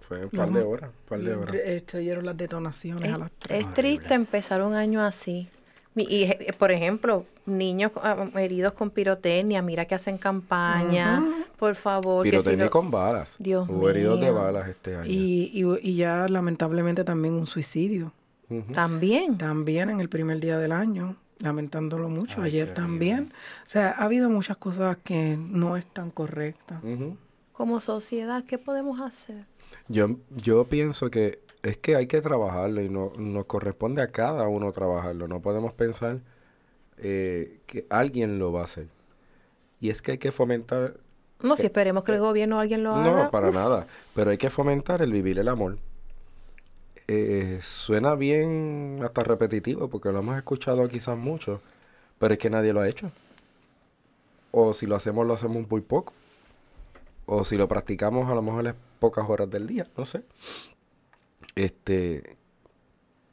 Fue 0.00 0.24
un 0.24 0.30
par 0.30 0.50
de 0.50 0.62
horas, 0.62 0.90
un 0.90 1.08
par 1.08 1.20
de 1.20 1.34
horas. 1.34 1.94
oyeron 1.94 2.26
las 2.26 2.36
detonaciones 2.36 3.08
Es, 3.08 3.14
a 3.14 3.18
las 3.18 3.30
3. 3.38 3.60
es 3.66 3.74
triste 3.74 4.14
empezar 4.14 4.62
un 4.62 4.74
año 4.74 5.00
así. 5.02 5.48
Y, 5.94 6.22
eh, 6.24 6.54
por 6.58 6.70
ejemplo, 6.72 7.26
niños 7.44 7.92
ah, 7.96 8.26
heridos 8.36 8.72
con 8.72 8.90
pirotecnia, 8.90 9.60
mira 9.60 9.84
que 9.84 9.94
hacen 9.94 10.16
campaña, 10.18 11.22
por 11.58 11.74
favor. 11.74 12.22
que 12.24 12.30
si 12.30 12.36
Pirotecnia 12.36 12.64
lo- 12.66 12.70
con 12.70 12.90
balas. 12.90 13.36
Dios 13.38 13.68
Hubo 13.68 13.90
heridos 13.90 14.18
de 14.20 14.26
mío. 14.30 14.34
balas 14.34 14.68
este 14.68 14.96
año. 14.96 15.04
Y, 15.10 15.50
y, 15.52 15.64
y 15.90 15.96
ya 15.96 16.28
lamentablemente 16.28 17.04
también 17.04 17.34
un 17.34 17.46
suicidio. 17.46 18.12
También. 18.74 19.38
También 19.38 19.88
en 19.90 20.00
el 20.00 20.08
primer 20.08 20.38
día 20.40 20.58
del 20.58 20.72
año, 20.72 21.16
lamentándolo 21.42 22.08
mucho. 22.08 22.40
Ay, 22.40 22.52
Ayer 22.52 22.72
también. 22.72 23.32
O 23.64 23.68
sea, 23.68 23.90
ha 23.90 24.04
habido 24.04 24.30
muchas 24.30 24.56
cosas 24.56 24.96
que 24.98 25.36
no 25.36 25.76
están 25.76 26.10
correctas. 26.10 26.80
Como 27.52 27.80
sociedad, 27.80 28.44
¿qué 28.44 28.58
podemos 28.58 29.00
hacer? 29.00 29.44
Yo, 29.88 30.16
yo 30.30 30.64
pienso 30.64 31.10
que 31.10 31.40
es 31.62 31.76
que 31.76 31.96
hay 31.96 32.06
que 32.06 32.20
trabajarlo 32.20 32.82
y 32.82 32.88
no, 32.88 33.12
nos 33.16 33.44
corresponde 33.46 34.02
a 34.02 34.08
cada 34.08 34.48
uno 34.48 34.72
trabajarlo. 34.72 35.28
No 35.28 35.40
podemos 35.40 35.74
pensar 35.74 36.20
eh, 36.98 37.60
que 37.66 37.86
alguien 37.90 38.38
lo 38.38 38.52
va 38.52 38.62
a 38.62 38.64
hacer. 38.64 38.88
Y 39.80 39.90
es 39.90 40.00
que 40.00 40.12
hay 40.12 40.18
que 40.18 40.32
fomentar... 40.32 40.94
No, 41.40 41.56
si 41.56 41.66
esperemos 41.66 42.04
que 42.04 42.12
el 42.12 42.20
gobierno 42.20 42.58
o 42.58 42.60
alguien 42.60 42.84
lo 42.84 42.94
haga. 42.94 43.24
No, 43.24 43.30
para 43.30 43.48
uf. 43.48 43.54
nada. 43.54 43.86
Pero 44.14 44.30
hay 44.30 44.38
que 44.38 44.48
fomentar 44.48 45.02
el 45.02 45.10
vivir 45.10 45.40
el 45.40 45.48
amor. 45.48 45.78
Eh, 47.08 47.58
suena 47.62 48.14
bien 48.14 49.00
hasta 49.02 49.22
repetitivo 49.24 49.88
porque 49.88 50.12
lo 50.12 50.20
hemos 50.20 50.36
escuchado 50.36 50.88
quizás 50.88 51.18
mucho, 51.18 51.60
pero 52.18 52.34
es 52.34 52.38
que 52.40 52.50
nadie 52.50 52.72
lo 52.72 52.80
ha 52.80 52.88
hecho. 52.88 53.10
O 54.52 54.72
si 54.72 54.86
lo 54.86 54.94
hacemos, 54.96 55.26
lo 55.26 55.34
hacemos 55.34 55.68
muy 55.68 55.80
poco. 55.80 56.12
O 57.26 57.44
si 57.44 57.56
lo 57.56 57.66
practicamos, 57.68 58.30
a 58.30 58.34
lo 58.34 58.42
mejor 58.42 58.66
es 58.66 58.74
pocas 59.00 59.28
horas 59.28 59.50
del 59.50 59.66
día, 59.66 59.86
no 59.96 60.04
sé. 60.04 60.22
Este, 61.54 62.36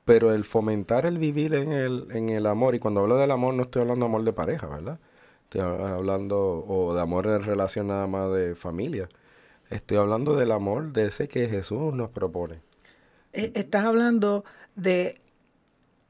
pero 0.05 0.34
el 0.34 0.43
fomentar 0.43 1.05
el 1.05 1.17
vivir 1.17 1.53
en 1.53 1.72
el, 1.72 2.07
en 2.11 2.30
el 2.30 2.45
amor, 2.45 2.76
y 2.76 2.80
cuando 2.80 3.01
hablo 3.01 3.17
del 3.17 3.32
amor 3.32 3.53
no 3.53 3.63
estoy 3.63 3.84
hablando 3.84 4.05
de 4.05 4.09
amor 4.09 4.24
de 4.24 4.34
pareja, 4.34 4.67
¿verdad? 4.67 4.99
Estoy 5.43 5.61
hab- 5.61 5.82
hablando, 5.97 6.65
o 6.67 6.93
de 6.93 7.01
amor 7.01 7.28
en 7.28 7.43
relación 7.43 7.88
nada 7.88 8.07
más 8.07 8.32
de 8.34 8.55
familia. 8.55 9.09
Estoy 9.70 9.97
hablando 9.97 10.36
del 10.36 10.51
amor 10.51 10.93
de 10.93 11.07
ese 11.07 11.28
que 11.28 11.47
Jesús 11.49 11.93
nos 11.93 12.09
propone. 12.11 12.61
Eh, 13.34 13.51
Estás 13.55 13.86
hablando 13.86 14.43
de 14.75 15.17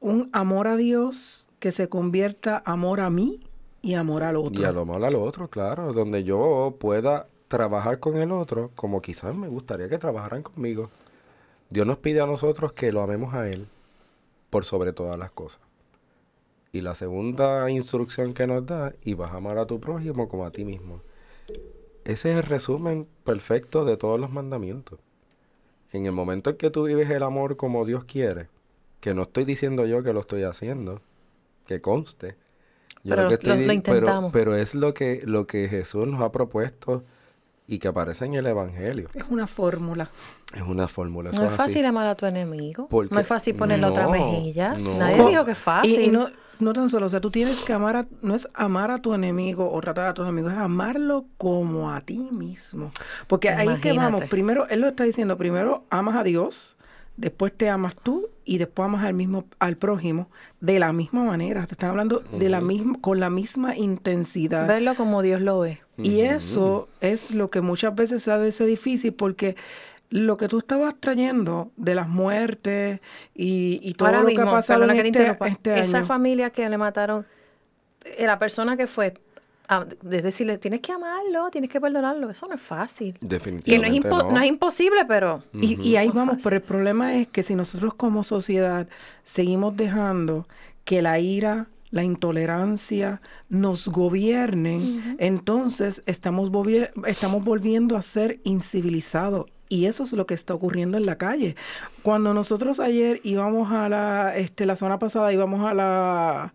un 0.00 0.30
amor 0.32 0.66
a 0.68 0.76
Dios 0.76 1.48
que 1.58 1.72
se 1.72 1.88
convierta 1.88 2.62
amor 2.64 3.00
a 3.00 3.10
mí 3.10 3.40
y 3.82 3.94
amor 3.94 4.22
al 4.22 4.36
otro. 4.36 4.60
Y 4.60 4.64
a 4.64 4.72
lo 4.72 4.86
malo 4.86 5.06
al 5.06 5.14
otro, 5.14 5.48
claro, 5.48 5.92
donde 5.92 6.24
yo 6.24 6.76
pueda 6.78 7.26
trabajar 7.48 7.98
con 7.98 8.16
el 8.16 8.30
otro 8.32 8.70
como 8.74 9.00
quizás 9.00 9.34
me 9.34 9.48
gustaría 9.48 9.88
que 9.88 9.98
trabajaran 9.98 10.42
conmigo. 10.42 10.90
Dios 11.68 11.86
nos 11.86 11.98
pide 11.98 12.20
a 12.20 12.26
nosotros 12.26 12.72
que 12.72 12.92
lo 12.92 13.02
amemos 13.02 13.34
a 13.34 13.48
Él 13.48 13.66
por 14.48 14.64
sobre 14.64 14.92
todas 14.92 15.18
las 15.18 15.30
cosas. 15.30 15.60
Y 16.72 16.80
la 16.80 16.94
segunda 16.94 17.68
instrucción 17.70 18.32
que 18.32 18.46
nos 18.46 18.64
da, 18.66 18.94
y 19.02 19.14
vas 19.14 19.32
a 19.32 19.36
amar 19.36 19.58
a 19.58 19.66
tu 19.66 19.80
prójimo 19.80 20.28
como 20.28 20.46
a 20.46 20.52
ti 20.52 20.64
mismo. 20.64 21.02
Ese 22.04 22.32
es 22.32 22.38
el 22.38 22.42
resumen 22.44 23.06
perfecto 23.24 23.84
de 23.84 23.96
todos 23.96 24.18
los 24.18 24.30
mandamientos. 24.30 24.98
En 25.92 26.06
el 26.06 26.12
momento 26.12 26.50
en 26.50 26.56
que 26.56 26.70
tú 26.70 26.84
vives 26.84 27.10
el 27.10 27.22
amor 27.22 27.56
como 27.56 27.84
Dios 27.84 28.04
quiere, 28.04 28.48
que 29.00 29.14
no 29.14 29.22
estoy 29.22 29.44
diciendo 29.44 29.86
yo 29.86 30.02
que 30.02 30.12
lo 30.12 30.20
estoy 30.20 30.44
haciendo, 30.44 31.00
que 31.66 31.80
conste. 31.80 32.36
Yo 33.02 33.10
Pero 33.16 33.22
lo 33.24 33.28
que 33.38 33.46
lo- 33.46 33.54
estoy 33.54 33.74
intentamos. 33.76 34.32
Pero, 34.32 34.54
es 34.56 34.74
lo 34.74 34.92
que, 34.94 35.22
lo 35.24 35.46
que 35.46 35.68
Jesús 35.68 36.06
nos 36.06 36.20
ha 36.20 36.30
propuesto 36.30 37.02
y 37.66 37.78
que 37.78 37.88
aparece 37.88 38.24
en 38.26 38.34
el 38.34 38.46
Evangelio. 38.46 39.08
Es 39.14 39.24
una 39.30 39.46
fórmula. 39.46 40.10
Es 40.54 40.62
una 40.62 40.86
fórmula. 40.88 41.30
eso 41.30 41.40
No 41.40 41.46
es 41.48 41.54
así. 41.54 41.62
fácil 41.72 41.86
amar 41.86 42.06
a 42.08 42.14
tu 42.14 42.26
enemigo. 42.26 42.88
Porque- 42.88 43.14
no 43.14 43.20
es 43.20 43.26
fácil 43.26 43.54
ponerle 43.56 43.86
otra 43.86 44.08
mejilla. 44.08 44.74
no. 44.74 44.98
Nadie 44.98 45.24
dijo 45.28 45.44
que 45.44 45.52
es 45.52 45.58
fácil. 45.58 46.00
Y, 46.00 46.04
y 46.04 46.08
no, 46.08 46.28
no 46.60 46.72
tan 46.72 46.88
solo, 46.88 47.06
o 47.06 47.08
sea, 47.08 47.20
tú 47.20 47.30
tienes 47.30 47.60
que 47.60 47.72
amar 47.72 47.96
a, 47.96 48.06
no 48.22 48.34
es 48.34 48.48
amar 48.54 48.90
a 48.90 48.98
tu 48.98 49.14
enemigo 49.14 49.70
o 49.70 49.80
tratar 49.80 50.06
a 50.06 50.14
tu 50.14 50.22
enemigo, 50.22 50.50
es 50.50 50.56
amarlo 50.56 51.26
como 51.36 51.92
a 51.92 52.00
ti 52.00 52.28
mismo. 52.30 52.92
Porque 53.26 53.50
ahí 53.50 53.80
que 53.80 53.92
vamos, 53.92 54.24
primero, 54.24 54.66
él 54.68 54.80
lo 54.80 54.88
está 54.88 55.04
diciendo, 55.04 55.36
primero 55.36 55.84
amas 55.90 56.16
a 56.16 56.22
Dios, 56.22 56.76
después 57.16 57.52
te 57.56 57.68
amas 57.68 57.94
tú 58.02 58.28
y 58.44 58.58
después 58.58 58.86
amas 58.86 59.04
al 59.04 59.14
mismo, 59.14 59.44
al 59.58 59.76
prójimo 59.76 60.28
de 60.60 60.78
la 60.78 60.92
misma 60.92 61.24
manera. 61.24 61.66
Te 61.66 61.74
están 61.74 61.90
hablando 61.90 62.20
de 62.20 62.48
la 62.48 62.60
misma, 62.60 62.98
con 63.00 63.20
la 63.20 63.30
misma 63.30 63.76
intensidad. 63.76 64.66
Verlo 64.66 64.94
como 64.94 65.22
Dios 65.22 65.40
lo 65.40 65.60
ve. 65.60 65.80
Y 65.98 66.20
eso 66.20 66.88
es 67.00 67.30
lo 67.30 67.50
que 67.50 67.60
muchas 67.60 67.94
veces 67.94 68.22
se 68.22 68.32
hace 68.32 68.64
difícil 68.64 69.12
porque 69.12 69.54
lo 70.10 70.36
que 70.36 70.48
tú 70.48 70.58
estabas 70.58 70.94
trayendo 71.00 71.70
de 71.76 71.94
las 71.94 72.08
muertes 72.08 73.00
y, 73.34 73.80
y 73.82 73.94
todo 73.94 74.08
Ahora 74.08 74.20
lo 74.22 74.26
mismo, 74.26 74.42
que 74.44 74.48
ha 74.48 74.52
pasado 74.52 74.82
en 74.84 74.90
que 74.96 75.12
te 75.12 75.26
este, 75.30 75.46
este 75.48 75.78
esa 75.80 75.98
año. 75.98 76.06
familia 76.06 76.50
que 76.50 76.68
le 76.68 76.76
mataron, 76.78 77.24
eh, 78.04 78.26
la 78.26 78.38
persona 78.38 78.76
que 78.76 78.86
fue, 78.88 79.14
ah, 79.68 79.86
de 80.02 80.20
decirle, 80.22 80.58
tienes 80.58 80.80
que 80.80 80.90
amarlo, 80.92 81.48
tienes 81.50 81.70
que 81.70 81.80
perdonarlo, 81.80 82.28
eso 82.28 82.46
no 82.48 82.56
es 82.56 82.60
fácil. 82.60 83.14
Que 83.14 83.18
no 83.20 83.26
es, 83.26 83.30
Definitivamente 83.30 84.08
impo- 84.08 84.18
no. 84.24 84.32
no 84.32 84.40
es 84.40 84.48
imposible, 84.48 85.04
pero... 85.06 85.44
Y, 85.52 85.80
y 85.80 85.96
ahí 85.96 86.06
No 86.08 86.10
es 86.12 86.16
vamos, 86.16 86.32
fácil. 86.34 86.44
pero 86.44 86.56
el 86.56 86.62
problema 86.62 87.14
es 87.16 87.28
que 87.28 87.42
si 87.44 87.54
nosotros 87.54 87.94
como 87.94 88.24
sociedad 88.24 88.88
seguimos 89.22 89.76
dejando 89.76 90.48
que 90.84 91.02
la 91.02 91.20
ira, 91.20 91.68
la 91.92 92.02
intolerancia 92.02 93.20
nos 93.48 93.86
gobiernen, 93.88 95.16
entonces 95.18 96.02
estamos, 96.06 96.50
estamos 97.06 97.44
volviendo 97.44 97.96
a 97.96 98.02
ser 98.02 98.40
incivilizados. 98.44 99.46
Y 99.70 99.86
eso 99.86 100.02
es 100.02 100.12
lo 100.12 100.26
que 100.26 100.34
está 100.34 100.52
ocurriendo 100.52 100.98
en 100.98 101.06
la 101.06 101.16
calle. 101.16 101.54
Cuando 102.02 102.34
nosotros 102.34 102.80
ayer 102.80 103.20
íbamos 103.22 103.70
a 103.70 103.88
la, 103.88 104.36
este, 104.36 104.66
la 104.66 104.74
semana 104.74 104.98
pasada 104.98 105.32
íbamos 105.32 105.64
a 105.64 105.72
la, 105.74 106.52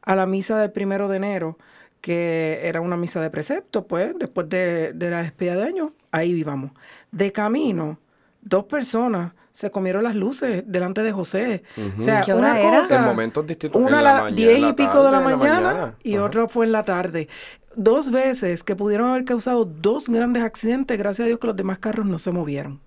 a 0.00 0.16
la 0.16 0.26
misa 0.26 0.58
del 0.58 0.72
primero 0.72 1.06
de 1.08 1.18
enero, 1.18 1.58
que 2.00 2.60
era 2.62 2.80
una 2.80 2.96
misa 2.96 3.20
de 3.20 3.28
precepto, 3.30 3.86
pues, 3.86 4.14
después 4.18 4.48
de, 4.48 4.94
de 4.94 5.10
la 5.10 5.22
despedida 5.22 5.56
de 5.56 5.64
año, 5.64 5.92
ahí 6.10 6.32
íbamos. 6.32 6.72
De 7.12 7.32
camino, 7.32 7.98
dos 8.40 8.64
personas 8.64 9.32
se 9.54 9.70
comieron 9.70 10.02
las 10.02 10.16
luces 10.16 10.64
delante 10.66 11.02
de 11.02 11.12
José. 11.12 11.62
O 11.96 12.00
sea, 12.00 12.20
¿Qué 12.20 12.34
una 12.34 12.60
era? 12.60 12.80
cosa, 12.80 12.96
En 12.96 13.04
momentos 13.04 13.46
distintos, 13.46 13.80
Una 13.80 14.00
a 14.00 14.02
la 14.02 14.12
las 14.12 14.22
mañana, 14.24 14.36
diez 14.36 14.58
y 14.58 14.72
pico 14.74 15.02
de 15.04 15.10
la 15.12 15.20
mañana, 15.20 15.94
y 16.02 16.16
otra 16.18 16.48
fue 16.48 16.66
en 16.66 16.72
la 16.72 16.82
tarde. 16.84 17.28
Dos 17.76 18.10
veces 18.10 18.62
que 18.64 18.74
pudieron 18.76 19.10
haber 19.10 19.24
causado 19.24 19.64
dos 19.64 20.08
grandes 20.08 20.42
accidentes, 20.42 20.98
gracias 20.98 21.24
a 21.24 21.28
Dios 21.28 21.38
que 21.38 21.46
los 21.46 21.56
demás 21.56 21.78
carros 21.78 22.04
no 22.04 22.18
se 22.18 22.32
movieron. 22.32 22.80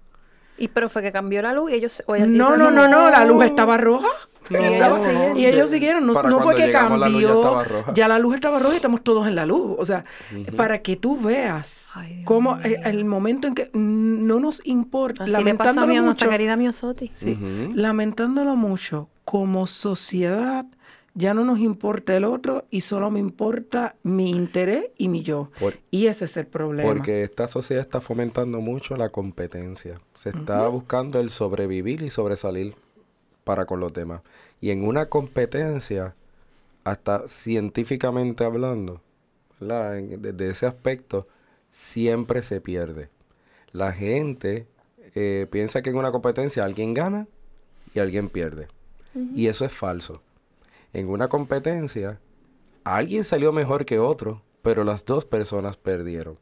Y 0.58 0.68
pero 0.70 0.90
fue 0.90 1.02
que 1.04 1.12
cambió 1.12 1.42
la 1.42 1.54
luz 1.54 1.72
y 1.72 1.76
ellos... 1.76 2.02
o 2.08 2.16
ellos 2.16 2.28
No, 2.30 2.46
dicen, 2.54 2.60
no, 2.60 2.72
no, 2.72 2.88
no, 2.88 3.10
la 3.10 3.26
luz 3.26 3.46
estaba 3.46 3.78
roja. 3.78 4.08
No. 4.50 5.36
Y 5.36 5.46
ellos 5.46 5.70
siguieron, 5.70 6.08
no, 6.08 6.14
Para 6.14 6.30
no 6.30 6.40
fue 6.40 6.56
que 6.56 6.68
llegamos, 6.68 7.00
la 7.00 7.10
luz 7.10 7.22
ya 7.22 7.28
cambió, 7.28 7.94
ya 7.94 8.08
la 8.08 8.18
luz 8.20 8.36
estaba 8.36 8.60
roja 8.60 8.74
y 8.74 8.76
estamos 8.78 9.04
todos 9.04 9.28
en 9.28 9.36
la 9.36 9.46
luz. 9.46 9.76
O 9.78 9.86
sea, 9.86 10.06
para 10.56 10.82
que 10.82 10.96
tú 10.96 11.18
veas 11.20 11.92
Ay, 11.96 12.22
cómo 12.24 12.58
el 12.64 13.06
momento 13.06 13.48
en 13.48 13.56
que 13.56 13.70
no 13.74 14.40
nos 14.40 14.66
importa, 14.66 15.24
Así 15.26 15.32
le 15.32 15.36
pasó 15.36 15.42
a 15.42 15.42
lamentándolo 15.84 16.02
nuestra 16.06 16.28
mucho, 16.28 16.30
querida 16.30 16.56
Miosotti. 16.56 17.10
sí, 17.14 17.38
lamentándolo 17.74 18.56
mucho, 18.56 19.10
como 19.26 19.68
sociedad 19.68 20.66
ya 21.18 21.34
no 21.34 21.44
nos 21.44 21.58
importa 21.60 22.16
el 22.16 22.24
otro 22.26 22.66
y 22.70 22.82
solo 22.82 23.10
me 23.10 23.20
importa 23.20 23.96
mi 24.04 24.30
interés 24.30 24.86
y 24.98 25.10
mi 25.10 25.24
yo. 25.24 25.50
Por- 25.60 25.74
y 25.90 26.06
ese 26.08 26.26
es 26.26 26.38
el 26.38 26.46
problema. 26.46 26.88
Porque 26.88 27.24
esta 27.24 27.48
sociedad 27.48 27.82
está 27.84 28.02
fomentando 28.02 28.62
mucho 28.62 28.96
la 28.96 29.10
competencia. 29.10 30.00
Se 30.14 30.30
está 30.30 30.68
buscando 30.68 31.20
el 31.20 31.32
sobrevivir 31.32 32.04
y 32.04 32.12
sobresalir 32.12 32.76
para 33.44 33.66
con 33.66 33.80
los 33.80 33.94
demás. 33.94 34.22
Y 34.62 34.70
en 34.70 34.88
una 34.88 35.08
competencia, 35.08 36.14
hasta 36.84 37.28
científicamente 37.28 38.44
hablando, 38.44 39.02
desde 39.60 40.50
ese 40.52 40.68
aspecto, 40.68 41.28
siempre 41.72 42.44
se 42.44 42.62
pierde. 42.62 43.10
La 43.72 43.92
gente 43.92 44.68
eh, 45.16 45.48
piensa 45.50 45.82
que 45.82 45.90
en 45.90 45.96
una 45.98 46.12
competencia 46.12 46.64
alguien 46.64 46.94
gana 46.94 47.28
y 47.96 48.00
alguien 48.00 48.30
pierde. 48.30 48.68
Y 49.34 49.48
eso 49.48 49.66
es 49.66 49.72
falso. 49.74 50.22
En 50.94 51.10
una 51.10 51.28
competencia, 51.28 52.20
alguien 52.84 53.24
salió 53.24 53.52
mejor 53.52 53.86
que 53.86 54.00
otro, 54.00 54.42
pero 54.62 54.84
las 54.84 55.06
dos 55.06 55.26
personas 55.26 55.78
perdieron. 55.78 56.38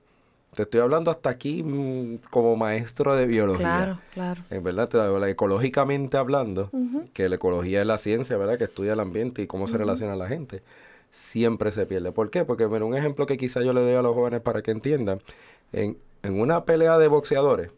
Te 0.56 0.64
estoy 0.64 0.80
hablando 0.80 1.12
hasta 1.12 1.30
aquí 1.30 1.64
mm, 1.64 2.20
como 2.30 2.56
maestro 2.56 3.16
de 3.16 3.26
biología. 3.26 3.66
Claro, 3.66 4.00
claro. 4.14 4.42
En 4.50 4.64
verdad, 4.64 4.88
te 4.88 5.00
hablo 5.00 5.26
ecológicamente 5.26 6.16
hablando, 6.16 6.72
que 7.14 7.28
la 7.28 7.36
ecología 7.36 7.82
es 7.82 7.88
la 7.88 7.98
ciencia, 7.98 8.38
¿verdad? 8.38 8.58
Que 8.58 8.64
estudia 8.64 8.94
el 8.94 9.02
ambiente 9.02 9.42
y 9.42 9.48
cómo 9.48 9.68
se 9.68 9.78
relaciona 9.78 10.16
la 10.16 10.28
gente. 10.28 10.64
Siempre 11.12 11.72
se 11.72 11.86
pierde. 11.86 12.14
¿Por 12.14 12.30
qué? 12.30 12.46
Porque, 12.46 12.66
bueno, 12.66 12.88
un 12.88 12.96
ejemplo 12.96 13.26
que 13.26 13.38
quizá 13.38 13.62
yo 13.62 13.74
le 13.74 13.82
doy 13.82 13.96
a 13.96 14.02
los 14.02 14.16
jóvenes 14.16 14.42
para 14.42 14.62
que 14.62 14.72
entiendan. 14.72 15.22
En, 15.74 15.98
en 16.24 16.40
una 16.40 16.64
pelea 16.64 16.98
de 16.98 17.08
boxeadores, 17.10 17.72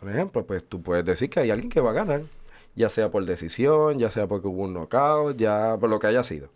por 0.00 0.10
ejemplo, 0.10 0.44
pues 0.44 0.62
tú 0.64 0.82
puedes 0.82 1.04
decir 1.04 1.30
que 1.30 1.40
hay 1.40 1.50
alguien 1.50 1.70
que 1.70 1.80
va 1.80 1.90
a 1.90 1.94
ganar. 1.94 2.20
Ya 2.78 2.88
sea 2.88 3.10
por 3.10 3.24
decisión, 3.24 3.98
ya 3.98 4.08
sea 4.08 4.28
porque 4.28 4.46
hubo 4.46 4.62
un 4.62 4.72
knockout, 4.72 5.36
ya 5.36 5.76
por 5.80 5.90
lo 5.90 5.98
que 5.98 6.06
haya 6.06 6.22
sido. 6.22 6.48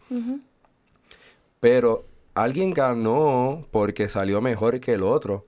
Pero 1.58 2.04
alguien 2.34 2.72
ganó 2.72 3.66
porque 3.72 4.08
salió 4.08 4.40
mejor 4.40 4.78
que 4.78 4.94
el 4.94 5.02
otro, 5.02 5.46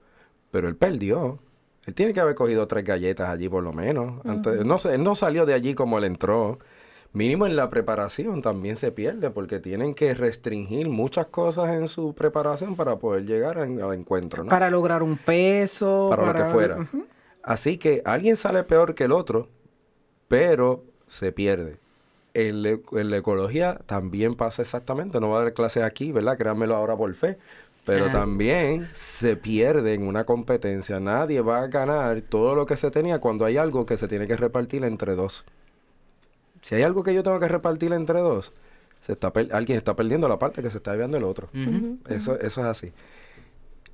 pero 0.51 0.67
él 0.67 0.75
perdió. 0.75 1.39
Él 1.87 1.95
tiene 1.95 2.13
que 2.13 2.19
haber 2.19 2.35
cogido 2.35 2.67
tres 2.67 2.83
galletas 2.83 3.29
allí 3.29 3.49
por 3.49 3.63
lo 3.63 3.73
menos. 3.73 4.21
Antes, 4.25 4.65
no, 4.65 4.79
sé, 4.79 4.97
él 4.97 5.05
no 5.05 5.15
salió 5.15 5.47
de 5.47 5.55
allí 5.55 5.75
como 5.75 5.99
él 5.99 6.05
entró. 6.05 6.59
Mínimo 7.13 7.47
en 7.47 7.55
la 7.55 7.71
preparación 7.71 8.43
también 8.43 8.77
se 8.77 8.91
pierde 8.91 9.31
porque 9.31 9.61
tienen 9.61 9.95
que 9.95 10.13
restringir 10.15 10.89
muchas 10.89 11.27
cosas 11.27 11.77
en 11.77 11.87
su 11.87 12.15
preparación 12.15 12.75
para 12.75 12.97
poder 12.97 13.25
llegar 13.27 13.59
al, 13.59 13.81
al 13.81 13.95
encuentro. 13.95 14.43
¿no? 14.43 14.51
para 14.51 14.69
lograr 14.71 15.05
un 15.05 15.17
peso. 15.19 16.09
para, 16.11 16.27
lo 16.27 16.35
que 16.35 16.45
fuera. 16.47 16.89
Así 17.45 17.79
que 17.79 18.03
alguien 18.05 18.37
sale 18.37 18.65
peor 18.65 18.97
que 18.97 19.05
el 19.05 19.13
otro, 19.13 19.49
pero 20.35 20.83
se 21.07 21.33
pierde. 21.33 21.77
En, 22.35 22.63
la- 22.63 22.79
en 22.93 23.11
la 23.11 23.17
ecología 23.19 23.79
también 23.87 24.35
pasa 24.35 24.63
exactamente. 24.63 25.21
No 25.21 25.29
voy 25.29 25.39
a 25.41 25.45
dar 25.45 25.55
clases 25.55 25.83
aquí, 25.85 26.11
¿verdad? 26.13 26.37
Créanmelo 26.37 26.75
ahora 26.75 26.97
por 26.97 27.15
fe. 27.15 27.39
Pero 27.85 28.07
Ah. 28.07 28.11
también 28.13 28.89
se 28.93 29.37
pierde 29.37 29.95
en 29.95 30.07
una 30.07 30.25
competencia. 30.25 30.99
Nadie 31.01 31.41
va 31.43 31.63
a 31.63 31.67
ganar 31.69 32.23
todo 32.23 32.55
lo 32.55 32.65
que 32.67 32.77
se 32.77 32.91
tenía 32.91 33.19
cuando 33.21 33.45
hay 33.45 33.57
algo 33.59 33.85
que 33.87 33.97
se 33.97 34.09
tiene 34.09 34.27
que 34.27 34.37
repartir 34.37 34.83
entre 34.85 35.15
dos. 35.15 35.45
Si 36.63 36.75
hay 36.75 36.83
algo 36.83 37.03
que 37.05 37.13
yo 37.15 37.23
tengo 37.23 37.39
que 37.39 37.47
repartir 37.49 37.93
entre 37.93 38.21
dos, 38.21 38.53
se 39.03 39.13
está 39.13 39.31
alguien 39.53 39.77
está 39.77 39.95
perdiendo 39.95 40.29
la 40.29 40.39
parte 40.39 40.63
que 40.63 40.71
se 40.71 40.79
está 40.79 40.95
llevando 40.95 41.19
el 41.19 41.25
otro. 41.25 41.49
eso, 42.09 42.35
eso 42.41 42.61
es 42.63 42.67
así. 42.67 42.93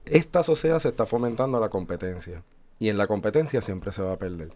Esta 0.07 0.43
sociedad 0.45 0.79
se 0.79 0.89
está 0.89 1.05
fomentando 1.05 1.59
la 1.61 1.69
competencia 1.69 2.43
y 2.79 2.89
en 2.89 2.97
la 2.97 3.07
competencia 3.09 3.61
siempre 3.61 3.91
se 3.93 4.03
va 4.03 4.13
a 4.13 4.17
perder. 4.17 4.51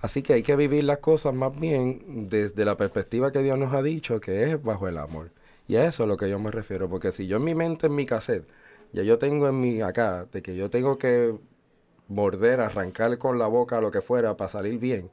Así 0.00 0.22
que 0.22 0.32
hay 0.32 0.42
que 0.42 0.56
vivir 0.56 0.84
las 0.84 0.98
cosas 0.98 1.32
más 1.32 1.58
bien 1.58 2.28
desde 2.28 2.64
la 2.64 2.76
perspectiva 2.76 3.30
que 3.30 3.42
Dios 3.42 3.58
nos 3.58 3.72
ha 3.72 3.82
dicho, 3.82 4.20
que 4.20 4.50
es 4.50 4.62
bajo 4.62 4.88
el 4.88 4.98
amor. 4.98 5.30
Y 5.68 5.76
a 5.76 5.86
eso 5.86 6.02
es 6.02 6.06
a 6.06 6.08
lo 6.08 6.16
que 6.16 6.28
yo 6.28 6.38
me 6.38 6.50
refiero, 6.50 6.88
porque 6.88 7.12
si 7.12 7.26
yo 7.26 7.36
en 7.36 7.44
mi 7.44 7.54
mente, 7.54 7.86
en 7.86 7.94
mi 7.94 8.04
cassette, 8.04 8.46
ya 8.92 9.02
yo 9.02 9.18
tengo 9.18 9.48
en 9.48 9.60
mi 9.60 9.80
acá, 9.80 10.26
de 10.32 10.42
que 10.42 10.56
yo 10.56 10.70
tengo 10.70 10.98
que 10.98 11.34
morder, 12.08 12.60
arrancar 12.60 13.16
con 13.18 13.38
la 13.38 13.46
boca 13.46 13.80
lo 13.80 13.90
que 13.90 14.02
fuera 14.02 14.36
para 14.36 14.48
salir 14.48 14.78
bien, 14.78 15.10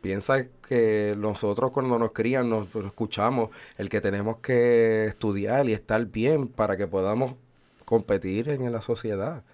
piensa 0.00 0.46
que 0.68 1.14
nosotros 1.18 1.70
cuando 1.70 1.98
nos 1.98 2.12
crían, 2.12 2.48
nos, 2.50 2.74
escuchamos, 2.74 3.50
el 3.78 3.88
que 3.88 4.00
tenemos 4.00 4.38
que 4.38 5.06
estudiar 5.06 5.68
y 5.68 5.74
estar 5.74 6.04
bien 6.06 6.48
para 6.48 6.76
que 6.76 6.86
podamos 6.86 7.34
competir 7.84 8.48
en 8.48 8.70
la 8.72 8.82
sociedad 8.82 9.44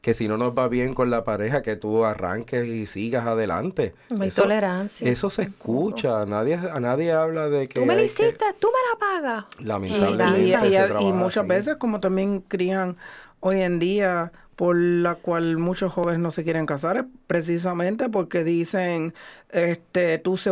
que 0.00 0.14
si 0.14 0.28
no 0.28 0.36
nos 0.36 0.56
va 0.56 0.68
bien 0.68 0.94
con 0.94 1.10
la 1.10 1.24
pareja, 1.24 1.62
que 1.62 1.76
tú 1.76 2.04
arranques 2.04 2.66
y 2.66 2.86
sigas 2.86 3.26
adelante. 3.26 3.94
No 4.08 4.22
hay 4.22 4.30
tolerancia. 4.30 5.10
Eso 5.10 5.28
se 5.28 5.42
escucha. 5.42 6.24
Nadie, 6.24 6.54
a 6.54 6.80
nadie 6.80 7.12
habla 7.12 7.48
de 7.48 7.68
que. 7.68 7.80
Tú 7.80 7.86
me 7.86 7.94
lo 7.94 8.02
hiciste, 8.02 8.44
tú 8.58 8.68
me 8.68 8.78
la 8.90 8.98
pagas. 8.98 9.44
Lamentablemente. 9.58 11.02
Y, 11.02 11.12
muchas 11.12 11.46
veces, 11.46 11.76
como 11.76 12.00
también 12.00 12.40
crían 12.40 12.96
hoy 13.40 13.62
en 13.62 13.78
día 13.78 14.32
por 14.60 14.76
la 14.76 15.14
cual 15.14 15.56
muchos 15.56 15.90
jóvenes 15.90 16.20
no 16.20 16.30
se 16.30 16.44
quieren 16.44 16.66
casar 16.66 16.98
es 16.98 17.04
precisamente 17.26 18.10
porque 18.10 18.44
dicen, 18.44 19.14
este, 19.48 20.18
tú 20.18 20.36
sé, 20.36 20.50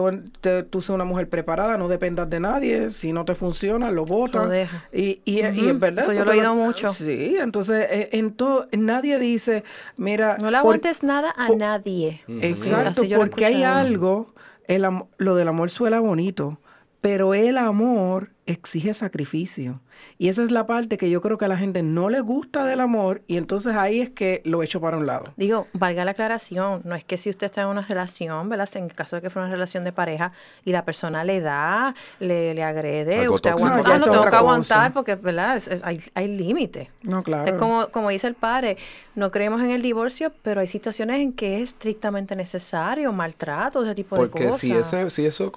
tú 0.71 0.81
sé 0.81 0.93
una 0.93 1.05
mujer 1.05 1.29
preparada, 1.29 1.77
no 1.77 1.89
dependas 1.89 2.31
de 2.31 2.41
nadie, 2.41 2.89
si 2.89 3.13
no 3.13 3.27
te 3.27 3.35
funciona, 3.35 3.91
lo 3.91 4.07
votas. 4.07 4.49
Y, 4.95 5.21
y, 5.27 5.41
y, 5.41 5.41
es 5.41 5.79
verdad. 5.79 6.05
Eso, 6.05 6.15
yo 6.15 6.25
lo 6.25 6.33
he 6.33 6.39
oído 6.39 6.55
mucho. 6.55 6.89
Sí, 6.89 7.37
entonces 7.39 7.87
eh, 7.91 8.09
en 8.13 8.33
todo, 8.33 8.67
nadie 8.73 9.19
dice, 9.19 9.63
mira... 9.99 10.39
No 10.39 10.51
le 10.51 10.57
aguantes 10.57 11.03
nada 11.03 11.35
a 11.37 11.51
nadie. 11.51 12.23
Exacto, 12.29 13.03
porque 13.15 13.45
hay 13.45 13.63
algo, 13.63 14.33
el, 14.69 14.87
lo 15.19 15.35
del 15.35 15.49
amor 15.49 15.69
suena 15.69 16.01
bonito, 16.01 16.59
pero 17.03 17.35
el 17.35 17.59
amor 17.59 18.31
exige 18.49 18.95
sacrificio. 18.95 19.81
Y 20.17 20.29
esa 20.29 20.43
es 20.43 20.51
la 20.51 20.67
parte 20.67 20.97
que 20.97 21.11
yo 21.11 21.21
creo 21.21 21.37
que 21.37 21.45
a 21.45 21.49
la 21.49 21.59
gente 21.59 21.83
no 21.83 22.09
le 22.09 22.21
gusta 22.21 22.65
del 22.65 22.81
amor 22.81 23.23
y 23.27 23.37
entonces 23.37 23.77
ahí 23.77 24.01
es 24.01 24.11
que 24.11 24.41
lo 24.45 24.63
echo 24.63 24.81
para 24.81 24.97
un 24.97 25.07
lado. 25.07 25.25
Digo, 25.37 25.67
valga 25.75 26.05
la 26.05 26.13
aclaración, 26.13 26.81
no 26.85 26.95
es 26.95 27.05
que 27.05 27.19
si 27.19 27.29
usted 27.29 27.47
está 27.47 27.63
en 27.63 27.69
una 27.69 27.83
relación, 27.83 28.49
¿verdad? 28.49 28.69
En 28.75 28.85
el 28.85 28.95
caso 28.95 29.17
de 29.17 29.23
que 29.23 29.31
fuera 29.31 29.47
una 29.47 29.55
relación 29.55 29.85
de 29.85 29.93
pareja 29.93 30.33
y 30.65 30.73
la 30.73 30.85
persona 30.85 31.25
le 31.25 31.41
da, 31.41 31.95
le, 32.21 32.55
le 32.55 32.63
agrede, 32.63 33.29
usted 33.29 33.51
aguanta, 33.51 33.83
no, 33.83 33.99
no 33.99 34.13
tengo 34.13 34.31
que 34.31 34.37
aguantar 34.37 34.93
porque, 34.95 35.15
¿verdad? 35.15 35.63
hay, 35.83 36.03
hay 36.15 36.29
límite. 36.29 36.91
No, 37.03 37.23
claro. 37.23 37.53
Es 37.53 37.59
como, 37.59 37.89
como 37.89 38.09
dice 38.09 38.29
el 38.29 38.35
padre, 38.35 38.79
no 39.15 39.31
creemos 39.31 39.61
en 39.61 39.73
el 39.73 39.83
divorcio, 39.83 40.33
pero 40.43 40.61
hay 40.61 40.69
situaciones 40.69 41.21
en 41.21 41.35
que 41.35 41.57
es 41.57 41.71
estrictamente 41.71 42.35
necesario, 42.35 43.13
maltrato, 43.13 43.83
ese 43.83 43.95
tipo 43.95 44.17
de 44.17 44.31
cosas. 44.31 44.61
Porque 44.63 44.85
si, 44.85 45.11
si 45.11 45.27
eso 45.27 45.53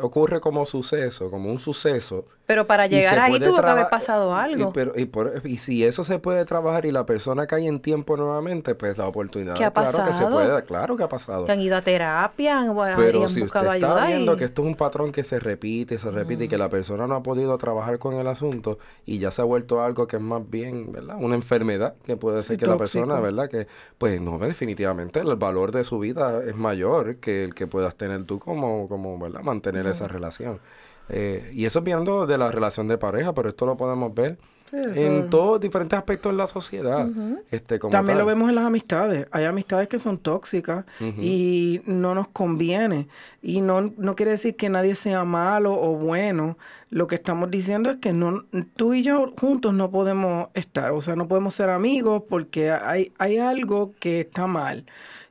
ocurre 0.00 0.40
como 0.40 0.64
suceso, 0.64 1.30
como 1.30 1.50
un 1.50 1.58
suceso, 1.58 2.27
pero 2.48 2.66
para 2.66 2.86
llegar 2.86 3.18
ahí 3.18 3.38
tuvo 3.38 3.60
que 3.60 3.66
haber 3.66 3.88
pasado 3.88 4.34
algo. 4.34 4.70
Y, 4.96 5.04
pero, 5.04 5.32
y, 5.44 5.58
si 5.58 5.84
eso 5.84 6.02
se 6.02 6.18
puede 6.18 6.46
trabajar 6.46 6.86
y 6.86 6.90
la 6.90 7.04
persona 7.04 7.46
cae 7.46 7.66
en 7.66 7.78
tiempo 7.78 8.16
nuevamente, 8.16 8.74
pues 8.74 8.96
la 8.96 9.06
oportunidad. 9.06 9.54
¿Qué 9.54 9.66
ha 9.66 9.70
claro 9.70 9.92
pasado? 9.92 10.08
que 10.08 10.14
se 10.14 10.24
puede, 10.24 10.62
claro 10.62 10.96
que 10.96 11.02
ha 11.02 11.10
pasado. 11.10 11.44
Que 11.44 11.52
han 11.52 11.60
ido 11.60 11.76
a 11.76 11.82
terapia, 11.82 12.60
han, 12.60 12.74
pero 12.96 13.28
si 13.28 13.42
usted 13.42 13.74
está 13.74 14.06
viendo 14.06 14.34
que 14.38 14.46
esto 14.46 14.62
es 14.62 14.68
un 14.68 14.76
patrón 14.76 15.12
que 15.12 15.24
se 15.24 15.38
repite, 15.38 15.98
se 15.98 16.10
repite 16.10 16.44
y 16.44 16.48
que 16.48 16.56
la 16.56 16.70
persona 16.70 17.06
no 17.06 17.16
ha 17.16 17.22
podido 17.22 17.58
trabajar 17.58 17.98
con 17.98 18.14
el 18.14 18.26
asunto 18.26 18.78
y 19.04 19.18
ya 19.18 19.30
se 19.30 19.42
ha 19.42 19.44
vuelto 19.44 19.82
algo 19.82 20.06
que 20.06 20.16
es 20.16 20.22
más 20.22 20.48
bien, 20.48 20.90
¿verdad? 20.90 21.16
Una 21.20 21.34
enfermedad 21.34 21.96
que 22.06 22.16
puede 22.16 22.40
ser 22.40 22.56
que 22.56 22.64
la 22.64 22.78
persona, 22.78 23.20
¿verdad? 23.20 23.50
Que, 23.50 23.66
pues 23.98 24.22
no, 24.22 24.38
definitivamente 24.38 25.20
el 25.20 25.36
valor 25.36 25.70
de 25.70 25.84
su 25.84 25.98
vida 25.98 26.42
es 26.42 26.56
mayor 26.56 27.16
que 27.16 27.44
el 27.44 27.52
que 27.52 27.66
puedas 27.66 27.94
tener 27.96 28.24
tú 28.24 28.38
como, 28.38 28.88
como 28.88 29.18
¿verdad? 29.18 29.42
Mantener 29.42 29.86
esa 29.86 30.08
relación. 30.08 30.60
Eh, 31.08 31.50
y 31.54 31.64
eso 31.64 31.80
viendo 31.82 32.26
de 32.26 32.38
la 32.38 32.50
relación 32.50 32.88
de 32.88 32.98
pareja, 32.98 33.32
pero 33.34 33.48
esto 33.48 33.66
lo 33.66 33.76
podemos 33.76 34.14
ver 34.14 34.38
en 34.72 35.30
todos 35.30 35.60
diferentes 35.60 35.98
aspectos 35.98 36.32
de 36.32 36.38
la 36.38 36.46
sociedad. 36.46 37.08
este, 37.50 37.78
También 37.78 38.18
lo 38.18 38.26
vemos 38.26 38.48
en 38.48 38.54
las 38.54 38.64
amistades. 38.64 39.26
Hay 39.30 39.44
amistades 39.44 39.88
que 39.88 39.98
son 39.98 40.18
tóxicas 40.18 40.84
y 41.00 41.80
no 41.86 42.14
nos 42.14 42.28
conviene. 42.28 43.08
Y 43.42 43.60
no, 43.60 43.92
no 43.96 44.14
quiere 44.14 44.32
decir 44.32 44.56
que 44.56 44.68
nadie 44.68 44.94
sea 44.94 45.24
malo 45.24 45.72
o 45.72 45.96
bueno. 45.96 46.58
Lo 46.90 47.06
que 47.06 47.16
estamos 47.16 47.50
diciendo 47.50 47.90
es 47.90 47.96
que 47.98 48.12
no, 48.12 48.44
tú 48.76 48.94
y 48.94 49.02
yo 49.02 49.32
juntos 49.38 49.74
no 49.74 49.90
podemos 49.90 50.48
estar. 50.54 50.92
O 50.92 51.00
sea, 51.00 51.16
no 51.16 51.28
podemos 51.28 51.54
ser 51.54 51.70
amigos 51.70 52.22
porque 52.28 52.70
hay, 52.70 53.12
hay 53.18 53.38
algo 53.38 53.92
que 53.98 54.20
está 54.20 54.46
mal 54.46 54.84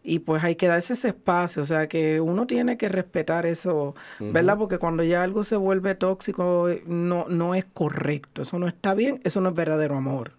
y 0.08 0.20
pues 0.20 0.42
hay 0.42 0.56
que 0.56 0.68
darse 0.68 0.94
ese 0.94 1.10
espacio, 1.10 1.62
o 1.62 1.66
sea 1.66 1.88
que 1.88 2.22
uno 2.22 2.48
tiene 2.48 2.78
que 2.78 2.88
respetar 2.88 3.46
eso, 3.46 3.94
¿verdad? 4.20 4.58
Porque 4.58 4.78
cuando 4.78 5.04
ya 5.04 5.22
algo 5.22 5.44
se 5.44 5.58
vuelve 5.58 5.96
tóxico 5.96 6.70
no, 6.86 7.26
no 7.28 7.56
es 7.56 7.66
correcto, 7.66 8.44
eso 8.44 8.58
no 8.58 8.70
está 8.70 8.94
bien, 8.94 9.20
eso 9.26 9.42
no 9.42 9.50
es 9.50 9.56
verdadero 9.56 9.98
amor, 9.98 10.32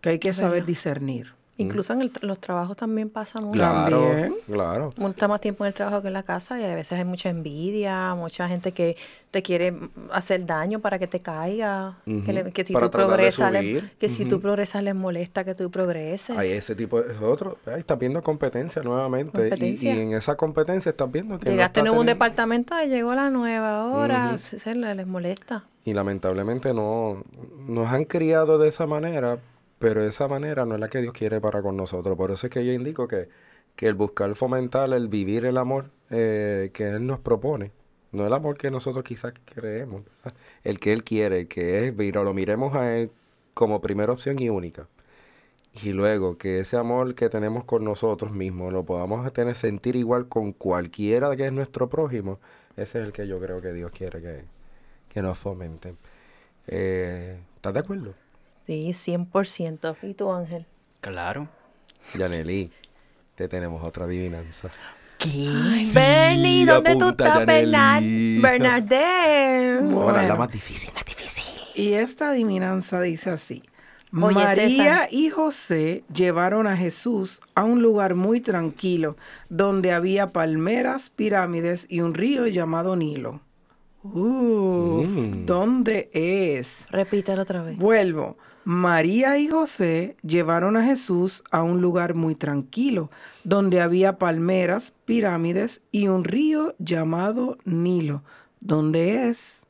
que 0.00 0.08
hay 0.08 0.18
que 0.18 0.32
saber 0.32 0.66
discernir. 0.66 1.37
Incluso 1.58 1.92
en 1.92 2.08
los 2.22 2.38
trabajos 2.38 2.76
también 2.76 3.10
pasa 3.10 3.40
mucho. 3.40 3.54
Claro, 3.54 4.12
claro. 4.46 4.94
Mucho 4.96 5.28
más 5.28 5.40
tiempo 5.40 5.64
en 5.64 5.68
el 5.68 5.74
trabajo 5.74 6.00
que 6.02 6.06
en 6.06 6.12
la 6.12 6.22
casa 6.22 6.58
y 6.60 6.64
a 6.64 6.72
veces 6.72 6.92
hay 6.92 7.04
mucha 7.04 7.30
envidia, 7.30 8.14
mucha 8.14 8.48
gente 8.48 8.70
que 8.70 8.96
te 9.32 9.42
quiere 9.42 9.74
hacer 10.12 10.46
daño 10.46 10.78
para 10.78 11.00
que 11.00 11.08
te 11.08 11.18
caiga, 11.18 11.96
que, 12.04 12.64
si 12.64 12.74
tú 12.74 12.90
progresas, 12.92 13.52
que 13.98 14.08
si 14.08 14.24
tú 14.24 14.40
progresas 14.40 14.84
les 14.84 14.94
molesta 14.94 15.42
que 15.42 15.56
tú 15.56 15.68
progreses. 15.68 16.36
Hay 16.36 16.52
ese 16.52 16.76
tipo 16.76 17.02
de 17.02 17.18
otro, 17.18 17.58
ahí 17.66 17.80
estás 17.80 17.98
viendo 17.98 18.22
competencia 18.22 18.80
nuevamente 18.82 19.52
Y, 19.58 19.88
en 19.88 20.12
esa 20.12 20.36
competencia 20.36 20.90
estás 20.90 21.10
viendo 21.10 21.40
que 21.40 21.50
llegaste 21.50 21.80
en 21.80 21.90
un 21.90 22.06
departamento, 22.06 22.80
y 22.80 22.88
llegó 22.88 23.14
la 23.14 23.30
nueva 23.30 23.84
hora, 23.86 24.38
se, 24.38 24.76
les 24.76 25.06
molesta. 25.08 25.64
Y 25.84 25.92
lamentablemente 25.92 26.72
no 26.72 27.24
nos 27.66 27.88
han 27.92 28.04
criado 28.04 28.58
de 28.58 28.68
esa 28.68 28.86
manera 28.86 29.38
pero 29.78 30.04
esa 30.04 30.28
manera 30.28 30.64
no 30.64 30.74
es 30.74 30.80
la 30.80 30.88
que 30.88 31.00
Dios 31.00 31.12
quiere 31.14 31.40
para 31.40 31.62
con 31.62 31.76
nosotros. 31.76 32.16
Por 32.16 32.30
eso 32.30 32.46
es 32.46 32.52
que 32.52 32.64
yo 32.64 32.72
indico 32.72 33.08
que, 33.08 33.28
que 33.76 33.86
el 33.88 33.94
buscar 33.94 34.34
fomentar, 34.34 34.92
el 34.92 35.08
vivir 35.08 35.44
el 35.44 35.56
amor 35.58 35.90
eh, 36.10 36.70
que 36.74 36.88
Él 36.90 37.06
nos 37.06 37.20
propone, 37.20 37.72
no 38.12 38.26
el 38.26 38.32
amor 38.32 38.58
que 38.58 38.70
nosotros 38.70 39.04
quizás 39.04 39.34
creemos, 39.44 40.02
el 40.64 40.80
que 40.80 40.92
Él 40.92 41.04
quiere, 41.04 41.40
el 41.40 41.48
que 41.48 41.86
es, 41.86 41.96
mira, 41.96 42.22
lo 42.22 42.34
miremos 42.34 42.74
a 42.74 42.96
Él 42.98 43.10
como 43.54 43.80
primera 43.80 44.12
opción 44.12 44.38
y 44.40 44.48
única. 44.48 44.88
Y 45.82 45.92
luego 45.92 46.38
que 46.38 46.60
ese 46.60 46.76
amor 46.76 47.14
que 47.14 47.28
tenemos 47.28 47.64
con 47.64 47.84
nosotros 47.84 48.32
mismos 48.32 48.72
lo 48.72 48.84
podamos 48.84 49.32
tener, 49.32 49.54
sentir 49.54 49.96
igual 49.96 50.28
con 50.28 50.52
cualquiera 50.52 51.36
que 51.36 51.46
es 51.46 51.52
nuestro 51.52 51.88
prójimo, 51.88 52.40
ese 52.76 53.00
es 53.00 53.06
el 53.06 53.12
que 53.12 53.26
yo 53.28 53.40
creo 53.40 53.60
que 53.60 53.72
Dios 53.72 53.92
quiere 53.92 54.20
que, 54.20 54.44
que 55.08 55.22
nos 55.22 55.38
fomente. 55.38 55.94
Eh, 56.66 57.40
¿Estás 57.56 57.74
de 57.74 57.80
acuerdo? 57.80 58.14
Sí, 58.68 58.92
100%. 58.92 59.96
¿Y 60.02 60.12
tú, 60.12 60.30
Ángel? 60.30 60.66
Claro. 61.00 61.48
Yaneli, 62.14 62.70
te 63.34 63.48
tenemos 63.48 63.82
otra 63.82 64.04
adivinanza. 64.04 64.68
¿Qué? 65.16 65.88
Bernie, 65.94 66.66
¿dónde 66.66 66.96
tú 66.96 67.08
estás, 67.08 67.46
Bernard? 67.46 68.02
Bernardé. 68.42 69.78
Bueno, 69.80 70.20
la 70.20 70.36
más 70.36 70.50
difícil, 70.50 70.90
más 70.92 71.02
difícil. 71.06 71.44
Y 71.76 71.94
esta 71.94 72.32
adivinanza 72.32 73.00
dice 73.00 73.30
así. 73.30 73.62
María 74.10 75.08
y 75.10 75.30
José 75.30 76.04
llevaron 76.12 76.66
a 76.66 76.76
Jesús 76.76 77.40
a 77.54 77.64
un 77.64 77.80
lugar 77.80 78.16
muy 78.16 78.42
tranquilo, 78.42 79.16
donde 79.48 79.92
había 79.92 80.26
palmeras, 80.26 81.08
pirámides 81.08 81.86
y 81.88 82.02
un 82.02 82.12
río 82.12 82.46
llamado 82.46 82.96
Nilo. 82.96 83.40
Uh, 84.02 85.06
¿Dónde 85.46 86.10
es? 86.12 86.86
Repítelo 86.90 87.40
otra 87.40 87.62
vez. 87.62 87.78
Vuelvo. 87.78 88.36
María 88.70 89.38
y 89.38 89.48
José 89.48 90.14
llevaron 90.22 90.76
a 90.76 90.84
Jesús 90.84 91.42
a 91.50 91.62
un 91.62 91.80
lugar 91.80 92.14
muy 92.14 92.34
tranquilo, 92.34 93.10
donde 93.42 93.80
había 93.80 94.18
palmeras, 94.18 94.92
pirámides 95.06 95.80
y 95.90 96.08
un 96.08 96.22
río 96.22 96.74
llamado 96.78 97.56
Nilo. 97.64 98.22
¿Dónde 98.60 99.30
es? 99.30 99.64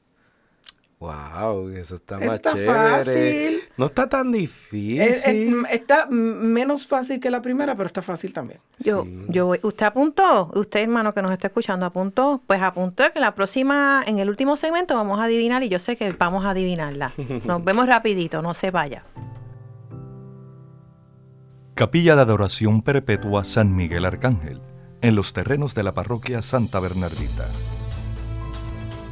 Wow, 1.01 1.69
eso 1.71 1.95
está, 1.95 2.19
más 2.19 2.43
chévere. 2.43 3.61
No 3.77 3.87
está 3.87 4.09
tan 4.09 4.33
difícil. 4.33 5.65
está 5.71 6.07
menos 6.11 6.89
fácil 6.89 7.21
que 7.21 7.31
la 7.31 7.41
primera, 7.41 7.77
pero 7.77 7.87
está 7.87 8.03
fácil 8.03 8.33
también. 8.33 8.59
Yo, 8.81 9.07
yo, 9.29 9.53
usted 9.63 9.87
apuntó, 9.87 10.51
usted 10.55 10.81
hermano 10.81 11.15
que 11.15 11.23
nos 11.23 11.31
está 11.31 11.49
escuchando 11.49 11.87
apuntó, 11.87 12.43
pues 12.49 12.61
apuntó 12.61 13.05
que 13.13 13.21
la 13.21 13.37
próxima, 13.37 14.03
en 14.07 14.19
el 14.19 14.29
último 14.29 14.57
segmento 14.57 14.97
vamos 14.97 15.21
a 15.21 15.25
adivinar 15.25 15.63
y 15.63 15.69
yo 15.69 15.79
sé 15.79 15.97
que 15.97 16.11
vamos 16.11 16.45
a 16.45 16.51
adivinarla. 16.51 17.13
Nos 17.45 17.63
vemos 17.63 17.87
rapidito, 17.87 18.43
no 18.43 18.53
se 18.53 18.73
vaya. 18.73 19.05
Capilla 21.75 22.17
de 22.17 22.23
Adoración 22.23 22.83
Perpetua 22.83 23.45
San 23.45 23.77
Miguel 23.77 24.05
Arcángel, 24.05 24.61
en 25.01 25.15
los 25.15 25.33
terrenos 25.33 25.77
de 25.77 25.85
la 25.85 25.95
parroquia 25.95 26.43
Santa 26.43 26.81
Bernardita. 26.81 27.47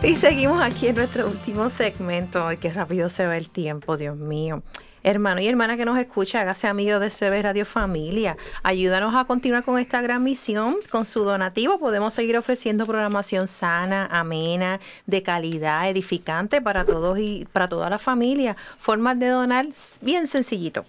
Y 0.00 0.14
seguimos 0.14 0.62
aquí 0.62 0.86
en 0.86 0.94
nuestro 0.94 1.26
último 1.26 1.68
segmento. 1.70 2.46
Ay, 2.46 2.58
qué 2.58 2.72
rápido 2.72 3.08
se 3.08 3.26
va 3.26 3.36
el 3.36 3.50
tiempo, 3.50 3.96
Dios 3.96 4.16
mío. 4.16 4.62
Hermano 5.02 5.40
y 5.40 5.48
hermana 5.48 5.76
que 5.76 5.84
nos 5.84 5.98
escucha, 5.98 6.40
hágase 6.40 6.66
amigo 6.66 6.98
de 6.98 7.10
CB 7.10 7.42
Radio 7.42 7.64
Familia. 7.64 8.36
Ayúdanos 8.62 9.14
a 9.14 9.24
continuar 9.24 9.64
con 9.64 9.78
esta 9.78 10.00
gran 10.00 10.22
misión. 10.22 10.76
Con 10.90 11.04
su 11.04 11.24
donativo 11.24 11.78
podemos 11.78 12.14
seguir 12.14 12.36
ofreciendo 12.36 12.86
programación 12.86 13.48
sana, 13.48 14.06
amena, 14.06 14.80
de 15.06 15.22
calidad, 15.22 15.88
edificante 15.88 16.60
para 16.60 16.84
todos 16.84 17.18
y 17.18 17.46
para 17.52 17.68
toda 17.68 17.90
la 17.90 17.98
familia. 17.98 18.56
Formas 18.78 19.18
de 19.18 19.28
donar 19.28 19.66
bien 20.00 20.26
sencillito. 20.26 20.84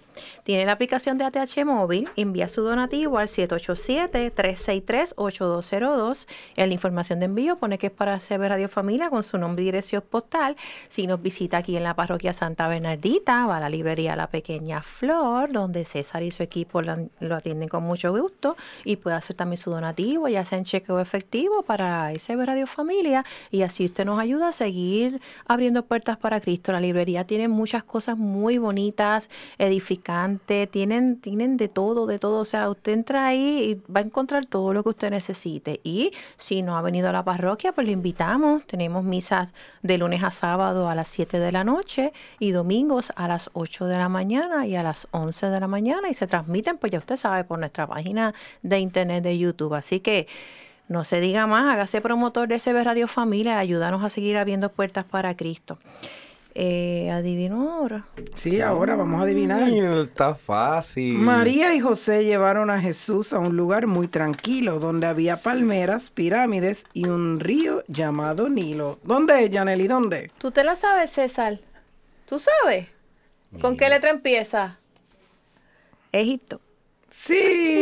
Tiene 0.50 0.66
la 0.66 0.72
aplicación 0.72 1.16
de 1.16 1.24
ATH 1.24 1.64
Móvil, 1.64 2.08
envía 2.16 2.48
su 2.48 2.62
donativo 2.62 3.18
al 3.18 3.28
787-363-8202. 3.28 6.26
En 6.56 6.70
la 6.70 6.74
información 6.74 7.20
de 7.20 7.26
envío 7.26 7.54
pone 7.54 7.78
que 7.78 7.86
es 7.86 7.92
para 7.92 8.18
CB 8.18 8.48
Radio 8.48 8.68
Familia 8.68 9.10
con 9.10 9.22
su 9.22 9.38
nombre 9.38 9.62
y 9.62 9.66
dirección 9.66 10.02
postal. 10.02 10.56
Si 10.88 11.06
nos 11.06 11.22
visita 11.22 11.58
aquí 11.58 11.76
en 11.76 11.84
la 11.84 11.94
parroquia 11.94 12.32
Santa 12.32 12.68
Bernardita, 12.68 13.46
va 13.46 13.58
a 13.58 13.60
la 13.60 13.68
librería 13.68 14.16
La 14.16 14.26
Pequeña 14.26 14.82
Flor, 14.82 15.52
donde 15.52 15.84
César 15.84 16.24
y 16.24 16.32
su 16.32 16.42
equipo 16.42 16.82
lo 16.82 17.36
atienden 17.36 17.68
con 17.68 17.84
mucho 17.84 18.10
gusto 18.10 18.56
y 18.84 18.96
puede 18.96 19.14
hacer 19.14 19.36
también 19.36 19.58
su 19.58 19.70
donativo, 19.70 20.26
ya 20.26 20.44
sea 20.44 20.58
en 20.58 20.64
cheque 20.64 20.90
o 20.90 20.98
efectivo, 20.98 21.62
para 21.62 22.12
CB 22.12 22.44
Radio 22.44 22.66
Familia. 22.66 23.24
Y 23.52 23.62
así 23.62 23.84
usted 23.84 24.04
nos 24.04 24.18
ayuda 24.18 24.48
a 24.48 24.52
seguir 24.52 25.20
abriendo 25.46 25.84
puertas 25.84 26.16
para 26.16 26.40
Cristo. 26.40 26.72
La 26.72 26.80
librería 26.80 27.22
tiene 27.22 27.46
muchas 27.46 27.84
cosas 27.84 28.18
muy 28.18 28.58
bonitas, 28.58 29.30
edificantes 29.56 30.39
tienen, 30.70 31.20
tienen 31.20 31.56
de 31.56 31.68
todo, 31.68 32.06
de 32.06 32.18
todo. 32.18 32.40
O 32.40 32.44
sea, 32.44 32.68
usted 32.68 32.92
entra 32.92 33.26
ahí 33.26 33.70
y 33.70 33.92
va 33.92 34.00
a 34.00 34.02
encontrar 34.02 34.46
todo 34.46 34.72
lo 34.72 34.82
que 34.82 34.90
usted 34.90 35.10
necesite. 35.10 35.80
Y 35.84 36.12
si 36.36 36.62
no 36.62 36.76
ha 36.76 36.82
venido 36.82 37.08
a 37.08 37.12
la 37.12 37.24
parroquia, 37.24 37.72
pues 37.72 37.86
lo 37.86 37.92
invitamos. 37.92 38.64
Tenemos 38.66 39.04
misas 39.04 39.52
de 39.82 39.98
lunes 39.98 40.22
a 40.22 40.30
sábado 40.30 40.88
a 40.88 40.94
las 40.94 41.08
7 41.08 41.38
de 41.38 41.52
la 41.52 41.64
noche 41.64 42.12
y 42.38 42.52
domingos 42.52 43.12
a 43.16 43.28
las 43.28 43.50
8 43.52 43.86
de 43.86 43.98
la 43.98 44.08
mañana 44.08 44.66
y 44.66 44.76
a 44.76 44.82
las 44.82 45.08
11 45.10 45.46
de 45.46 45.60
la 45.60 45.68
mañana. 45.68 46.08
Y 46.08 46.14
se 46.14 46.26
transmiten, 46.26 46.78
pues 46.78 46.92
ya 46.92 46.98
usted 46.98 47.16
sabe, 47.16 47.44
por 47.44 47.58
nuestra 47.58 47.86
página 47.86 48.34
de 48.62 48.78
internet 48.78 49.22
de 49.22 49.38
YouTube. 49.38 49.74
Así 49.74 50.00
que 50.00 50.26
no 50.90 51.04
se 51.04 51.20
diga 51.20 51.46
más, 51.46 51.72
hágase 51.72 52.00
promotor 52.00 52.48
de 52.48 52.58
CB 52.58 52.82
Radio 52.82 53.06
Familia, 53.06 53.60
ayúdanos 53.60 54.02
a 54.02 54.10
seguir 54.10 54.36
abriendo 54.36 54.72
puertas 54.72 55.04
para 55.04 55.36
Cristo. 55.36 55.78
Eh, 56.62 57.10
¿Adivino 57.10 57.72
ahora? 57.72 58.04
Sí, 58.34 58.60
ahora 58.60 58.94
vamos 58.94 59.18
a 59.18 59.22
adivinar. 59.22 59.66
está 59.66 60.34
fácil. 60.34 61.16
María 61.16 61.74
y 61.74 61.80
José 61.80 62.22
llevaron 62.26 62.68
a 62.68 62.78
Jesús 62.78 63.32
a 63.32 63.38
un 63.38 63.56
lugar 63.56 63.86
muy 63.86 64.08
tranquilo 64.08 64.78
donde 64.78 65.06
había 65.06 65.38
palmeras, 65.38 66.10
pirámides 66.10 66.84
y 66.92 67.08
un 67.08 67.40
río 67.40 67.82
llamado 67.88 68.50
Nilo. 68.50 68.98
¿Dónde 69.04 69.42
es, 69.42 69.50
Janely? 69.50 69.88
¿Dónde? 69.88 70.32
¿Tú 70.36 70.50
te 70.50 70.62
la 70.62 70.76
sabes, 70.76 71.10
César? 71.12 71.60
¿Tú 72.26 72.38
sabes? 72.38 72.88
¿Con 73.58 73.78
qué 73.78 73.88
letra 73.88 74.10
empieza? 74.10 74.78
Egipto. 76.12 76.60
Sí. 77.08 77.80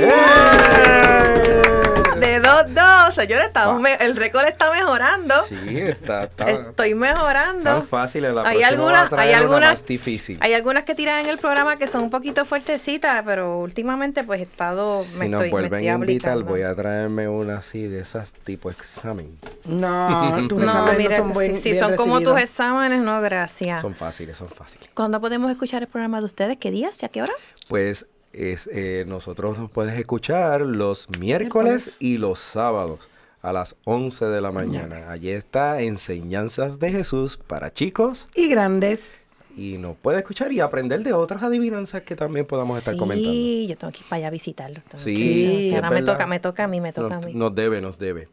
De 2.21 2.41
dos, 2.41 2.65
dos, 2.75 3.15
señores, 3.15 3.47
estamos 3.49 3.81
me- 3.81 3.95
el 3.95 4.17
récord 4.17 4.45
está 4.47 4.71
mejorando. 4.73 5.35
Sí, 5.49 5.79
está, 5.79 6.25
está 6.25 6.51
Estoy 6.51 6.95
mejorando. 6.95 7.63
tan 7.65 7.87
fácil. 7.87 8.23
La 8.23 8.43
Hay 8.43 8.63
algunas, 8.63 9.03
va 9.05 9.07
a 9.07 9.09
traer 9.09 9.29
hay 9.29 9.35
una 9.35 9.39
algunas, 9.43 9.71
más 9.71 9.87
difícil. 9.87 10.39
hay 10.41 10.55
algunas 10.55 10.85
que 10.85 10.95
tiran 10.95 11.21
en 11.21 11.27
el 11.31 11.39
programa 11.39 11.77
que 11.77 11.87
son 11.87 12.03
un 12.05 12.11
poquito 12.11 12.45
fuertecitas, 12.45 13.23
pero 13.25 13.59
últimamente 13.59 14.25
pues 14.25 14.41
he 14.41 14.45
estado, 14.45 15.05
me 15.19 15.25
si 15.27 15.29
nos 15.31 15.43
estoy, 15.45 15.47
me 15.47 15.51
vuelven 15.51 15.89
a 15.89 15.93
invitar, 15.95 16.39
voy 16.43 16.63
a 16.63 16.75
traerme 16.75 17.29
una 17.29 17.59
así 17.59 17.87
de 17.87 18.01
esas 18.01 18.31
tipo 18.45 18.71
examen. 18.71 19.39
No, 19.65 20.47
tus 20.49 20.59
No, 20.59 20.65
exámenes 20.67 20.99
mira, 20.99 21.11
no 21.19 21.25
son 21.25 21.33
buen, 21.33 21.57
si, 21.57 21.63
si 21.63 21.71
bien 21.73 21.85
son 21.85 21.97
como 21.97 22.21
tus 22.21 22.41
exámenes, 22.41 23.01
no, 23.01 23.21
gracias. 23.21 23.81
Son 23.81 23.95
fáciles, 23.95 24.37
son 24.37 24.49
fáciles. 24.49 24.89
¿Cuándo 24.95 25.21
podemos 25.21 25.51
escuchar 25.51 25.83
el 25.83 25.89
programa 25.89 26.19
de 26.21 26.27
ustedes? 26.27 26.57
¿Qué 26.59 26.71
días 26.71 27.03
y 27.03 27.07
a 27.07 27.09
qué 27.09 27.23
hora? 27.23 27.33
Pues 27.69 28.07
es, 28.39 28.69
eh, 28.73 29.05
nosotros 29.07 29.59
nos 29.59 29.71
puedes 29.71 29.99
escuchar 29.99 30.61
los 30.63 31.09
miércoles, 31.19 31.97
y 32.01 32.19
los 32.19 32.39
sábados 32.39 33.09
a 33.43 33.53
las 33.53 33.77
11 33.85 34.27
de 34.27 34.41
la 34.41 34.51
mañana. 34.53 35.07
Allí 35.11 35.31
está 35.31 35.81
Enseñanzas 35.83 36.79
de 36.79 36.91
Jesús 36.91 37.37
para 37.37 37.73
chicos 37.73 38.29
Y 38.35 38.49
grandes. 38.49 39.19
y 39.57 39.79
nos 39.79 39.97
puede 39.97 40.19
escuchar 40.19 40.53
y 40.53 40.61
aprender 40.61 41.03
de 41.03 41.13
otras 41.13 41.43
adivinanzas 41.43 42.03
que 42.03 42.15
también 42.17 42.47
podamos 42.47 42.79
estar 42.79 42.97
comentando. 42.97 43.31
Sí, 43.33 43.67
yo 43.69 43.77
tengo 43.77 43.93
que 43.93 43.99
ir 44.01 44.05
para 44.09 44.19
allá 44.19 44.27
a 44.29 44.31
visitarlo. 44.31 44.81
Sí, 44.97 45.69
es 45.71 45.75
ahora 45.77 45.91
me 45.91 46.03
toca, 46.03 46.27
me 46.27 46.41
toca 46.41 46.65
a 46.65 46.69
mí, 46.69 46.81
me 46.81 46.93
toca 46.93 47.17
a 47.17 47.21
mí. 47.21 47.33
nos 47.35 47.55
debe, 47.55 47.81
nos 47.81 47.99
debe. 47.99 48.29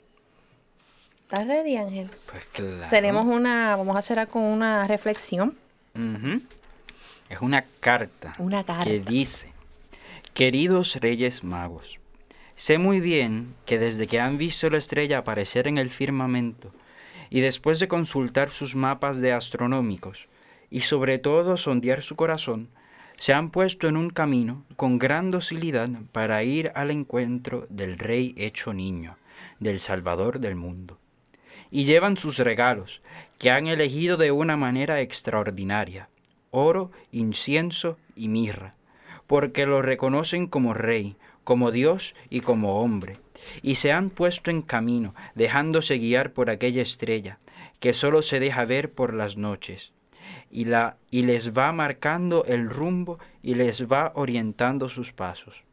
¿Estás 1.30 1.48
ready, 1.48 1.76
Ángel? 1.78 2.08
Pues 2.32 2.46
claro. 2.52 2.88
Tenemos 2.92 3.26
una, 3.26 3.76
vamos 3.76 3.96
a 3.96 4.00
hacer 4.00 4.28
con 4.28 4.44
una 4.44 4.88
reflexión. 4.88 5.56
Ujú. 5.96 6.42
Es 7.30 7.42
una 7.42 7.64
carta 7.80 8.34
Una 8.38 8.64
carta. 8.64 8.84
que 8.84 9.00
dice, 9.00 9.52
queridos 10.36 10.98
reyes 10.98 11.46
magos, 11.46 11.98
sé 12.56 12.78
muy 12.78 13.00
bien 13.00 13.56
que 13.66 13.80
desde 13.80 14.06
que 14.06 14.20
han 14.20 14.38
visto 14.38 14.70
la 14.70 14.80
estrella 14.80 15.20
aparecer 15.20 15.66
en 15.66 15.78
el 15.78 15.90
firmamento 15.90 16.74
y 17.30 17.40
después 17.40 17.80
de 17.80 17.88
consultar 17.88 18.50
sus 18.52 18.76
mapas 18.76 19.22
de 19.22 19.32
astronómicos 19.32 20.28
y 20.70 20.82
sobre 20.82 21.20
todo 21.20 21.56
sondear 21.56 22.02
su 22.02 22.18
corazón, 22.18 22.68
se 23.16 23.32
han 23.32 23.50
puesto 23.50 23.88
en 23.88 23.96
un 23.96 24.10
camino 24.10 24.66
con 24.76 25.00
gran 25.00 25.32
docilidad 25.32 25.88
para 26.12 26.44
ir 26.44 26.74
al 26.76 26.92
encuentro 26.92 27.66
del 27.70 27.98
Rey 27.98 28.36
hecho 28.36 28.74
niño, 28.74 29.18
del 29.62 29.80
Salvador 29.80 30.42
del 30.42 30.58
mundo. 30.58 31.00
Y 31.72 31.86
llevan 31.86 32.18
sus 32.18 32.40
regalos, 32.40 33.02
que 33.38 33.52
han 33.52 33.68
elegido 33.68 34.18
de 34.18 34.32
una 34.32 34.58
manera 34.58 35.00
extraordinaria, 35.00 36.10
oro, 36.52 36.92
incienso 37.14 37.98
y 38.18 38.28
mirra, 38.28 38.74
porque 39.28 39.66
lo 39.66 39.82
reconocen 39.82 40.48
como 40.48 40.74
rey, 40.74 41.16
como 41.44 41.72
Dios 41.72 42.16
y 42.30 42.42
como 42.42 42.82
hombre, 42.82 43.18
y 43.62 43.76
se 43.76 43.92
han 43.92 44.10
puesto 44.10 44.52
en 44.52 44.62
camino, 44.62 45.16
dejándose 45.36 45.98
guiar 45.98 46.34
por 46.34 46.50
aquella 46.50 46.82
estrella, 46.82 47.40
que 47.80 47.94
sólo 47.94 48.22
se 48.22 48.40
deja 48.40 48.66
ver 48.66 48.92
por 48.92 49.14
las 49.14 49.38
noches, 49.38 49.94
y, 50.52 50.66
la, 50.66 50.98
y 51.12 51.24
les 51.24 51.56
va 51.56 51.72
marcando 51.72 52.46
el 52.46 52.70
rumbo 52.70 53.20
y 53.44 53.56
les 53.56 53.86
va 53.86 54.12
orientando 54.16 54.90
sus 54.90 55.12
pasos. 55.12 55.64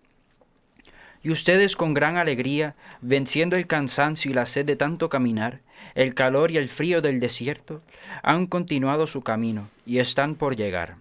Y 1.24 1.30
ustedes 1.30 1.76
con 1.76 1.94
gran 1.94 2.16
alegría, 2.16 2.74
venciendo 3.00 3.54
el 3.54 3.68
cansancio 3.68 4.30
y 4.30 4.34
la 4.34 4.44
sed 4.44 4.66
de 4.66 4.74
tanto 4.74 5.08
caminar, 5.08 5.60
el 5.94 6.14
calor 6.14 6.50
y 6.50 6.56
el 6.56 6.68
frío 6.68 7.00
del 7.00 7.20
desierto, 7.20 7.80
han 8.22 8.46
continuado 8.46 9.06
su 9.06 9.22
camino 9.22 9.68
y 9.86 9.98
están 9.98 10.34
por 10.34 10.56
llegar. 10.56 10.96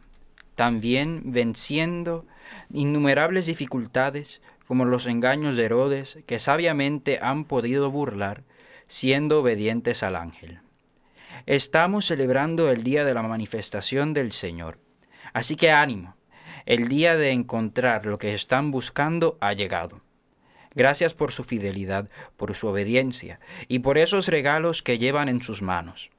También 0.56 1.22
venciendo 1.26 2.26
innumerables 2.72 3.45
dificultades, 3.45 4.41
como 4.68 4.86
los 4.86 5.08
engaños 5.08 5.58
de 5.58 5.66
Herodes, 5.66 6.20
que 6.26 6.39
sabiamente 6.39 7.20
han 7.22 7.45
podido 7.45 7.91
burlar, 7.91 8.43
siendo 8.88 9.39
obedientes 9.39 10.04
al 10.04 10.16
ángel. 10.16 10.60
Estamos 11.45 12.06
celebrando 12.06 12.70
el 12.70 12.84
día 12.84 13.04
de 13.04 13.14
la 13.14 13.24
manifestación 13.24 14.14
del 14.14 14.32
Señor. 14.32 14.78
Así 15.34 15.56
que 15.56 15.72
ánimo, 15.72 16.16
el 16.66 16.88
día 16.88 17.16
de 17.16 17.32
encontrar 17.32 18.06
lo 18.06 18.18
que 18.18 18.34
están 18.34 18.72
buscando 18.72 19.38
ha 19.41 19.54
llegado. 19.54 20.02
Gracias 20.74 21.14
por 21.14 21.32
su 21.32 21.43
fidelidad, 21.43 22.10
por 22.38 22.56
su 22.56 22.68
obediencia 22.68 23.39
y 23.68 23.80
por 23.80 23.97
esos 23.97 24.28
regalos 24.28 24.84
que 24.84 24.97
llevan 24.97 25.28
en 25.28 25.41
sus 25.41 25.62
manos. 25.62 26.12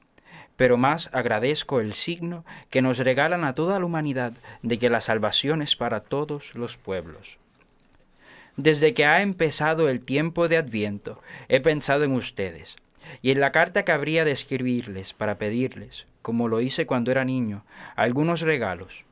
Pero 0.55 0.77
más 0.77 1.09
agradezco 1.13 1.79
el 1.79 1.93
signo 1.93 2.45
que 2.69 2.81
nos 2.81 2.99
regalan 2.99 3.43
a 3.43 3.53
toda 3.53 3.79
la 3.79 3.85
humanidad 3.85 4.33
de 4.61 4.77
que 4.77 4.89
la 4.89 5.01
salvación 5.01 5.61
es 5.61 5.75
para 5.75 6.01
todos 6.01 6.55
los 6.55 6.77
pueblos. 6.77 7.39
Desde 8.55 8.93
que 8.93 9.05
ha 9.05 9.21
empezado 9.21 9.89
el 9.89 10.01
tiempo 10.01 10.47
de 10.47 10.57
Adviento, 10.57 11.19
he 11.49 11.59
pensado 11.59 12.03
en 12.03 12.11
ustedes, 12.11 12.77
y 13.21 13.31
en 13.31 13.39
la 13.39 13.51
carta 13.51 13.83
que 13.83 13.91
habría 13.91 14.25
de 14.25 14.31
escribirles 14.31 15.13
para 15.13 15.39
pedirles, 15.39 16.05
como 16.21 16.47
lo 16.47 16.61
hice 16.61 16.85
cuando 16.85 17.11
era 17.11 17.25
niño, 17.25 17.65
algunos 17.95 18.41
regalos. 18.41 19.05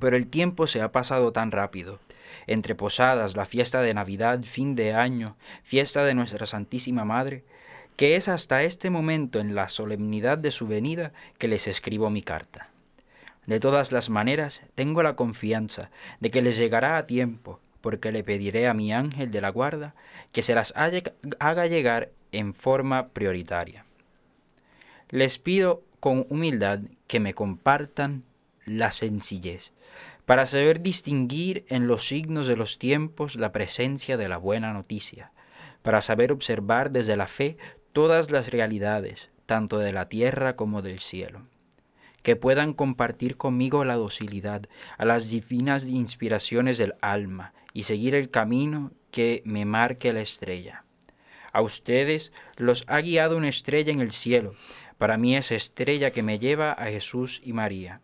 Pero 0.00 0.16
el 0.16 0.28
tiempo 0.28 0.66
se 0.68 0.82
ha 0.82 0.92
pasado 0.92 1.32
tan 1.32 1.50
rápido, 1.50 1.98
entre 2.46 2.74
posadas, 2.74 3.36
la 3.36 3.44
fiesta 3.44 3.82
de 3.82 3.94
Navidad, 3.94 4.42
fin 4.42 4.74
de 4.74 4.94
año, 4.94 5.36
fiesta 5.62 6.04
de 6.04 6.14
nuestra 6.14 6.46
Santísima 6.46 7.04
Madre, 7.04 7.44
que 7.96 8.16
es 8.16 8.28
hasta 8.28 8.62
este 8.62 8.90
momento 8.90 9.38
en 9.38 9.54
la 9.54 9.68
solemnidad 9.68 10.38
de 10.38 10.50
su 10.50 10.66
venida 10.66 11.12
que 11.38 11.48
les 11.48 11.66
escribo 11.66 12.10
mi 12.10 12.22
carta. 12.22 12.70
De 13.46 13.60
todas 13.60 13.92
las 13.92 14.10
maneras, 14.10 14.62
tengo 14.74 15.02
la 15.02 15.16
confianza 15.16 15.90
de 16.20 16.30
que 16.30 16.42
les 16.42 16.56
llegará 16.56 16.96
a 16.96 17.06
tiempo, 17.06 17.60
porque 17.80 18.10
le 18.10 18.24
pediré 18.24 18.66
a 18.66 18.74
mi 18.74 18.92
ángel 18.92 19.30
de 19.30 19.42
la 19.42 19.50
guarda 19.50 19.94
que 20.32 20.42
se 20.42 20.54
las 20.54 20.72
haga 20.76 21.66
llegar 21.66 22.10
en 22.32 22.54
forma 22.54 23.08
prioritaria. 23.08 23.84
Les 25.10 25.38
pido 25.38 25.82
con 26.00 26.26
humildad 26.30 26.80
que 27.06 27.20
me 27.20 27.34
compartan 27.34 28.24
la 28.64 28.90
sencillez, 28.90 29.72
para 30.24 30.46
saber 30.46 30.80
distinguir 30.80 31.66
en 31.68 31.86
los 31.86 32.06
signos 32.08 32.46
de 32.46 32.56
los 32.56 32.78
tiempos 32.78 33.36
la 33.36 33.52
presencia 33.52 34.16
de 34.16 34.28
la 34.28 34.38
buena 34.38 34.72
noticia, 34.72 35.32
para 35.82 36.00
saber 36.00 36.32
observar 36.32 36.90
desde 36.90 37.16
la 37.16 37.26
fe 37.26 37.58
todas 37.94 38.30
las 38.30 38.50
realidades, 38.50 39.30
tanto 39.46 39.78
de 39.78 39.94
la 39.94 40.10
tierra 40.10 40.56
como 40.56 40.82
del 40.82 40.98
cielo 40.98 41.46
que 42.24 42.36
puedan 42.36 42.72
compartir 42.72 43.36
conmigo 43.36 43.84
la 43.84 43.96
docilidad 43.96 44.62
a 44.96 45.04
las 45.04 45.28
divinas 45.28 45.86
inspiraciones 45.86 46.78
del 46.78 46.94
alma 47.02 47.52
y 47.74 47.82
seguir 47.82 48.14
el 48.14 48.30
camino 48.30 48.92
que 49.10 49.42
me 49.44 49.66
marque 49.66 50.10
la 50.14 50.22
estrella. 50.22 50.84
A 51.52 51.60
ustedes 51.60 52.32
los 52.56 52.84
ha 52.88 53.02
guiado 53.02 53.36
una 53.36 53.50
estrella 53.50 53.92
en 53.92 54.00
el 54.00 54.12
cielo, 54.12 54.54
para 54.96 55.18
mí 55.18 55.36
es 55.36 55.52
estrella 55.52 56.12
que 56.12 56.22
me 56.22 56.38
lleva 56.38 56.72
a 56.72 56.86
Jesús 56.86 57.42
y 57.44 57.52
María. 57.52 58.00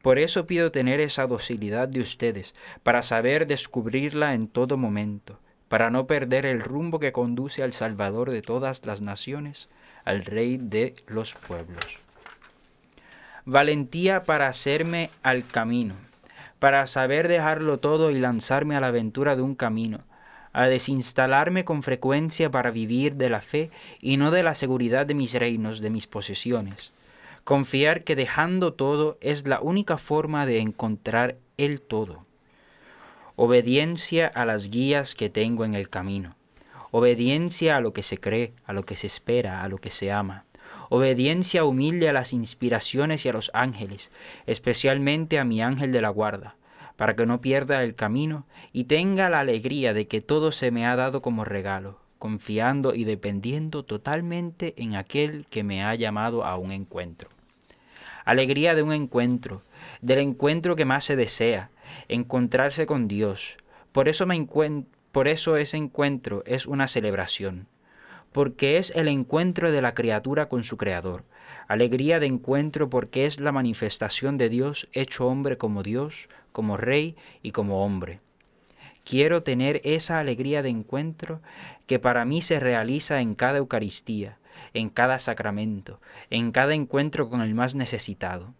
Por 0.00 0.20
eso 0.20 0.46
pido 0.46 0.70
tener 0.70 1.00
esa 1.00 1.26
docilidad 1.26 1.88
de 1.88 2.00
ustedes, 2.00 2.54
para 2.84 3.02
saber 3.02 3.48
descubrirla 3.48 4.32
en 4.32 4.46
todo 4.46 4.76
momento, 4.76 5.40
para 5.70 5.88
no 5.88 6.06
perder 6.06 6.44
el 6.44 6.60
rumbo 6.60 7.00
que 7.00 7.12
conduce 7.12 7.62
al 7.62 7.72
Salvador 7.72 8.30
de 8.30 8.42
todas 8.42 8.84
las 8.84 9.00
naciones, 9.00 9.70
al 10.04 10.26
Rey 10.26 10.58
de 10.58 10.94
los 11.06 11.32
pueblos 11.32 11.98
valentía 13.44 14.22
para 14.22 14.48
hacerme 14.48 15.10
al 15.22 15.46
camino, 15.46 15.94
para 16.58 16.86
saber 16.86 17.28
dejarlo 17.28 17.78
todo 17.78 18.10
y 18.10 18.18
lanzarme 18.18 18.76
a 18.76 18.80
la 18.80 18.88
aventura 18.88 19.36
de 19.36 19.42
un 19.42 19.54
camino, 19.54 20.00
a 20.52 20.66
desinstalarme 20.66 21.64
con 21.64 21.82
frecuencia 21.82 22.50
para 22.50 22.70
vivir 22.70 23.14
de 23.16 23.30
la 23.30 23.40
fe 23.40 23.70
y 24.00 24.16
no 24.16 24.30
de 24.30 24.42
la 24.42 24.54
seguridad 24.54 25.06
de 25.06 25.14
mis 25.14 25.34
reinos, 25.34 25.80
de 25.80 25.90
mis 25.90 26.06
posesiones. 26.06 26.92
Confiar 27.44 28.04
que 28.04 28.16
dejando 28.16 28.74
todo 28.74 29.16
es 29.20 29.46
la 29.46 29.60
única 29.60 29.96
forma 29.96 30.46
de 30.46 30.60
encontrar 30.60 31.36
el 31.56 31.80
todo. 31.80 32.26
Obediencia 33.42 34.26
a 34.26 34.44
las 34.44 34.68
guías 34.68 35.14
que 35.14 35.30
tengo 35.30 35.64
en 35.64 35.74
el 35.74 35.88
camino. 35.88 36.36
Obediencia 36.90 37.78
a 37.78 37.80
lo 37.80 37.94
que 37.94 38.02
se 38.02 38.18
cree, 38.18 38.52
a 38.66 38.74
lo 38.74 38.84
que 38.84 38.96
se 38.96 39.06
espera, 39.06 39.62
a 39.62 39.68
lo 39.70 39.78
que 39.78 39.88
se 39.88 40.12
ama 40.12 40.44
obediencia 40.90 41.64
humilde 41.64 42.10
a 42.10 42.12
las 42.12 42.34
inspiraciones 42.34 43.24
y 43.24 43.30
a 43.30 43.32
los 43.32 43.50
ángeles, 43.54 44.10
especialmente 44.46 45.38
a 45.38 45.44
mi 45.44 45.62
ángel 45.62 45.90
de 45.90 46.02
la 46.02 46.10
guarda, 46.10 46.56
para 46.96 47.16
que 47.16 47.24
no 47.24 47.40
pierda 47.40 47.82
el 47.82 47.94
camino 47.94 48.44
y 48.72 48.84
tenga 48.84 49.30
la 49.30 49.40
alegría 49.40 49.94
de 49.94 50.06
que 50.06 50.20
todo 50.20 50.52
se 50.52 50.70
me 50.70 50.86
ha 50.86 50.96
dado 50.96 51.22
como 51.22 51.46
regalo, 51.46 51.98
confiando 52.18 52.94
y 52.94 53.04
dependiendo 53.04 53.84
totalmente 53.84 54.74
en 54.76 54.96
aquel 54.96 55.46
que 55.48 55.62
me 55.62 55.82
ha 55.82 55.94
llamado 55.94 56.44
a 56.44 56.58
un 56.58 56.72
encuentro. 56.72 57.30
Alegría 58.26 58.74
de 58.74 58.82
un 58.82 58.92
encuentro, 58.92 59.62
del 60.02 60.18
encuentro 60.18 60.76
que 60.76 60.84
más 60.84 61.04
se 61.04 61.16
desea, 61.16 61.70
encontrarse 62.08 62.86
con 62.86 63.08
Dios. 63.08 63.58
Por 63.92 64.08
eso, 64.08 64.26
me 64.26 64.46
por 65.12 65.28
eso 65.28 65.56
ese 65.56 65.76
encuentro 65.76 66.42
es 66.46 66.66
una 66.66 66.88
celebración 66.88 67.66
porque 68.32 68.76
es 68.76 68.90
el 68.94 69.08
encuentro 69.08 69.72
de 69.72 69.82
la 69.82 69.94
criatura 69.94 70.48
con 70.48 70.62
su 70.62 70.76
Creador. 70.76 71.24
Alegría 71.68 72.20
de 72.20 72.26
encuentro 72.26 72.90
porque 72.90 73.26
es 73.26 73.40
la 73.40 73.52
manifestación 73.52 74.38
de 74.38 74.48
Dios 74.48 74.88
hecho 74.92 75.26
hombre 75.26 75.56
como 75.56 75.82
Dios, 75.82 76.28
como 76.52 76.76
Rey 76.76 77.16
y 77.42 77.52
como 77.52 77.84
hombre. 77.84 78.20
Quiero 79.04 79.42
tener 79.42 79.80
esa 79.84 80.18
alegría 80.18 80.62
de 80.62 80.68
encuentro 80.68 81.40
que 81.86 81.98
para 81.98 82.24
mí 82.24 82.42
se 82.42 82.60
realiza 82.60 83.20
en 83.20 83.34
cada 83.34 83.58
Eucaristía, 83.58 84.38
en 84.74 84.90
cada 84.90 85.18
sacramento, 85.18 86.00
en 86.28 86.52
cada 86.52 86.74
encuentro 86.74 87.28
con 87.28 87.40
el 87.40 87.54
más 87.54 87.74
necesitado. 87.74 88.54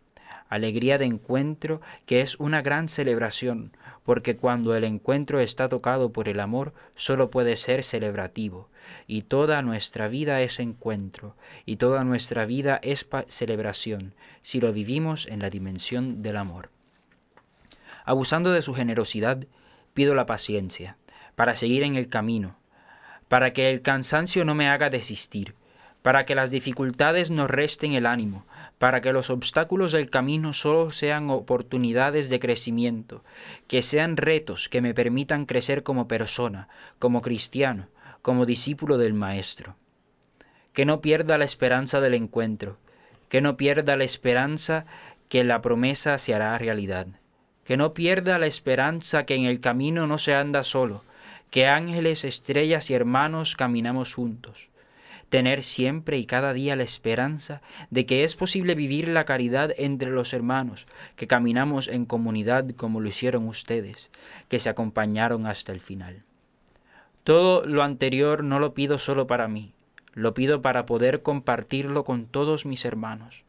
Alegría 0.51 0.98
de 0.98 1.05
encuentro 1.05 1.80
que 2.07 2.20
es 2.20 2.34
una 2.40 2.61
gran 2.61 2.88
celebración, 2.88 3.70
porque 4.05 4.36
cuando 4.36 4.74
el 4.74 4.82
encuentro 4.82 5.38
está 5.38 5.68
tocado 5.68 6.12
por 6.12 6.28
el 6.28 6.40
amor, 6.40 6.74
solo 6.96 7.30
puede 7.30 7.55
ser 7.55 7.84
celebrativo, 7.84 8.68
y 9.07 9.22
toda 9.22 9.62
nuestra 9.62 10.09
vida 10.09 10.42
es 10.42 10.59
encuentro, 10.59 11.36
y 11.66 11.76
toda 11.76 12.03
nuestra 12.03 12.44
vida 12.46 12.80
es 12.82 13.07
celebración, 13.28 14.12
si 14.42 14.61
lo 14.61 14.72
vivimos 14.72 15.28
en 15.28 15.38
la 15.38 15.51
dimensión 15.51 16.20
del 16.20 16.36
amor. 16.36 16.70
Abusando 18.05 18.51
de 18.51 18.62
su 18.62 18.74
generosidad, 18.74 19.46
pido 19.94 20.16
la 20.16 20.26
paciencia, 20.26 20.96
para 21.36 21.55
seguir 21.55 21.84
en 21.84 21.94
el 21.94 22.09
camino, 22.09 22.59
para 23.28 23.53
que 23.53 23.70
el 23.70 23.82
cansancio 23.82 24.44
no 24.44 24.57
me 24.57 24.68
haga 24.68 24.90
desistir, 24.90 25.55
para 26.03 26.24
que 26.24 26.34
las 26.34 26.51
dificultades 26.51 27.30
no 27.30 27.46
resten 27.46 27.92
el 27.92 28.07
ánimo, 28.07 28.44
para 28.81 29.03
que 29.03 29.12
los 29.12 29.28
obstáculos 29.28 29.93
del 29.93 30.09
camino 30.09 30.55
solo 30.55 30.91
sean 30.91 31.28
oportunidades 31.28 32.31
de 32.31 32.41
crecimiento, 32.41 33.22
que 33.68 33.83
sean 33.83 34.16
retos 34.16 34.70
que 34.70 34.81
me 34.81 34.95
permitan 34.95 35.45
crecer 35.45 35.83
como 35.83 36.09
persona, 36.09 36.66
como 36.99 37.20
cristiano, 37.20 37.89
como 38.22 38.47
discípulo 38.47 38.97
del 38.97 39.12
Maestro. 39.12 39.76
Que 40.72 40.87
no 40.87 41.03
pierda 41.03 41.37
la 41.37 41.45
esperanza 41.45 42.01
del 42.01 42.14
encuentro, 42.14 42.78
que 43.28 43.43
no 43.43 43.59
pierda 43.59 43.99
la 43.99 44.05
esperanza 44.05 44.87
que 45.28 45.45
la 45.45 45.61
promesa 45.61 46.16
se 46.16 46.35
hará 46.35 46.57
realidad, 46.57 47.07
que 47.64 47.76
no 47.76 47.93
pierda 47.93 48.39
la 48.39 48.47
esperanza 48.47 49.26
que 49.26 49.35
en 49.35 49.45
el 49.45 49.61
camino 49.61 50.07
no 50.07 50.16
se 50.16 50.33
anda 50.33 50.64
solo, 50.64 51.05
que 51.51 51.66
ángeles, 51.66 52.24
estrellas 52.24 52.89
y 52.89 52.95
hermanos 52.95 53.57
caminamos 53.57 54.14
juntos. 54.14 54.69
Tener 55.31 55.62
siempre 55.62 56.18
y 56.18 56.26
cada 56.26 56.53
día 56.53 56.74
la 56.74 56.83
esperanza 56.83 57.62
de 57.91 58.05
que 58.05 58.24
es 58.24 58.35
posible 58.35 58.74
vivir 58.74 59.09
la 59.09 59.24
caridad 59.24 59.72
entre 59.78 60.11
los 60.11 60.35
hermanos, 60.35 60.89
que 61.14 61.28
caminamos 61.28 61.87
en 61.87 62.05
comunidad 62.05 62.68
como 62.76 63.01
lo 63.01 63.09
hicieron 63.09 63.47
ustedes, 63.47 64.11
que 64.49 64.59
se 64.59 64.68
acompañaron 64.68 65.47
hasta 65.47 65.70
el 65.70 65.78
final. 65.78 66.24
Todo 67.22 67.64
lo 67.64 67.85
anterior 67.85 68.43
no 68.43 68.59
lo 68.59 68.74
pido 68.74 68.99
solo 68.99 69.28
para 69.28 69.47
mí, 69.47 69.72
lo 70.14 70.35
pido 70.35 70.62
para 70.62 70.85
poder 70.85 71.22
compartirlo 71.22 72.03
con 72.03 72.26
todos 72.26 72.66
mis 72.66 72.85
hermanos. 72.85 73.45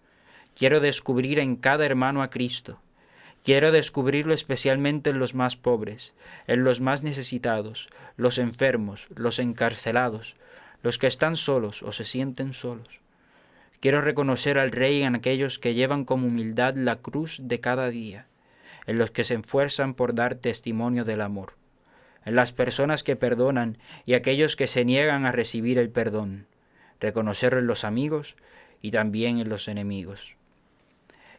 Quiero 0.55 0.81
descubrir 0.81 1.39
en 1.39 1.55
cada 1.55 1.85
hermano 1.85 2.21
a 2.21 2.29
Cristo. 2.29 2.79
Quiero 3.43 3.71
descubrirlo 3.71 4.35
especialmente 4.35 5.09
en 5.09 5.17
los 5.17 5.33
más 5.33 5.55
pobres, 5.55 6.13
en 6.45 6.63
los 6.63 6.79
más 6.79 7.01
necesitados, 7.01 7.89
los 8.17 8.37
enfermos, 8.37 9.07
los 9.15 9.39
encarcelados, 9.39 10.35
los 10.83 10.97
que 10.97 11.07
están 11.07 11.35
solos 11.35 11.83
o 11.83 11.91
se 11.91 12.05
sienten 12.05 12.53
solos. 12.53 12.99
Quiero 13.79 14.01
reconocer 14.01 14.59
al 14.59 14.71
Rey 14.71 15.03
en 15.03 15.15
aquellos 15.15 15.59
que 15.59 15.73
llevan 15.73 16.05
con 16.05 16.23
humildad 16.23 16.75
la 16.75 16.97
cruz 16.97 17.39
de 17.41 17.59
cada 17.59 17.89
día, 17.89 18.27
en 18.85 18.97
los 18.97 19.11
que 19.11 19.23
se 19.23 19.35
esfuerzan 19.35 19.93
por 19.93 20.13
dar 20.13 20.35
testimonio 20.35 21.03
del 21.03 21.21
amor 21.21 21.53
en 22.25 22.35
las 22.35 22.51
personas 22.51 23.03
que 23.03 23.15
perdonan 23.15 23.77
y 24.05 24.13
aquellos 24.13 24.55
que 24.55 24.67
se 24.67 24.85
niegan 24.85 25.25
a 25.25 25.31
recibir 25.31 25.77
el 25.77 25.89
perdón, 25.89 26.45
reconocerlo 26.99 27.59
en 27.59 27.67
los 27.67 27.83
amigos 27.83 28.35
y 28.81 28.91
también 28.91 29.39
en 29.39 29.49
los 29.49 29.67
enemigos. 29.67 30.35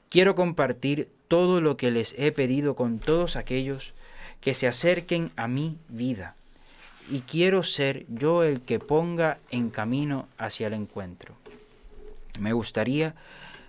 Quiero 0.09 0.35
compartir 0.35 1.09
todo 1.29 1.61
lo 1.61 1.77
que 1.77 1.91
les 1.91 2.15
he 2.19 2.33
pedido 2.33 2.75
con 2.75 2.99
todos 2.99 3.37
aquellos 3.37 3.95
que 4.41 4.55
se 4.55 4.67
acerquen 4.67 5.31
a 5.37 5.49
mi 5.49 5.79
vida 5.89 6.35
y 7.11 7.21
quiero 7.21 7.63
ser 7.63 8.07
yo 8.09 8.43
el 8.43 8.63
que 8.63 8.79
ponga 8.79 9.39
en 9.51 9.71
camino 9.71 10.29
hacia 10.39 10.67
el 10.67 10.75
encuentro. 10.75 11.35
Me 12.39 12.53
gustaría 12.53 13.15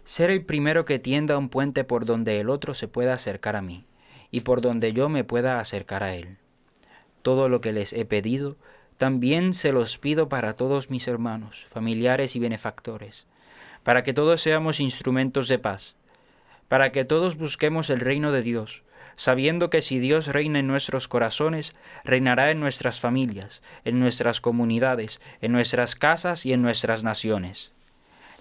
ser 0.04 0.30
el 0.30 0.44
primero 0.44 0.86
que 0.86 1.00
tienda 1.00 1.38
un 1.38 1.50
puente 1.50 1.84
por 1.84 2.06
donde 2.06 2.40
el 2.40 2.50
otro 2.50 2.74
se 2.74 2.88
pueda 2.88 3.14
acercar 3.14 3.56
a 3.56 3.62
mí 3.62 3.86
y 4.32 4.42
por 4.42 4.62
donde 4.62 4.94
yo 4.94 5.10
me 5.10 5.24
pueda 5.24 5.60
acercar 5.60 6.04
a 6.04 6.16
él. 6.16 6.38
Todo 7.22 7.50
lo 7.50 7.62
que 7.62 7.72
les 7.72 7.94
he 7.94 8.06
pedido, 8.06 8.58
también 8.98 9.54
se 9.54 9.72
los 9.72 9.98
pido 9.98 10.30
para 10.30 10.56
todos 10.56 10.90
mis 10.90 11.08
hermanos, 11.08 11.66
familiares 11.70 12.36
y 12.36 12.40
benefactores, 12.40 13.26
para 13.84 14.04
que 14.04 14.14
todos 14.14 14.42
seamos 14.42 14.80
instrumentos 14.80 15.48
de 15.48 15.60
paz, 15.60 15.96
para 16.68 16.92
que 16.92 17.06
todos 17.06 17.38
busquemos 17.38 17.90
el 17.90 18.00
reino 18.00 18.32
de 18.32 18.42
Dios, 18.42 18.84
sabiendo 19.16 19.70
que 19.70 19.82
si 19.82 20.00
Dios 20.00 20.28
reina 20.28 20.60
en 20.60 20.68
nuestros 20.68 21.08
corazones, 21.08 21.76
reinará 22.04 22.52
en 22.52 22.60
nuestras 22.60 23.00
familias, 23.00 23.62
en 23.86 24.00
nuestras 24.00 24.42
comunidades, 24.42 25.22
en 25.42 25.52
nuestras 25.52 25.96
casas 25.96 26.46
y 26.46 26.54
en 26.54 26.62
nuestras 26.62 27.04
naciones. 27.04 27.72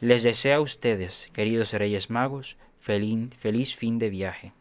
Les 0.01 0.23
deseo 0.23 0.57
a 0.57 0.61
ustedes, 0.61 1.29
queridos 1.33 1.73
Reyes 1.73 2.11
Magos, 2.11 2.57
feliz, 2.81 3.35
feliz 3.37 3.77
fin 3.77 3.99
de 3.99 4.11
viaje 4.11 4.53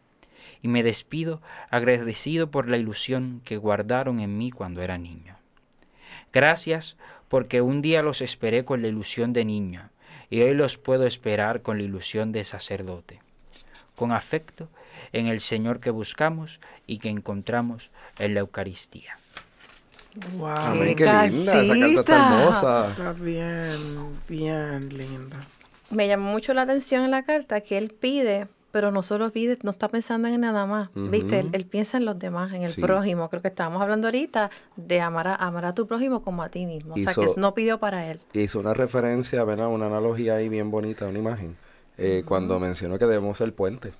y 0.62 0.68
me 0.68 0.82
despido 0.82 1.42
agradecido 1.70 2.50
por 2.50 2.70
la 2.70 2.76
ilusión 2.76 3.42
que 3.44 3.56
guardaron 3.56 4.20
en 4.20 4.38
mí 4.38 4.50
cuando 4.50 4.80
era 4.80 4.96
niño. 4.96 5.36
Gracias 6.32 6.96
porque 7.28 7.60
un 7.60 7.82
día 7.82 8.02
los 8.02 8.22
esperé 8.22 8.64
con 8.64 8.80
la 8.80 8.88
ilusión 8.88 9.32
de 9.32 9.44
niño, 9.44 9.90
y 10.30 10.42
hoy 10.42 10.54
los 10.54 10.78
puedo 10.78 11.04
esperar 11.04 11.62
con 11.62 11.78
la 11.78 11.84
ilusión 11.84 12.32
de 12.32 12.44
sacerdote. 12.44 13.20
Con 13.96 14.12
afecto 14.12 14.68
en 15.12 15.26
el 15.26 15.40
Señor 15.40 15.80
que 15.80 15.90
buscamos 15.90 16.60
y 16.86 16.98
que 16.98 17.08
encontramos 17.08 17.90
en 18.18 18.34
la 18.34 18.40
Eucaristía. 18.40 19.16
Wow. 20.36 20.46
Amén, 20.48 20.94
qué 20.94 21.04
qué 21.04 21.28
linda, 21.30 21.62
esa 21.62 21.74
carta 21.78 22.00
está 22.00 22.16
hermosa. 22.16 22.90
Está 22.90 23.12
bien, 23.14 23.76
bien 24.28 24.88
linda. 24.96 25.38
Me 25.90 26.06
llamó 26.06 26.30
mucho 26.32 26.52
la 26.54 26.62
atención 26.62 27.04
en 27.04 27.10
la 27.10 27.22
carta 27.22 27.62
que 27.62 27.78
él 27.78 27.94
pide, 27.98 28.46
pero 28.72 28.90
no 28.90 29.02
solo 29.02 29.30
pide, 29.30 29.58
no 29.62 29.70
está 29.70 29.88
pensando 29.88 30.28
en 30.28 30.40
nada 30.40 30.66
más. 30.66 30.90
¿Viste? 30.94 31.46
Él, 31.52 31.64
piensa 31.66 31.96
en 31.96 32.04
los 32.04 32.18
demás, 32.18 32.52
en 32.52 32.62
el 32.62 32.72
Sí. 32.72 32.80
prójimo. 32.80 33.28
Creo 33.30 33.40
que 33.42 33.48
estábamos 33.48 33.80
hablando 33.80 34.08
ahorita 34.08 34.50
de 34.76 35.00
amar 35.00 35.28
a, 35.28 35.34
amar 35.34 35.64
a 35.64 35.74
tu 35.74 35.86
prójimo 35.86 36.22
como 36.22 36.42
a 36.42 36.48
ti 36.50 36.66
mismo. 36.66 36.94
O 36.94 36.98
sea, 36.98 37.14
que 37.14 37.26
no 37.36 37.54
pidió 37.54 37.78
para 37.78 38.10
él. 38.10 38.20
Hizo 38.34 38.60
una 38.60 38.74
referencia, 38.74 39.44
¿verdad? 39.44 39.68
Una 39.68 39.86
analogía 39.86 40.36
ahí 40.36 40.48
bien 40.48 40.70
bonita, 40.70 41.06
una 41.06 41.18
imagen, 41.18 41.56
eh, 41.98 42.22
cuando 42.26 42.58
mencionó 42.58 42.98
que 42.98 43.06
debemos 43.06 43.38
ser 43.38 43.54
puente. 43.54 43.92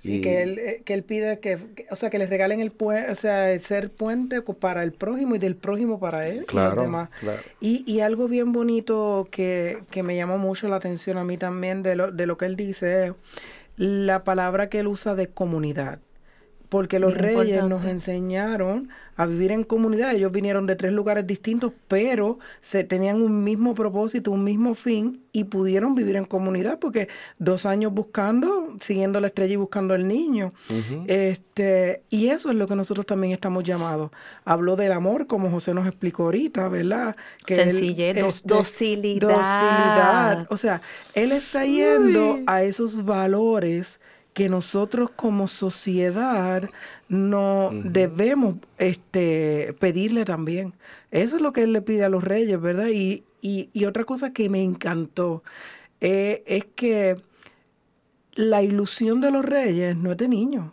Sí, 0.00 0.16
Y- 0.16 0.20
que 0.22 0.42
él, 0.42 0.58
eh, 0.58 0.82
que 0.84 0.94
él 0.94 1.02
pide 1.04 1.38
que, 1.40 1.58
que- 1.76 1.86
o 1.90 1.94
sea, 1.96 2.08
que 2.10 2.18
le 2.18 2.26
regalen 2.26 2.60
el 2.60 2.70
puente, 2.72 3.10
o 3.12 3.14
sea, 3.14 3.52
el 3.52 3.60
ser 3.60 3.90
puente 3.90 4.40
para 4.42 4.82
el 4.82 4.92
prójimo 4.92 5.34
y 5.34 5.38
del 5.38 5.56
prójimo 5.56 6.00
para 6.00 6.26
él 6.26 6.36
y 6.36 6.38
los 6.38 6.46
Claro, 6.46 6.82
demás. 6.82 7.10
claro. 7.20 7.42
Y, 7.60 7.84
y 7.86 8.00
algo 8.00 8.26
bien 8.26 8.50
bonito 8.52 9.28
que, 9.30 9.78
que 9.90 10.02
me 10.02 10.16
llamó 10.16 10.38
mucho 10.38 10.68
la 10.68 10.76
atención 10.76 11.18
a 11.18 11.24
mí 11.24 11.36
también 11.36 11.82
de 11.82 11.96
lo, 11.96 12.10
de 12.12 12.26
lo 12.26 12.38
que 12.38 12.46
él 12.46 12.56
dice 12.56 13.08
es 13.08 13.12
la 13.76 14.24
palabra 14.24 14.68
que 14.70 14.78
él 14.80 14.86
usa 14.88 15.14
de 15.14 15.28
comunidad. 15.28 16.00
Porque 16.70 16.98
los 16.98 17.12
Bien 17.14 17.24
reyes 17.36 17.64
nos 17.64 17.84
enseñaron 17.84 18.88
a 19.16 19.26
vivir 19.26 19.52
en 19.52 19.64
comunidad. 19.64 20.14
Ellos 20.14 20.32
vinieron 20.32 20.66
de 20.66 20.76
tres 20.76 20.92
lugares 20.92 21.26
distintos, 21.26 21.72
pero 21.88 22.38
se 22.62 22.84
tenían 22.84 23.20
un 23.20 23.44
mismo 23.44 23.74
propósito, 23.74 24.30
un 24.30 24.44
mismo 24.44 24.74
fin 24.74 25.20
y 25.32 25.44
pudieron 25.44 25.94
vivir 25.94 26.16
en 26.16 26.24
comunidad 26.24 26.78
porque 26.78 27.08
dos 27.38 27.66
años 27.66 27.92
buscando, 27.92 28.74
siguiendo 28.80 29.20
la 29.20 29.26
estrella 29.26 29.52
y 29.54 29.56
buscando 29.56 29.94
al 29.94 30.06
niño. 30.08 30.52
Este, 31.08 32.02
y 32.08 32.28
eso 32.28 32.50
es 32.50 32.54
lo 32.56 32.66
que 32.66 32.76
nosotros 32.76 33.04
también 33.04 33.32
estamos 33.32 33.64
llamados. 33.64 34.10
Habló 34.44 34.76
del 34.76 34.92
amor, 34.92 35.26
como 35.26 35.50
José 35.50 35.74
nos 35.74 35.86
explicó 35.86 36.24
ahorita, 36.24 36.68
¿verdad? 36.68 37.16
él, 37.48 37.56
Sencillez, 37.56 38.16
dos- 38.20 38.42
docilidad. 38.46 39.28
docilidad. 39.28 40.46
O 40.50 40.56
sea, 40.56 40.80
él 41.14 41.32
está 41.32 41.64
yendo 41.66 42.38
a 42.46 42.62
esos 42.62 43.04
valores 43.04 43.98
que 44.34 44.48
nosotros 44.48 45.10
como 45.10 45.48
sociedad 45.48 46.70
no 47.08 47.70
debemos 47.72 48.56
este, 48.78 49.74
pedirle 49.78 50.24
también. 50.24 50.74
Eso 51.10 51.36
es 51.36 51.42
lo 51.42 51.52
que 51.52 51.62
él 51.64 51.72
le 51.72 51.82
pide 51.82 52.04
a 52.04 52.08
los 52.08 52.24
reyes, 52.24 52.60
¿verdad? 52.60 52.88
Y, 52.92 53.24
y, 53.42 53.70
y 53.72 53.84
otra 53.86 54.04
cosa 54.04 54.32
que 54.32 54.48
me 54.48 54.62
encantó 54.62 55.42
eh, 56.00 56.42
es 56.46 56.64
que 56.74 57.16
la 58.34 58.62
ilusión 58.62 59.20
de 59.20 59.30
los 59.30 59.44
reyes 59.44 59.96
no 59.96 60.12
es 60.12 60.16
de 60.18 60.28
niño. 60.28 60.72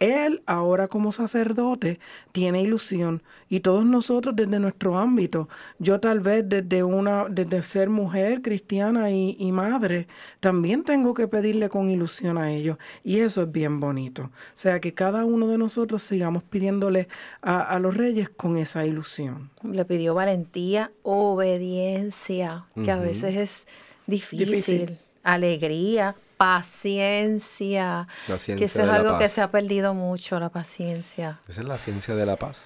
Él 0.00 0.42
ahora 0.46 0.88
como 0.88 1.12
sacerdote 1.12 2.00
tiene 2.32 2.62
ilusión 2.62 3.22
y 3.48 3.60
todos 3.60 3.84
nosotros 3.84 4.34
desde 4.34 4.58
nuestro 4.58 4.98
ámbito, 4.98 5.48
yo 5.78 6.00
tal 6.00 6.20
vez 6.20 6.48
desde 6.48 6.82
una 6.82 7.26
desde 7.28 7.62
ser 7.62 7.90
mujer 7.90 8.42
cristiana 8.42 9.10
y, 9.10 9.36
y 9.38 9.52
madre, 9.52 10.08
también 10.40 10.82
tengo 10.84 11.14
que 11.14 11.28
pedirle 11.28 11.68
con 11.68 11.90
ilusión 11.90 12.38
a 12.38 12.50
ellos 12.50 12.78
y 13.04 13.18
eso 13.20 13.42
es 13.42 13.52
bien 13.52 13.78
bonito. 13.78 14.22
O 14.24 14.30
sea 14.54 14.80
que 14.80 14.94
cada 14.94 15.24
uno 15.24 15.46
de 15.48 15.58
nosotros 15.58 16.02
sigamos 16.02 16.42
pidiéndole 16.42 17.06
a, 17.42 17.60
a 17.60 17.78
los 17.78 17.96
reyes 17.96 18.30
con 18.30 18.56
esa 18.56 18.86
ilusión. 18.86 19.50
Le 19.62 19.84
pidió 19.84 20.14
valentía, 20.14 20.90
obediencia, 21.02 22.64
que 22.82 22.90
a 22.90 22.96
veces 22.96 23.36
es 23.36 23.66
difícil, 24.06 24.46
Difícil. 24.48 24.98
alegría, 25.22 26.16
paciencia, 26.40 28.08
La 28.28 28.36
que 28.38 28.52
eso 28.52 28.64
es 28.64 28.74
de 28.74 28.86
la 28.86 28.94
algo 28.94 29.18
que 29.18 29.28
se 29.28 29.40
ha 29.42 29.50
perdido 29.50 29.92
mucho, 29.94 30.40
la 30.40 30.48
paciencia. 30.48 31.38
Esa 31.48 31.60
es 31.60 31.66
la 31.66 31.78
ciencia 31.78 32.14
de 32.14 32.24
la 32.26 32.36
paz. 32.36 32.62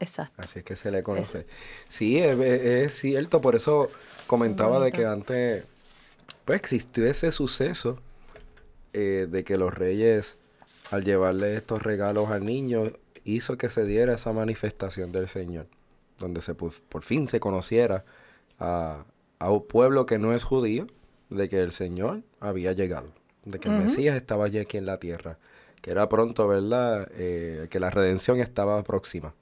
Exacto. 0.00 0.34
Así 0.42 0.58
es 0.58 0.64
que 0.64 0.74
se 0.74 0.90
le 0.90 1.04
conoce. 1.04 1.46
Sí, 1.88 2.18
es, 2.18 2.36
es- 2.38 2.94
cierto, 2.98 3.40
por 3.40 3.54
eso 3.54 3.88
comentaba 4.26 4.84
de 4.84 4.90
que 4.90 5.06
antes 5.06 5.64
pues 6.44 6.58
existió 6.58 7.06
ese 7.06 7.30
suceso 7.30 8.00
eh, 8.92 9.28
de 9.30 9.44
que 9.44 9.56
los 9.56 9.72
reyes 9.72 10.36
al 10.90 11.04
llevarle 11.04 11.54
estos 11.56 11.82
regalos 11.82 12.30
al 12.30 12.44
niño 12.44 12.90
hizo 13.24 13.56
que 13.56 13.70
se 13.70 13.84
diera 13.84 14.14
esa 14.14 14.32
manifestación 14.32 15.12
del 15.12 15.28
Señor, 15.28 15.68
donde 16.18 16.40
se 16.40 16.54
por 16.54 17.02
fin 17.04 17.28
se 17.28 17.38
conociera 17.38 18.04
a, 18.58 19.04
a 19.38 19.50
un 19.50 19.64
pueblo 19.66 20.04
que 20.06 20.18
no 20.18 20.34
es 20.34 20.42
judío 20.42 20.88
de 21.34 21.48
que 21.48 21.60
el 21.60 21.72
Señor 21.72 22.22
había 22.40 22.72
llegado, 22.72 23.08
de 23.44 23.58
que 23.58 23.68
el 23.68 23.74
Mesías 23.74 24.16
estaba 24.16 24.48
ya 24.48 24.62
aquí 24.62 24.76
en 24.76 24.86
la 24.86 24.98
tierra, 24.98 25.38
que 25.80 25.90
era 25.90 26.08
pronto, 26.08 26.46
¿verdad? 26.46 27.08
Eh, 27.14 27.66
que 27.70 27.80
la 27.80 27.90
redención 27.90 28.40
estaba 28.40 28.82
próxima 28.82 29.34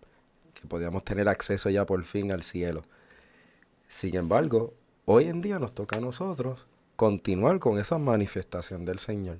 que 0.60 0.68
podíamos 0.68 1.04
tener 1.04 1.28
acceso 1.28 1.70
ya 1.70 1.86
por 1.86 2.04
fin 2.04 2.32
al 2.32 2.42
cielo. 2.42 2.82
Sin 3.88 4.14
embargo, 4.16 4.74
hoy 5.06 5.26
en 5.26 5.40
día 5.40 5.58
nos 5.58 5.74
toca 5.74 5.96
a 5.96 6.00
nosotros 6.00 6.66
continuar 6.96 7.58
con 7.58 7.78
esa 7.78 7.98
manifestación 7.98 8.84
del 8.84 8.98
Señor. 8.98 9.38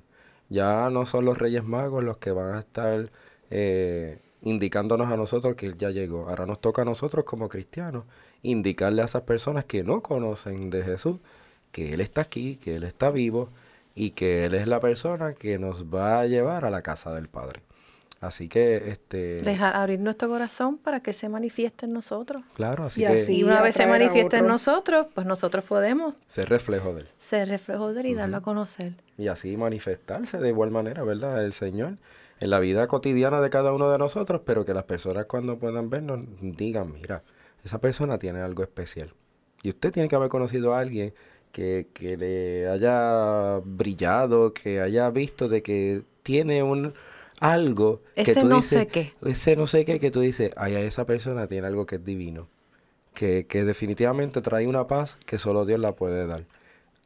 Ya 0.49 0.89
no 0.89 1.05
son 1.05 1.25
los 1.25 1.37
Reyes 1.37 1.63
Magos 1.63 2.03
los 2.03 2.17
que 2.17 2.31
van 2.31 2.55
a 2.55 2.59
estar 2.59 3.11
eh, 3.51 4.19
indicándonos 4.41 5.11
a 5.11 5.17
nosotros 5.17 5.55
que 5.55 5.67
Él 5.67 5.77
ya 5.77 5.91
llegó. 5.91 6.27
Ahora 6.27 6.45
nos 6.45 6.59
toca 6.59 6.81
a 6.81 6.85
nosotros 6.85 7.23
como 7.23 7.47
cristianos 7.47 8.03
indicarle 8.41 9.03
a 9.03 9.05
esas 9.05 9.21
personas 9.21 9.65
que 9.65 9.83
no 9.83 10.01
conocen 10.01 10.71
de 10.71 10.83
Jesús 10.83 11.17
que 11.71 11.93
Él 11.93 12.01
está 12.01 12.21
aquí, 12.21 12.57
que 12.57 12.75
Él 12.75 12.83
está 12.83 13.11
vivo 13.11 13.49
y 13.95 14.11
que 14.11 14.45
Él 14.45 14.53
es 14.53 14.67
la 14.67 14.79
persona 14.79 15.33
que 15.33 15.59
nos 15.59 15.85
va 15.85 16.21
a 16.21 16.27
llevar 16.27 16.65
a 16.65 16.69
la 16.69 16.81
casa 16.81 17.13
del 17.13 17.27
Padre. 17.27 17.61
Así 18.21 18.47
que, 18.47 18.91
este... 18.91 19.41
Dejar 19.41 19.75
abrir 19.75 19.99
nuestro 19.99 20.29
corazón 20.29 20.77
para 20.77 20.99
que 20.99 21.09
Él 21.09 21.15
se 21.15 21.27
manifieste 21.27 21.87
en 21.87 21.93
nosotros. 21.93 22.43
Claro, 22.53 22.83
así 22.83 23.01
Y 23.01 23.07
que 23.07 23.23
así 23.23 23.37
Y 23.37 23.43
una 23.43 23.61
vez 23.63 23.75
se 23.75 23.87
manifieste 23.87 24.37
en 24.37 24.43
otros. 24.43 24.67
nosotros, 24.67 25.07
pues 25.15 25.25
nosotros 25.25 25.63
podemos 25.63 26.13
ser 26.27 26.47
reflejo 26.47 26.93
de 26.93 27.01
Él. 27.01 27.07
ser 27.17 27.47
reflejo 27.47 27.93
de 27.93 28.01
Él 28.01 28.05
y 28.07 28.13
darlo 28.13 28.37
a 28.37 28.41
conocer. 28.41 28.93
Y 29.17 29.27
así 29.27 29.57
manifestarse 29.57 30.37
de 30.37 30.49
igual 30.49 30.69
manera, 30.69 31.03
¿verdad? 31.03 31.43
El 31.43 31.53
Señor 31.53 31.97
en 32.39 32.49
la 32.49 32.59
vida 32.59 32.87
cotidiana 32.87 33.39
de 33.39 33.49
cada 33.49 33.71
uno 33.71 33.89
de 33.91 33.97
nosotros, 33.97 34.41
pero 34.45 34.65
que 34.65 34.73
las 34.73 34.83
personas 34.83 35.25
cuando 35.25 35.57
puedan 35.57 35.89
vernos 35.89 36.21
digan, 36.41 36.91
mira, 36.91 37.23
esa 37.63 37.79
persona 37.79 38.17
tiene 38.17 38.41
algo 38.41 38.63
especial. 38.63 39.13
Y 39.63 39.69
usted 39.69 39.91
tiene 39.91 40.09
que 40.09 40.15
haber 40.15 40.29
conocido 40.29 40.73
a 40.73 40.79
alguien 40.79 41.13
que, 41.51 41.89
que 41.93 42.17
le 42.17 42.67
haya 42.67 43.59
brillado, 43.65 44.53
que 44.53 44.81
haya 44.81 45.09
visto 45.09 45.49
de 45.49 45.61
que 45.63 46.03
tiene 46.23 46.63
un 46.63 46.93
algo 47.39 48.03
que 48.21 48.33
Ese 48.33 48.35
tú 48.35 48.47
no 48.47 48.61
dices, 48.61 48.85
sé 48.85 48.87
qué. 48.87 49.13
ese 49.25 49.55
no 49.55 49.67
sé 49.67 49.85
qué 49.85 49.99
que 49.99 50.11
tú 50.11 50.21
dices, 50.21 50.51
ay, 50.57 50.75
esa 50.75 51.05
persona 51.05 51.47
tiene 51.47 51.67
algo 51.67 51.85
que 51.85 51.95
es 51.95 52.05
divino, 52.05 52.49
que, 53.13 53.47
que 53.47 53.63
definitivamente 53.65 54.41
trae 54.41 54.67
una 54.67 54.87
paz 54.87 55.17
que 55.25 55.39
solo 55.39 55.65
Dios 55.65 55.79
la 55.79 55.95
puede 55.95 56.27
dar. 56.27 56.45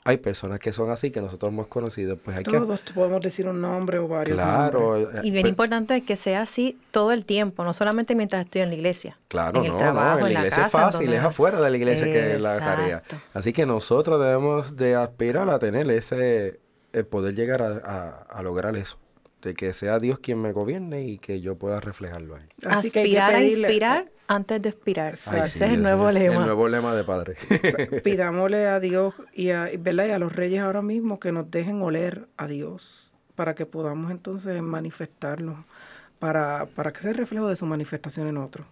Hay 0.07 0.17
personas 0.17 0.59
que 0.59 0.71
son 0.71 0.91
así, 0.91 1.09
que 1.09 1.19
nosotros 1.19 1.51
hemos 1.51 1.65
conocido, 1.65 2.15
pues 2.17 2.37
hay 2.37 2.43
que... 2.43 2.51
Todos 2.51 2.79
podemos 2.93 3.21
decir 3.21 3.47
un 3.47 3.59
nombre 3.59 3.97
o 3.97 4.07
varios. 4.07 4.35
Claro, 4.37 4.97
eh, 4.99 5.07
Y 5.23 5.31
bien 5.31 5.41
pues, 5.41 5.49
importante 5.49 6.01
que 6.03 6.15
sea 6.15 6.43
así 6.43 6.77
todo 6.91 7.11
el 7.11 7.25
tiempo, 7.25 7.63
no 7.63 7.73
solamente 7.73 8.13
mientras 8.13 8.45
estoy 8.45 8.61
en 8.61 8.69
la 8.69 8.75
iglesia. 8.75 9.17
Claro, 9.29 9.59
en 9.61 9.65
el 9.65 9.71
no, 9.71 9.77
trabajo, 9.79 10.19
no, 10.19 10.27
en 10.27 10.33
la 10.35 10.39
iglesia 10.41 10.63
casa, 10.63 10.65
es 10.67 10.71
fácil, 10.71 11.05
donde- 11.07 11.17
es 11.17 11.23
afuera 11.23 11.59
de 11.59 11.71
la 11.71 11.77
iglesia 11.77 12.05
que 12.05 12.35
es 12.35 12.39
la 12.41 12.59
tarea. 12.59 13.01
Así 13.33 13.51
que 13.51 13.65
nosotros 13.65 14.21
debemos 14.21 14.75
de 14.75 14.93
aspirar 14.93 15.49
a 15.49 15.57
tener 15.57 15.89
ese, 15.89 16.59
el 16.93 17.05
poder 17.07 17.33
llegar 17.33 17.63
a, 17.63 17.67
a- 17.83 18.09
a 18.29 18.43
lograr 18.43 18.75
eso, 18.75 18.99
de 19.41 19.55
que 19.55 19.73
sea 19.73 19.97
Dios 19.99 20.19
quien 20.19 20.39
me 20.39 20.51
gobierne 20.51 21.01
y 21.01 21.17
que 21.17 21.41
yo 21.41 21.55
pueda 21.55 21.79
reflejarlo 21.81 22.35
a 22.35 22.41
él. 22.41 22.45
Así 22.67 22.91
que 22.91 22.99
hay 22.99 23.09
que 23.11 23.19
Aspirar 23.19 23.33
a 23.35 23.43
inspirar 23.43 24.05
antes 24.27 24.61
de 24.61 24.69
expirar. 24.69 25.13
Ese 25.13 25.45
sí, 25.45 25.63
es 25.63 25.71
el 25.71 25.81
nuevo 25.81 26.11
lema. 26.11 26.41
El 26.41 26.45
nuevo 26.45 26.67
lema 26.67 26.95
de 26.95 27.03
padre. 27.03 27.35
Pidámosle 28.03 28.67
a 28.67 28.79
Dios 28.79 29.13
y 29.33 29.51
a, 29.51 29.71
y, 29.71 29.77
¿verdad? 29.77 30.07
y 30.07 30.11
a 30.11 30.19
los 30.19 30.33
reyes 30.33 30.61
ahora 30.61 30.81
mismo 30.81 31.19
que 31.19 31.31
nos 31.31 31.49
dejen 31.49 31.81
oler 31.81 32.27
a 32.37 32.47
Dios 32.47 33.13
para 33.35 33.53
que 33.55 33.65
podamos 33.65 34.11
entonces 34.11 34.61
manifestarlo, 34.61 35.65
para, 36.19 36.65
para 36.67 36.91
que 36.91 37.01
sea 37.01 37.11
el 37.11 37.17
reflejo 37.17 37.47
de 37.47 37.55
su 37.55 37.65
manifestación 37.65 38.27
en 38.27 38.37
otro. 38.37 38.65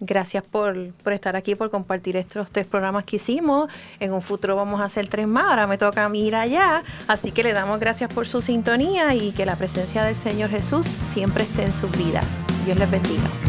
Gracias 0.00 0.44
por, 0.44 0.92
por 0.94 1.12
estar 1.12 1.36
aquí, 1.36 1.54
por 1.54 1.70
compartir 1.70 2.16
estos 2.16 2.50
tres 2.50 2.66
programas 2.66 3.04
que 3.04 3.16
hicimos. 3.16 3.70
En 4.00 4.14
un 4.14 4.22
futuro 4.22 4.56
vamos 4.56 4.80
a 4.80 4.84
hacer 4.84 5.08
tres 5.08 5.26
más. 5.26 5.44
Ahora 5.44 5.66
me 5.66 5.76
toca 5.76 6.06
a 6.06 6.08
mí 6.08 6.26
ir 6.26 6.34
allá. 6.34 6.82
Así 7.06 7.32
que 7.32 7.42
le 7.42 7.52
damos 7.52 7.78
gracias 7.78 8.12
por 8.12 8.26
su 8.26 8.40
sintonía 8.40 9.14
y 9.14 9.32
que 9.32 9.44
la 9.44 9.56
presencia 9.56 10.04
del 10.04 10.16
Señor 10.16 10.48
Jesús 10.48 10.86
siempre 11.12 11.44
esté 11.44 11.64
en 11.64 11.74
sus 11.74 11.90
vidas. 11.98 12.26
Dios 12.64 12.78
les 12.78 12.90
bendiga. 12.90 13.47